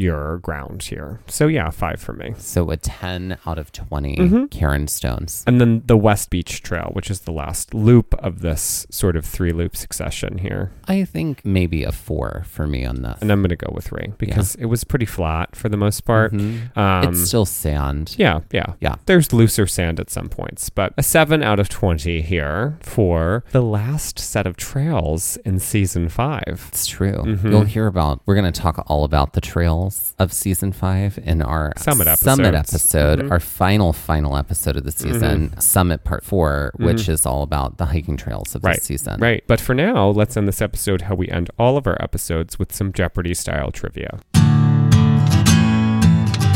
your 0.00 0.38
ground 0.38 0.82
here. 0.82 1.20
So 1.26 1.46
yeah, 1.46 1.70
five 1.70 2.00
for 2.00 2.12
me. 2.12 2.34
So 2.38 2.70
a 2.70 2.76
ten 2.76 3.38
out 3.46 3.58
of 3.58 3.70
20 3.72 4.16
Mhm. 4.16 4.50
Cairn 4.50 4.88
Stones. 4.88 5.44
And 5.46 5.60
then 5.60 5.82
the 5.86 5.96
West 5.96 6.30
Beach 6.30 6.62
Trail, 6.62 6.90
which 6.94 7.10
is 7.10 7.20
the 7.20 7.32
last 7.32 7.74
loop 7.74 8.14
of 8.14 8.40
this 8.40 8.86
sort 8.90 9.16
of 9.16 9.24
three 9.24 9.52
loop 9.52 9.76
succession 9.76 10.38
here. 10.38 10.70
I 10.88 11.04
think 11.04 11.44
maybe 11.44 11.84
a 11.84 11.92
four 11.92 12.44
for 12.48 12.66
me 12.66 12.84
on 12.84 13.02
this. 13.02 13.18
And 13.20 13.30
I'm 13.30 13.40
going 13.40 13.50
to 13.50 13.56
go 13.56 13.70
with 13.74 13.86
three 13.88 14.12
because 14.18 14.54
it 14.56 14.66
was 14.66 14.84
pretty 14.84 15.06
flat 15.06 15.54
for 15.54 15.68
the 15.68 15.76
most 15.76 16.00
part. 16.04 16.32
Mhm. 16.32 16.76
Um, 16.76 17.08
it's 17.12 17.26
still 17.26 17.44
sand. 17.46 18.14
yeah, 18.18 18.40
yeah. 18.52 18.74
Yeah. 18.80 18.96
There's 19.06 19.32
looser 19.32 19.66
sand 19.66 20.00
at 20.00 20.10
some 20.10 20.28
points, 20.28 20.70
but 20.70 20.92
a 20.96 21.02
7 21.02 21.42
out 21.42 21.60
of 21.60 21.68
20 21.68 22.22
here 22.22 22.78
for 22.80 23.44
the 23.52 23.62
last 23.62 24.18
set 24.18 24.46
of 24.46 24.56
trails 24.56 25.36
in 25.44 25.58
season 25.58 26.08
5. 26.08 26.66
It's 26.68 26.86
true. 26.86 27.22
Mhm. 27.24 27.50
You'll 27.50 27.64
hear 27.64 27.86
about. 27.86 28.20
We're 28.26 28.34
going 28.36 28.50
to 28.50 28.60
talk 28.60 28.82
all 28.86 29.04
about 29.04 29.32
the 29.34 29.40
trails 29.40 29.89
of 30.18 30.32
season 30.32 30.72
five 30.72 31.18
in 31.22 31.42
our 31.42 31.72
Summit 31.76 32.06
Summit 32.18 32.54
episodes. 32.54 32.74
episode, 32.94 33.18
Mhm. 33.20 33.30
our 33.30 33.40
final 33.40 33.92
final 33.92 34.36
episode 34.36 34.76
of 34.76 34.84
the 34.84 34.92
season, 34.92 35.58
Summit 35.60 36.04
Part 36.04 36.24
4 36.24 36.72
which 36.76 37.08
is 37.08 37.26
all 37.26 37.42
about 37.42 37.78
the 37.78 37.86
hiking 37.86 38.16
trails 38.16 38.54
of 38.54 38.64
Right, 38.64 38.76
this 38.76 38.84
season. 38.84 39.20
Right. 39.20 39.42
But 39.46 39.60
for 39.60 39.74
now, 39.74 40.08
let's 40.08 40.36
end 40.36 40.48
this 40.48 40.60
episode 40.62 41.02
how 41.02 41.14
we 41.14 41.28
end 41.28 41.50
all 41.58 41.76
of 41.76 41.86
our 41.86 41.96
episodes 42.02 42.58
with 42.58 42.72
some 42.74 42.92
Jeopardy 42.92 43.34
style 43.34 43.70
trivia. 43.70 44.18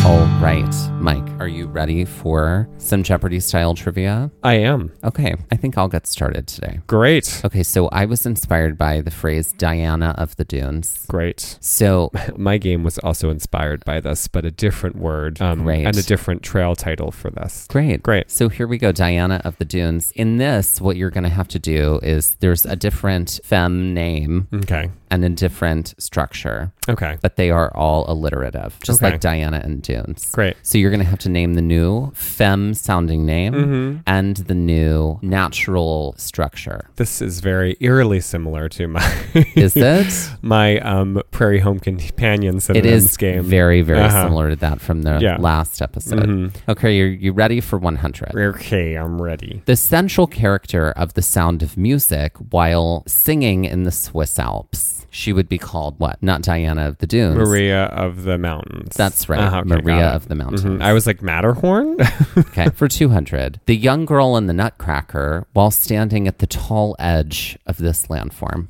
All 0.05 0.27
right, 0.43 0.69
Mike, 1.01 1.27
are 1.41 1.49
you 1.49 1.67
ready 1.67 2.05
for 2.05 2.69
some 2.77 3.03
Jeopardy 3.03 3.41
style 3.41 3.75
trivia? 3.75 4.31
I 4.43 4.55
am. 4.55 4.93
Okay, 5.03 5.35
I 5.51 5.57
think 5.57 5.79
I'll 5.79 5.89
get 5.89 6.07
started 6.07 6.47
today. 6.47 6.81
Great. 6.87 7.41
Okay, 7.43 7.63
so 7.63 7.89
I 7.89 8.05
was 8.05 8.27
inspired 8.27 8.77
by 8.77 9.01
the 9.01 9.11
phrase 9.11 9.55
Diana 9.57 10.15
of 10.19 10.37
the 10.37 10.45
Dunes. 10.45 11.07
Great. 11.09 11.57
So 11.61 12.11
My 12.37 12.59
game 12.59 12.85
was 12.85 12.99
also 12.99 13.31
inspired 13.31 13.83
by 13.87 14.01
this, 14.01 14.29
but 14.29 14.45
a 14.45 14.51
different 14.51 14.97
word 14.97 15.41
um, 15.41 15.63
Great. 15.63 15.87
and 15.87 15.97
a 15.97 16.03
different 16.03 16.43
trail 16.43 16.77
title 16.77 17.11
for 17.11 17.31
this. 17.31 17.67
Great. 17.71 18.03
Great. 18.03 18.31
So 18.31 18.51
here 18.51 18.67
we 18.67 18.77
go, 18.77 18.93
Diana 18.93 19.41
of 19.43 19.57
the 19.57 19.65
Dunes. 19.65 20.11
In 20.13 20.37
this, 20.37 20.83
what 20.83 20.97
you're 20.97 21.11
going 21.11 21.25
to 21.25 21.31
have 21.31 21.49
to 21.49 21.59
do 21.59 21.99
is 22.03 22.35
there's 22.41 22.67
a 22.67 22.77
different 22.77 23.41
femme 23.43 23.95
name 23.95 24.49
Okay. 24.53 24.91
and 25.11 25.25
a 25.25 25.31
different 25.31 25.95
structure, 25.97 26.73
Okay. 26.91 27.17
but 27.23 27.37
they 27.37 27.49
are 27.51 27.75
all 27.75 28.05
alliterative, 28.07 28.79
just 28.83 29.03
Okay. 29.03 29.13
like 29.13 29.21
Diana 29.21 29.63
and 29.65 29.81
Dune. 29.81 29.94
Great. 30.33 30.57
So 30.63 30.79
you're 30.79 30.91
going 30.91 31.01
to 31.03 31.07
have 31.07 31.19
to 31.21 31.29
name 31.29 31.55
the 31.55 31.63
new 31.63 32.11
femme 32.15 32.75
sounding 32.75 33.25
name 33.27 33.53
Mm-hmm. 33.55 33.99
and 34.07 34.37
the 34.37 34.55
new 34.55 35.19
natural 35.23 36.15
structure. 36.19 36.89
This 36.97 37.21
is 37.23 37.41
very 37.41 37.77
eerily 37.81 38.21
similar 38.21 38.69
to 38.71 38.89
my 38.89 39.05
Is 39.55 39.77
it? 39.77 40.31
my 40.43 40.79
um, 40.81 41.21
Prairie 41.31 41.61
Home 41.61 41.79
Companion 41.79 42.57
It 42.57 42.61
synonyms 42.63 43.05
is 43.05 43.17
game. 43.17 43.43
very, 43.45 43.83
very 43.83 44.01
Uh-huh. 44.01 44.25
similar 44.25 44.51
to 44.51 44.57
that 44.57 44.81
from 44.81 45.03
the 45.03 45.19
Yeah. 45.21 45.37
last 45.39 45.81
episode. 45.83 46.25
Mhm. 46.29 46.53
Okay, 46.69 46.97
you're 46.97 47.09
you 47.09 47.33
ready 47.33 47.61
for 47.61 47.79
100? 47.79 48.35
Okay, 48.35 48.95
I'm 48.97 49.21
ready. 49.21 49.63
The 49.67 49.77
central 49.77 50.27
character 50.27 50.91
of 50.93 51.15
The 51.15 51.23
Sound 51.23 51.63
of 51.63 51.77
Music 51.77 52.33
while 52.51 53.03
singing 53.07 53.65
in 53.65 53.85
the 53.85 53.93
Swiss 53.93 54.39
Alps. 54.39 55.07
She 55.11 55.33
would 55.33 55.49
be 55.49 55.59
called 55.59 55.95
what? 55.99 56.21
Not 56.23 56.43
Diana 56.43 56.89
of 56.89 56.99
the 56.99 57.07
Dunes. 57.07 57.37
Maria 57.37 57.85
of 57.85 58.25
the 58.25 58.37
Mountains. 58.37 58.97
That's 58.97 59.29
right. 59.29 59.39
Uh-huh, 59.39 59.59
okay, 59.71 59.84
It. 59.93 60.15
of 60.17 60.29
the 60.29 60.35
Mountains. 60.35 60.65
Mhm. 60.65 60.83
I 60.83 60.93
was 60.93 61.07
like 61.07 61.23
Matterhorn. 61.23 61.97
Okay, 62.37 62.69
for 62.71 62.87
200. 62.89 63.61
The 63.67 63.77
young 63.77 64.05
girl 64.05 64.37
in 64.37 64.47
the 64.47 64.53
Nutcracker 64.53 65.47
while 65.55 65.71
standing 65.73 66.27
at 66.29 66.39
the 66.39 66.47
tall 66.47 66.95
edge 66.99 67.59
of 67.67 67.79
this 67.79 68.07
landform. 68.07 68.69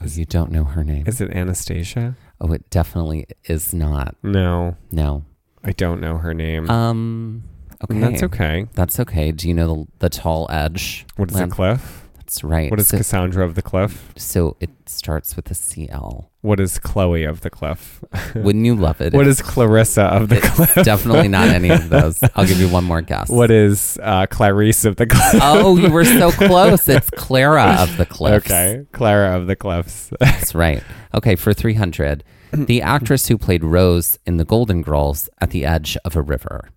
Oh, 0.00 0.06
you 0.06 0.24
don't 0.24 0.50
know 0.52 0.64
her 0.64 0.82
name. 0.84 1.04
is 1.06 1.20
it 1.20 1.30
Anastasia? 1.32 2.16
Oh, 2.40 2.52
it 2.52 2.68
definitely 2.70 3.26
is 3.44 3.72
not. 3.74 4.16
No, 4.22 4.76
No. 4.90 5.24
I 5.64 5.72
don't 5.72 6.00
know 6.00 6.18
her 6.18 6.34
name. 6.34 6.68
Um, 6.68 7.42
okay. 7.82 7.98
That's 7.98 8.22
okay. 8.22 8.66
That's 8.74 9.00
okay. 9.00 9.32
Do 9.32 9.48
you 9.48 9.54
know 9.54 9.74
the, 9.74 9.86
the 10.00 10.08
tall 10.10 10.46
edge? 10.50 11.06
What 11.16 11.30
is 11.30 11.34
land- 11.36 11.50
the 11.50 11.54
cliff? 11.54 12.03
That's 12.34 12.42
right. 12.42 12.68
What 12.68 12.80
is 12.80 12.88
so, 12.88 12.96
Cassandra 12.96 13.44
of 13.44 13.54
the 13.54 13.62
cliff? 13.62 14.12
so 14.16 14.56
it 14.58 14.70
starts 14.86 15.36
with 15.36 15.48
a 15.52 15.54
CL. 15.54 16.32
What 16.40 16.58
is 16.58 16.80
Chloe 16.80 17.22
of 17.22 17.42
the 17.42 17.50
cliff? 17.50 18.02
Wouldn't 18.34 18.66
you 18.66 18.74
love 18.74 19.00
it? 19.00 19.12
what 19.12 19.28
is 19.28 19.40
Clarissa 19.40 20.02
of 20.02 20.30
the 20.30 20.40
cliff? 20.40 20.74
Definitely 20.84 21.28
not 21.28 21.46
any 21.46 21.70
of 21.70 21.90
those. 21.90 22.24
I'll 22.34 22.44
give 22.44 22.58
you 22.58 22.68
one 22.68 22.82
more 22.82 23.02
guess. 23.02 23.28
What 23.28 23.52
is 23.52 24.00
uh, 24.02 24.26
Clarice 24.26 24.84
of 24.84 24.96
the 24.96 25.06
cliff? 25.06 25.40
Oh, 25.40 25.76
you 25.76 25.92
were 25.92 26.04
so 26.04 26.32
close. 26.32 26.88
It's 26.88 27.08
Clara 27.10 27.76
of 27.78 27.96
the 27.98 28.06
Cliffs. 28.06 28.46
Okay, 28.46 28.84
Clara 28.90 29.36
of 29.36 29.46
the 29.46 29.54
cliffs. 29.54 30.10
That's 30.18 30.56
right. 30.56 30.82
Okay, 31.14 31.36
for 31.36 31.54
300. 31.54 32.24
The 32.54 32.82
actress 32.82 33.26
who 33.28 33.36
played 33.38 33.62
Rose 33.64 34.18
in 34.26 34.38
The 34.38 34.44
Golden 34.44 34.82
Girls 34.82 35.28
at 35.40 35.50
the 35.50 35.64
edge 35.64 35.96
of 36.04 36.14
a 36.16 36.22
river. 36.22 36.70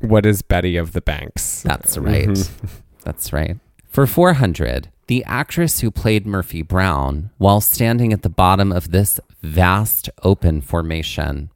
what 0.00 0.24
is 0.26 0.42
Betty 0.42 0.76
of 0.76 0.92
the 0.92 1.00
banks? 1.00 1.62
That's 1.62 1.96
right. 1.98 2.28
Mhm. 2.28 2.68
That's 3.02 3.32
right. 3.32 3.56
For 3.88 4.06
400, 4.06 4.88
the 5.06 5.24
actress 5.24 5.80
who 5.80 5.90
played 5.90 6.26
Murphy 6.26 6.62
Brown 6.62 7.30
while 7.38 7.60
standing 7.60 8.12
at 8.12 8.22
the 8.22 8.28
bottom 8.28 8.70
of 8.72 8.90
this 8.90 9.18
vast 9.42 10.10
open 10.22 10.60
formation, 10.60 11.50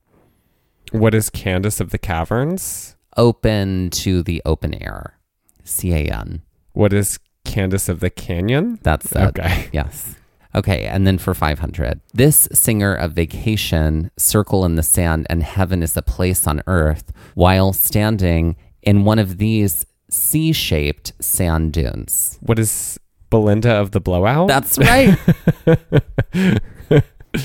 What 0.91 1.15
is 1.15 1.31
Candace 1.31 1.81
of 1.81 1.91
the 1.91 1.99
caverns? 1.99 2.97
open 3.19 3.91
to 3.91 4.23
the 4.23 4.41
open 4.47 4.73
air. 4.83 5.19
C 5.65 5.93
A 5.93 6.11
N. 6.11 6.41
What 6.73 6.95
is 6.95 7.19
Candace 7.45 7.91
of 7.91 8.01
the 8.01 8.09
canyon? 8.09 8.79
That's 8.83 9.13
it. 9.13 9.19
Okay. 9.39 9.69
Yes. 9.73 10.17
Okay, 10.55 10.85
and 10.85 11.07
then 11.07 11.17
for 11.19 11.33
500, 11.35 12.01
this 12.13 12.47
singer 12.53 12.95
of 12.95 13.13
Vacation, 13.13 14.11
Circle 14.19 14.65
in 14.67 14.75
the 14.77 14.83
Sand, 14.83 15.27
and 15.31 15.43
Heaven 15.43 15.83
is 15.83 15.97
a 15.97 16.03
Place 16.03 16.47
on 16.47 16.63
Earth, 16.67 17.11
while 17.35 17.73
standing 17.73 18.57
in 18.83 19.05
one 19.05 19.19
of 19.19 19.39
these 19.39 19.87
C 20.13 20.53
shaped 20.53 21.13
sand 21.21 21.73
dunes. 21.73 22.39
What 22.41 22.59
is 22.59 23.01
Belinda 23.31 23.73
of 23.73 23.93
the 23.93 24.01
blowout? 24.01 24.49
That's 24.49 24.77
right. 24.79 25.19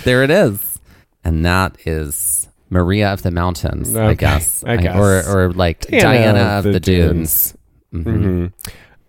there 0.03 0.23
it 0.23 0.29
is. 0.29 0.79
And 1.23 1.45
that 1.45 1.77
is 1.85 2.49
Maria 2.69 3.13
of 3.13 3.21
the 3.23 3.31
Mountains, 3.31 3.95
I 3.95 4.13
guess. 4.13 4.63
I 4.65 4.77
guess. 4.77 4.95
Or, 4.97 5.23
or 5.45 5.53
like 5.53 5.87
Diana, 5.87 6.39
of 6.59 6.65
the, 6.65 6.79
Dunes. 6.79 7.55
Mhm. 7.93 8.51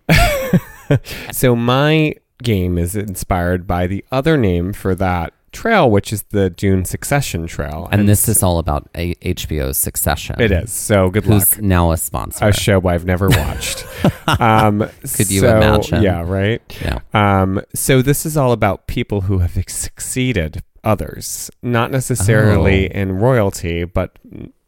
Mhm. 0.08 1.32
so 1.34 1.56
my 1.56 2.14
game 2.42 2.78
is 2.78 2.94
inspired 2.94 3.66
by 3.66 3.86
the 3.88 4.04
other 4.12 4.36
name 4.36 4.72
for 4.72 4.94
that 4.94 5.32
trail, 5.52 5.90
which 5.90 6.12
is 6.12 6.22
the 6.30 6.50
Dune 6.50 6.84
Succession 6.84 7.46
Trail. 7.46 7.88
And 7.90 8.08
this 8.08 8.28
is 8.28 8.42
all 8.42 8.58
about 8.58 8.88
a- 8.96 9.14
HBO's 9.16 9.76
Succession. 9.76 10.36
it 10.40 10.50
is. 10.50 10.72
So 10.72 11.10
good 11.10 11.24
Who's 11.24 11.52
luck. 11.56 11.62
now 11.62 11.92
a 11.92 11.96
sponsor. 11.96 12.46
A 12.48 12.52
show 12.52 12.86
I've 12.88 13.04
never 13.04 13.28
watched. 13.28 13.86
um, 14.40 14.88
Could 15.14 15.30
you 15.30 15.40
so- 15.40 15.56
imagine? 15.56 16.02
Yeah, 16.02 16.22
right. 16.26 16.60
yeah. 16.82 17.00
Um, 17.14 17.60
so 17.74 18.02
this 18.02 18.24
is 18.26 18.36
all 18.36 18.52
about 18.52 18.86
people 18.86 19.22
who 19.22 19.38
have 19.38 19.52
succeeded 19.68 20.62
others, 20.84 21.50
not 21.62 21.90
necessarily 21.90 22.88
Oh. 22.90 22.98
in 23.00 23.12
royalty, 23.12 23.84
but 23.84 24.18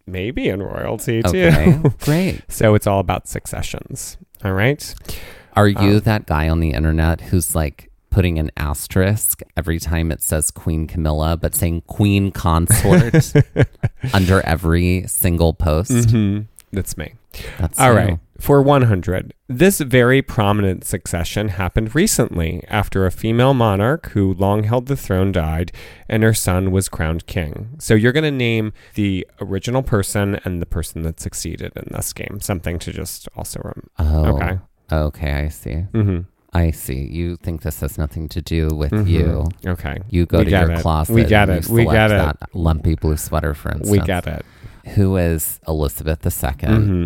maybe 0.07 0.49
in 0.49 0.63
royalty 0.63 1.23
too. 1.23 1.93
Great. 2.01 2.43
so 2.49 2.75
it's 2.75 2.87
all 2.87 2.99
about 3.01 3.29
successions. 3.29 4.17
All 4.45 4.53
right. 4.53 4.95
Are 5.55 5.69
you 5.69 5.79
Um, 5.97 5.99
that 6.01 6.27
guy 6.27 6.49
on 6.49 6.61
the 6.61 6.71
internet 6.71 7.21
who's 7.21 7.55
like 7.55 7.90
putting 8.11 8.39
an 8.39 8.51
asterisk 8.57 9.43
every 9.57 9.79
time 9.79 10.11
it 10.13 10.23
says 10.23 10.51
Queen 10.51 10.87
Camilla, 10.87 11.37
but 11.37 11.55
saying 11.55 11.83
Queen 11.87 12.31
Consort 12.33 13.33
under 14.15 14.41
every 14.47 15.05
single 15.07 15.53
post? 15.55 16.11
hmm 16.11 16.41
That's 16.73 16.97
me. 16.97 17.15
That's 17.59 17.79
All 17.79 17.93
you. 17.93 17.97
right. 17.97 18.19
For 18.41 18.63
100, 18.63 19.35
this 19.49 19.81
very 19.81 20.23
prominent 20.23 20.83
succession 20.85 21.49
happened 21.49 21.95
recently 21.95 22.65
after 22.69 23.05
a 23.05 23.11
female 23.11 23.53
monarch 23.53 24.09
who 24.11 24.33
long 24.33 24.63
held 24.63 24.87
the 24.87 24.97
throne 24.97 25.31
died 25.31 25.73
and 26.09 26.23
her 26.23 26.33
son 26.33 26.71
was 26.71 26.89
crowned 26.89 27.27
king. 27.27 27.77
So 27.79 27.93
you're 27.95 28.13
going 28.13 28.25
to 28.25 28.31
name 28.31 28.73
the 28.95 29.27
original 29.43 29.83
person 29.83 30.41
and 30.47 30.63
the 30.63 30.67
person 30.67 31.03
that 31.03 31.21
succeeded 31.21 31.73
in 31.77 31.89
this 31.95 32.15
game. 32.15 32.41
Something 32.41 32.79
to 32.79 32.93
just 32.93 33.29
also 33.37 33.61
rem- 33.63 33.91
Oh, 33.99 34.37
Okay. 34.37 34.59
Okay, 34.91 35.33
I 35.33 35.49
see. 35.49 35.85
Mm-hmm. 35.93 36.21
I 36.53 36.71
see. 36.73 37.07
You 37.07 37.37
think 37.37 37.63
this 37.63 37.81
has 37.81 37.97
nothing 37.97 38.29
to 38.31 38.43
do 38.43 38.69
with 38.69 38.91
Mhm. 38.91 39.07
you. 39.09 39.49
Okay. 39.67 39.99
You 40.11 40.27
go 40.27 40.39
We 40.39 40.47
to 40.47 40.51
your 40.51 40.71
it. 40.73 40.81
closet. 40.81 41.13
We 41.15 41.25
get 41.25 41.49
and 41.49 41.59
it. 41.65 41.69
you 41.69 41.75
We 41.75 41.85
get 41.85 42.11
it. 42.11 42.15
That 42.19 42.39
lumpy 42.55 42.97
blue 42.97 43.17
sweater, 43.17 43.55
for 43.55 43.71
instance. 43.71 43.91
We 43.91 44.01
get 44.01 44.27
it. 44.27 44.45
Who 44.97 45.17
is 45.17 45.61
Elizabeth 45.69 46.25
II, 46.27 46.31
Mm-hmm. 46.69 47.05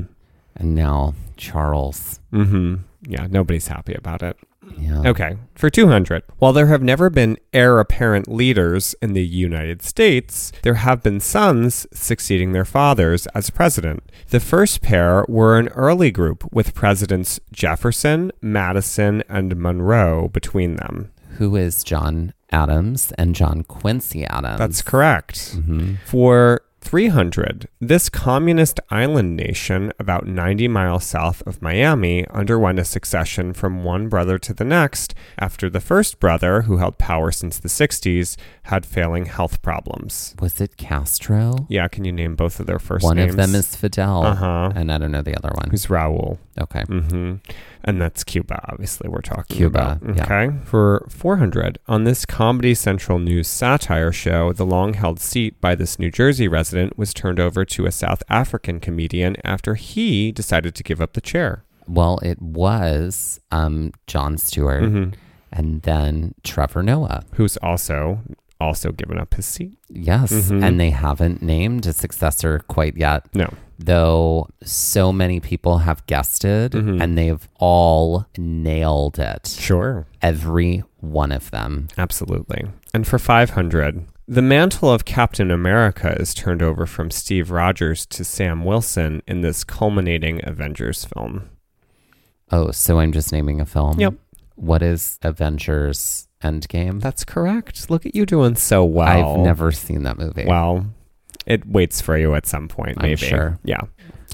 and 0.57 0.75
now 0.75 1.15
Charles. 1.37 2.21
Mm-hmm. 2.33 2.77
Yeah, 3.07 3.27
nobody's 3.31 3.67
happy 3.69 3.95
about 3.95 4.23
it. 4.23 4.37
Yeah. 4.79 5.03
Okay, 5.11 5.37
for 5.55 5.71
200. 5.71 6.23
While 6.39 6.53
there 6.53 6.67
have 6.67 6.83
never 6.83 7.11
been 7.11 7.39
heir 7.53 7.79
apparent 7.79 8.29
leaders 8.29 8.95
in 9.01 9.13
the 9.13 9.25
United 9.27 9.83
States, 9.83 10.53
there 10.63 10.75
have 10.75 11.03
been 11.03 11.21
sons 11.21 11.87
succeeding 11.93 12.53
their 12.53 12.65
fathers 12.65 13.27
as 13.29 13.51
president. 13.51 14.03
The 14.31 14.41
first 14.41 14.83
pair 14.83 15.25
were 15.29 15.59
an 15.59 15.69
early 15.69 16.11
group 16.11 16.45
with 16.53 16.75
presidents 16.75 17.41
Jefferson, 17.53 18.31
Madison, 18.41 19.23
and 19.29 19.57
Monroe 19.57 20.29
between 20.29 20.77
them. 20.77 21.11
Who 21.39 21.57
is 21.57 21.83
John 21.83 22.33
Adams 22.53 23.13
and 23.19 23.35
John 23.35 23.63
Quincy 23.65 24.25
Adams? 24.27 24.59
That's 24.59 24.83
correct. 24.83 25.57
Mhm. 25.57 25.99
For 26.07 26.61
300, 26.85 27.67
this 27.81 28.09
communist 28.09 28.79
island 28.91 29.37
nation, 29.37 29.93
about 29.99 30.27
90 30.27 30.69
miles 30.69 31.05
south 31.05 31.43
of 31.47 31.63
Miami, 31.63 32.27
underwent 32.29 32.79
a 32.79 32.85
succession 32.85 33.53
from 33.55 33.83
one 33.85 34.09
brother 34.09 34.39
to 34.39 34.53
the 34.53 34.65
next 34.65 35.15
after 35.39 35.71
the 35.71 35.81
first 35.81 36.21
brother, 36.21 36.63
who 36.63 36.77
held 36.77 36.99
power 36.99 37.33
since 37.33 37.59
the 37.59 37.69
60s, 37.69 38.37
had 38.65 38.85
failing 38.87 39.27
health 39.27 39.63
problems. 39.63 40.35
Was 40.41 40.61
it 40.61 40.77
Castro? 40.77 41.67
Yeah, 41.69 41.89
can 41.89 42.05
you 42.05 42.13
name 42.13 42.37
both 42.37 42.61
of 42.61 42.67
their 42.67 42.79
first 42.79 43.03
One 43.05 43.17
names? 43.17 43.35
One 43.35 43.45
of 43.45 43.51
them 43.53 43.59
is 43.59 43.75
Fidel, 43.75 44.25
Uh-huh. 44.25 44.73
and 44.77 44.93
I 44.93 44.99
don't 44.99 45.11
know 45.13 45.23
the 45.23 45.37
other 45.37 45.51
one. 45.55 45.71
Who's 45.71 45.87
Raul? 45.87 46.39
Okay. 46.61 46.83
Mm 46.83 47.11
hmm 47.11 47.35
And 47.87 48.01
that's 48.01 48.25
Cuba, 48.25 48.61
obviously, 48.73 49.11
we're 49.11 49.21
talking 49.21 49.57
Cuba, 49.59 49.99
about. 50.01 50.17
yeah. 50.17 50.25
Okay. 50.25 50.57
For 50.65 51.07
400, 51.11 51.79
on 51.87 52.05
this 52.05 52.25
Comedy 52.25 52.75
Central 52.75 53.19
News 53.19 53.47
satire 53.47 54.11
show, 54.11 54.53
the 54.55 54.65
long 54.65 54.95
held 54.95 55.21
seat 55.21 55.61
by 55.61 55.75
this 55.75 55.99
New 55.99 56.11
Jersey 56.11 56.49
resident 56.49 56.97
was 56.97 57.13
turned 57.13 57.39
over 57.39 57.65
to 57.67 57.85
a 57.85 57.93
South 57.93 58.23
African 58.31 58.81
comedian 58.81 59.37
after 59.45 59.75
he 59.75 60.33
decided 60.33 60.75
to 60.77 60.83
give 60.83 61.01
up 61.03 61.13
the 61.13 61.21
chair. 61.21 61.65
Well, 61.87 62.19
it 62.23 62.41
was 62.41 63.39
um, 63.53 63.93
Jon 64.07 64.39
Stewart 64.39 64.85
Mhm. 64.85 65.15
and 65.53 65.83
then 65.83 66.35
Trevor 66.43 66.83
Noah. 66.83 67.23
Who's 67.35 67.59
also 67.59 68.21
also 68.61 68.93
given 68.93 69.19
up 69.19 69.35
his 69.35 69.45
seat. 69.45 69.77
Yes. 69.91 70.33
Mhm. 70.33 70.63
And 70.65 70.81
they 70.81 70.89
haven't 70.91 71.43
named 71.43 71.85
a 71.85 71.93
successor 71.93 72.61
quite 72.67 72.97
yet, 72.97 73.27
No. 73.35 73.53
Though 73.79 74.49
so 74.63 75.13
many 75.13 75.41
people 75.41 75.79
have 75.79 76.07
guested 76.07 76.73
Mhm. 76.73 77.03
and 77.03 77.17
they've 77.19 77.49
all 77.59 78.27
nailed 78.39 79.19
it. 79.19 79.47
Sure. 79.59 80.07
Every 80.23 80.83
one 81.01 81.33
of 81.33 81.51
them. 81.51 81.89
Absolutely. 81.99 82.65
And 82.93 83.07
for 83.07 83.19
500, 83.19 84.05
the 84.27 84.43
mantle 84.43 84.91
of 84.91 85.05
Captain 85.05 85.51
America 85.51 86.17
is 86.19 86.33
turned 86.35 86.63
over 86.63 86.87
from 86.87 87.11
Steve 87.11 87.51
Rogers 87.51 88.07
to 88.07 88.25
Sam 88.25 88.65
Wilson 88.65 89.23
in 89.27 89.41
this 89.43 89.65
culminating 89.65 90.41
Avengers 90.45 91.05
film. 91.05 91.51
Oh, 92.51 92.71
so 92.71 92.99
I'm 93.01 93.13
just 93.13 93.33
naming 93.33 93.61
a 93.61 93.67
film? 93.67 93.99
Yep. 94.01 94.15
What 94.57 94.83
is 94.83 95.19
Avengers 95.23 96.29
Endgame? 96.43 97.01
That's 97.01 97.25
correct. 97.25 97.91
Look 97.91 98.07
at 98.07 98.15
you 98.15 98.25
doing 98.25 98.55
so 98.55 98.85
well. 98.85 99.37
I've 99.37 99.41
never 99.45 99.73
seen 99.73 100.05
that 100.05 100.19
movie. 100.19 100.45
Well, 100.47 100.87
it 101.47 101.67
waits 101.67 102.01
for 102.01 102.17
you 102.17 102.35
at 102.35 102.47
some 102.47 102.69
point, 102.69 102.97
I'm 102.99 103.03
maybe. 103.11 103.17
sure. 103.17 103.59
Yeah. 103.65 103.83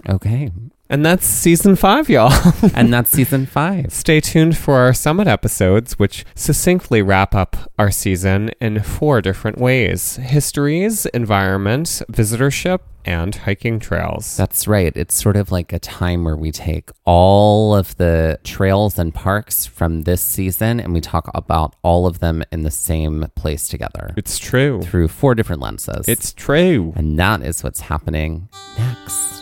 Okay. 0.08 0.50
And 0.90 1.06
that's 1.06 1.24
season 1.24 1.76
five, 1.76 2.10
y'all. 2.10 2.32
And 2.74 2.92
that's 2.92 3.10
season 3.10 3.46
five. 3.46 3.92
Stay 3.92 4.20
tuned 4.20 4.56
for 4.56 4.74
our 4.78 4.92
summit 4.92 5.28
episodes, 5.28 5.98
which 5.98 6.24
succinctly 6.34 7.00
wrap 7.00 7.34
up 7.34 7.56
our 7.78 7.90
season 7.90 8.50
in 8.60 8.82
four 8.82 9.20
different 9.22 9.58
ways 9.58 10.16
histories, 10.16 11.06
environment, 11.06 12.02
visitorship, 12.10 12.80
and 13.04 13.34
hiking 13.34 13.78
trails. 13.78 14.36
That's 14.36 14.66
right. 14.66 14.92
It's 14.96 15.14
sort 15.14 15.36
of 15.36 15.52
like 15.52 15.72
a 15.72 15.78
time 15.78 16.24
where 16.24 16.36
we 16.36 16.50
take 16.50 16.90
all 17.04 17.74
of 17.74 17.96
the 17.96 18.38
trails 18.44 18.98
and 18.98 19.14
parks 19.14 19.66
from 19.66 20.02
this 20.02 20.20
season 20.22 20.80
and 20.80 20.92
we 20.92 21.00
talk 21.00 21.30
about 21.34 21.76
all 21.82 22.06
of 22.06 22.18
them 22.18 22.42
in 22.50 22.62
the 22.62 22.70
same 22.70 23.26
place 23.36 23.68
together 23.68 24.12
it's 24.16 24.38
true. 24.38 24.82
through 24.82 25.08
four 25.08 25.34
different 25.34 25.62
lenses. 25.62 26.08
It's 26.08 26.32
true. 26.32 26.92
and 26.96 27.18
that 27.18 27.42
is 27.42 27.62
what's 27.62 27.80
happening 27.80 28.48
next. 28.78 29.39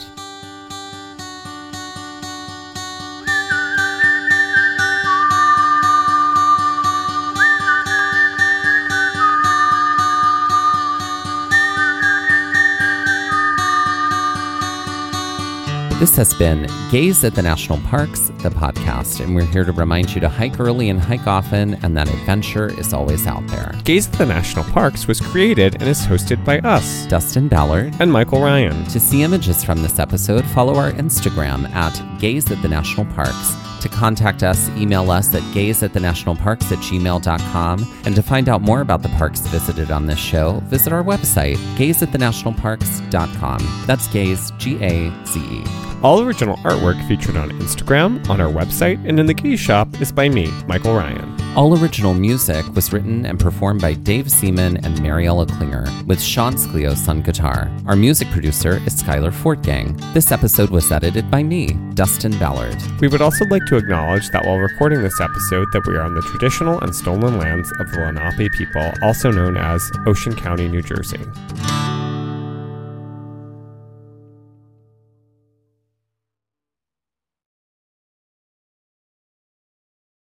This 15.99 16.15
has 16.15 16.33
been 16.33 16.69
Gaze 16.93 17.25
at 17.25 17.35
the 17.35 17.43
National 17.43 17.79
Parks, 17.79 18.31
the 18.39 18.51
podcast, 18.51 19.19
and 19.19 19.35
we're 19.35 19.45
here 19.45 19.65
to 19.65 19.73
remind 19.73 20.15
you 20.15 20.21
to 20.21 20.29
hike 20.29 20.61
early 20.61 20.91
and 20.91 21.01
hike 21.01 21.27
often, 21.27 21.75
and 21.83 21.97
that 21.97 22.09
adventure 22.09 22.69
is 22.79 22.93
always 22.95 23.27
out 23.27 23.45
there. 23.49 23.75
Gaze 23.83 24.07
at 24.07 24.13
the 24.13 24.27
National 24.27 24.65
Parks 24.67 25.09
was 25.09 25.21
created 25.21 25.75
and 25.75 25.89
is 25.89 26.01
hosted 26.03 26.45
by 26.45 26.61
us 26.61 27.05
Dustin 27.07 27.49
Ballard. 27.49 27.97
and 27.99 28.13
Michael 28.13 28.41
Ryan. 28.41 28.85
To 28.85 29.01
see 29.01 29.23
images 29.25 29.65
from 29.65 29.83
this 29.83 29.99
episode, 29.99 30.45
follow 30.47 30.77
our 30.77 30.93
Instagram 30.93 31.69
at 31.75 32.01
Gaze 32.21 32.49
at 32.53 32.63
the 32.63 32.69
National 32.69 33.05
Parks. 33.07 33.57
To 33.81 33.89
contact 33.89 34.43
us, 34.43 34.69
email 34.71 35.11
us 35.11 35.35
at 35.35 35.43
gaze 35.55 35.83
at 35.83 35.93
the 35.93 36.01
national 36.01 36.37
parks 36.37 36.73
at 36.73 36.79
gmail.com. 36.79 38.01
And 38.05 38.15
to 38.15 38.23
find 38.23 38.49
out 38.49 38.63
more 38.63 38.81
about 38.81 39.03
the 39.03 39.09
parks 39.11 39.41
visited 39.41 39.91
on 39.91 40.07
this 40.07 40.19
show, 40.19 40.61
visit 40.67 40.93
our 40.93 41.05
website, 41.05 41.57
gazeatthenationalparks.com. 41.77 43.85
That's 43.87 44.09
gaze, 44.09 44.51
G 44.59 44.77
A 44.83 45.13
Z 45.27 45.41
E. 45.41 45.65
All 46.01 46.23
original 46.23 46.57
artwork 46.59 46.97
featured 47.09 47.37
on 47.37 47.51
Instagram, 47.51 48.29
on 48.31 48.41
our 48.41 48.53
website, 48.53 49.05
and 49.09 49.19
in 49.19 49.27
the 49.27 49.35
Gaze 49.35 49.59
Shop 49.59 49.89
is 50.01 50.13
by 50.13 50.29
me, 50.29 50.49
Michael 50.69 50.95
Ryan. 50.95 51.37
All 51.57 51.77
original 51.77 52.15
music 52.15 52.65
was 52.73 52.93
written 52.93 53.27
and 53.27 53.41
performed 53.41 53.81
by 53.81 53.95
Dave 53.95 54.27
Seamon 54.27 54.81
and 54.85 55.03
Mariella 55.03 55.47
Klinger, 55.47 55.87
with 56.07 56.23
Sean 56.23 56.55
Sklios 56.55 57.09
on 57.09 57.23
guitar. 57.23 57.69
Our 57.87 57.97
music 57.97 58.29
producer 58.31 58.75
is 58.87 59.03
Skyler 59.03 59.33
Fortgang. 59.33 59.99
This 60.15 60.31
episode 60.31 60.71
was 60.71 60.93
edited 60.93 61.33
by 61.33 61.43
me, 61.43 61.73
Dustin 61.95 62.39
Ballard. 62.39 62.81
We 63.01 63.09
would 63.09 63.21
also 63.21 63.45
like 63.47 63.67
to 63.67 63.77
acknowledge 63.77 64.29
that 64.31 64.47
while 64.47 64.59
recording 64.59 65.03
this 65.03 65.21
episode 65.21 65.67
that 65.73 65.85
we 65.85 65.97
are 65.97 66.03
on 66.03 66.15
the 66.15 66.23
traditional 66.23 66.81
and 66.81 66.95
stolen 66.95 67.39
lands 67.39 67.73
of 67.81 67.91
the 67.91 67.99
Lenape 67.99 68.53
people, 68.53 68.93
also 69.03 69.33
known 69.33 69.57
as 69.57 69.91
Ocean 70.07 70.37
County, 70.37 70.69
New 70.69 70.83
Jersey. 70.83 71.27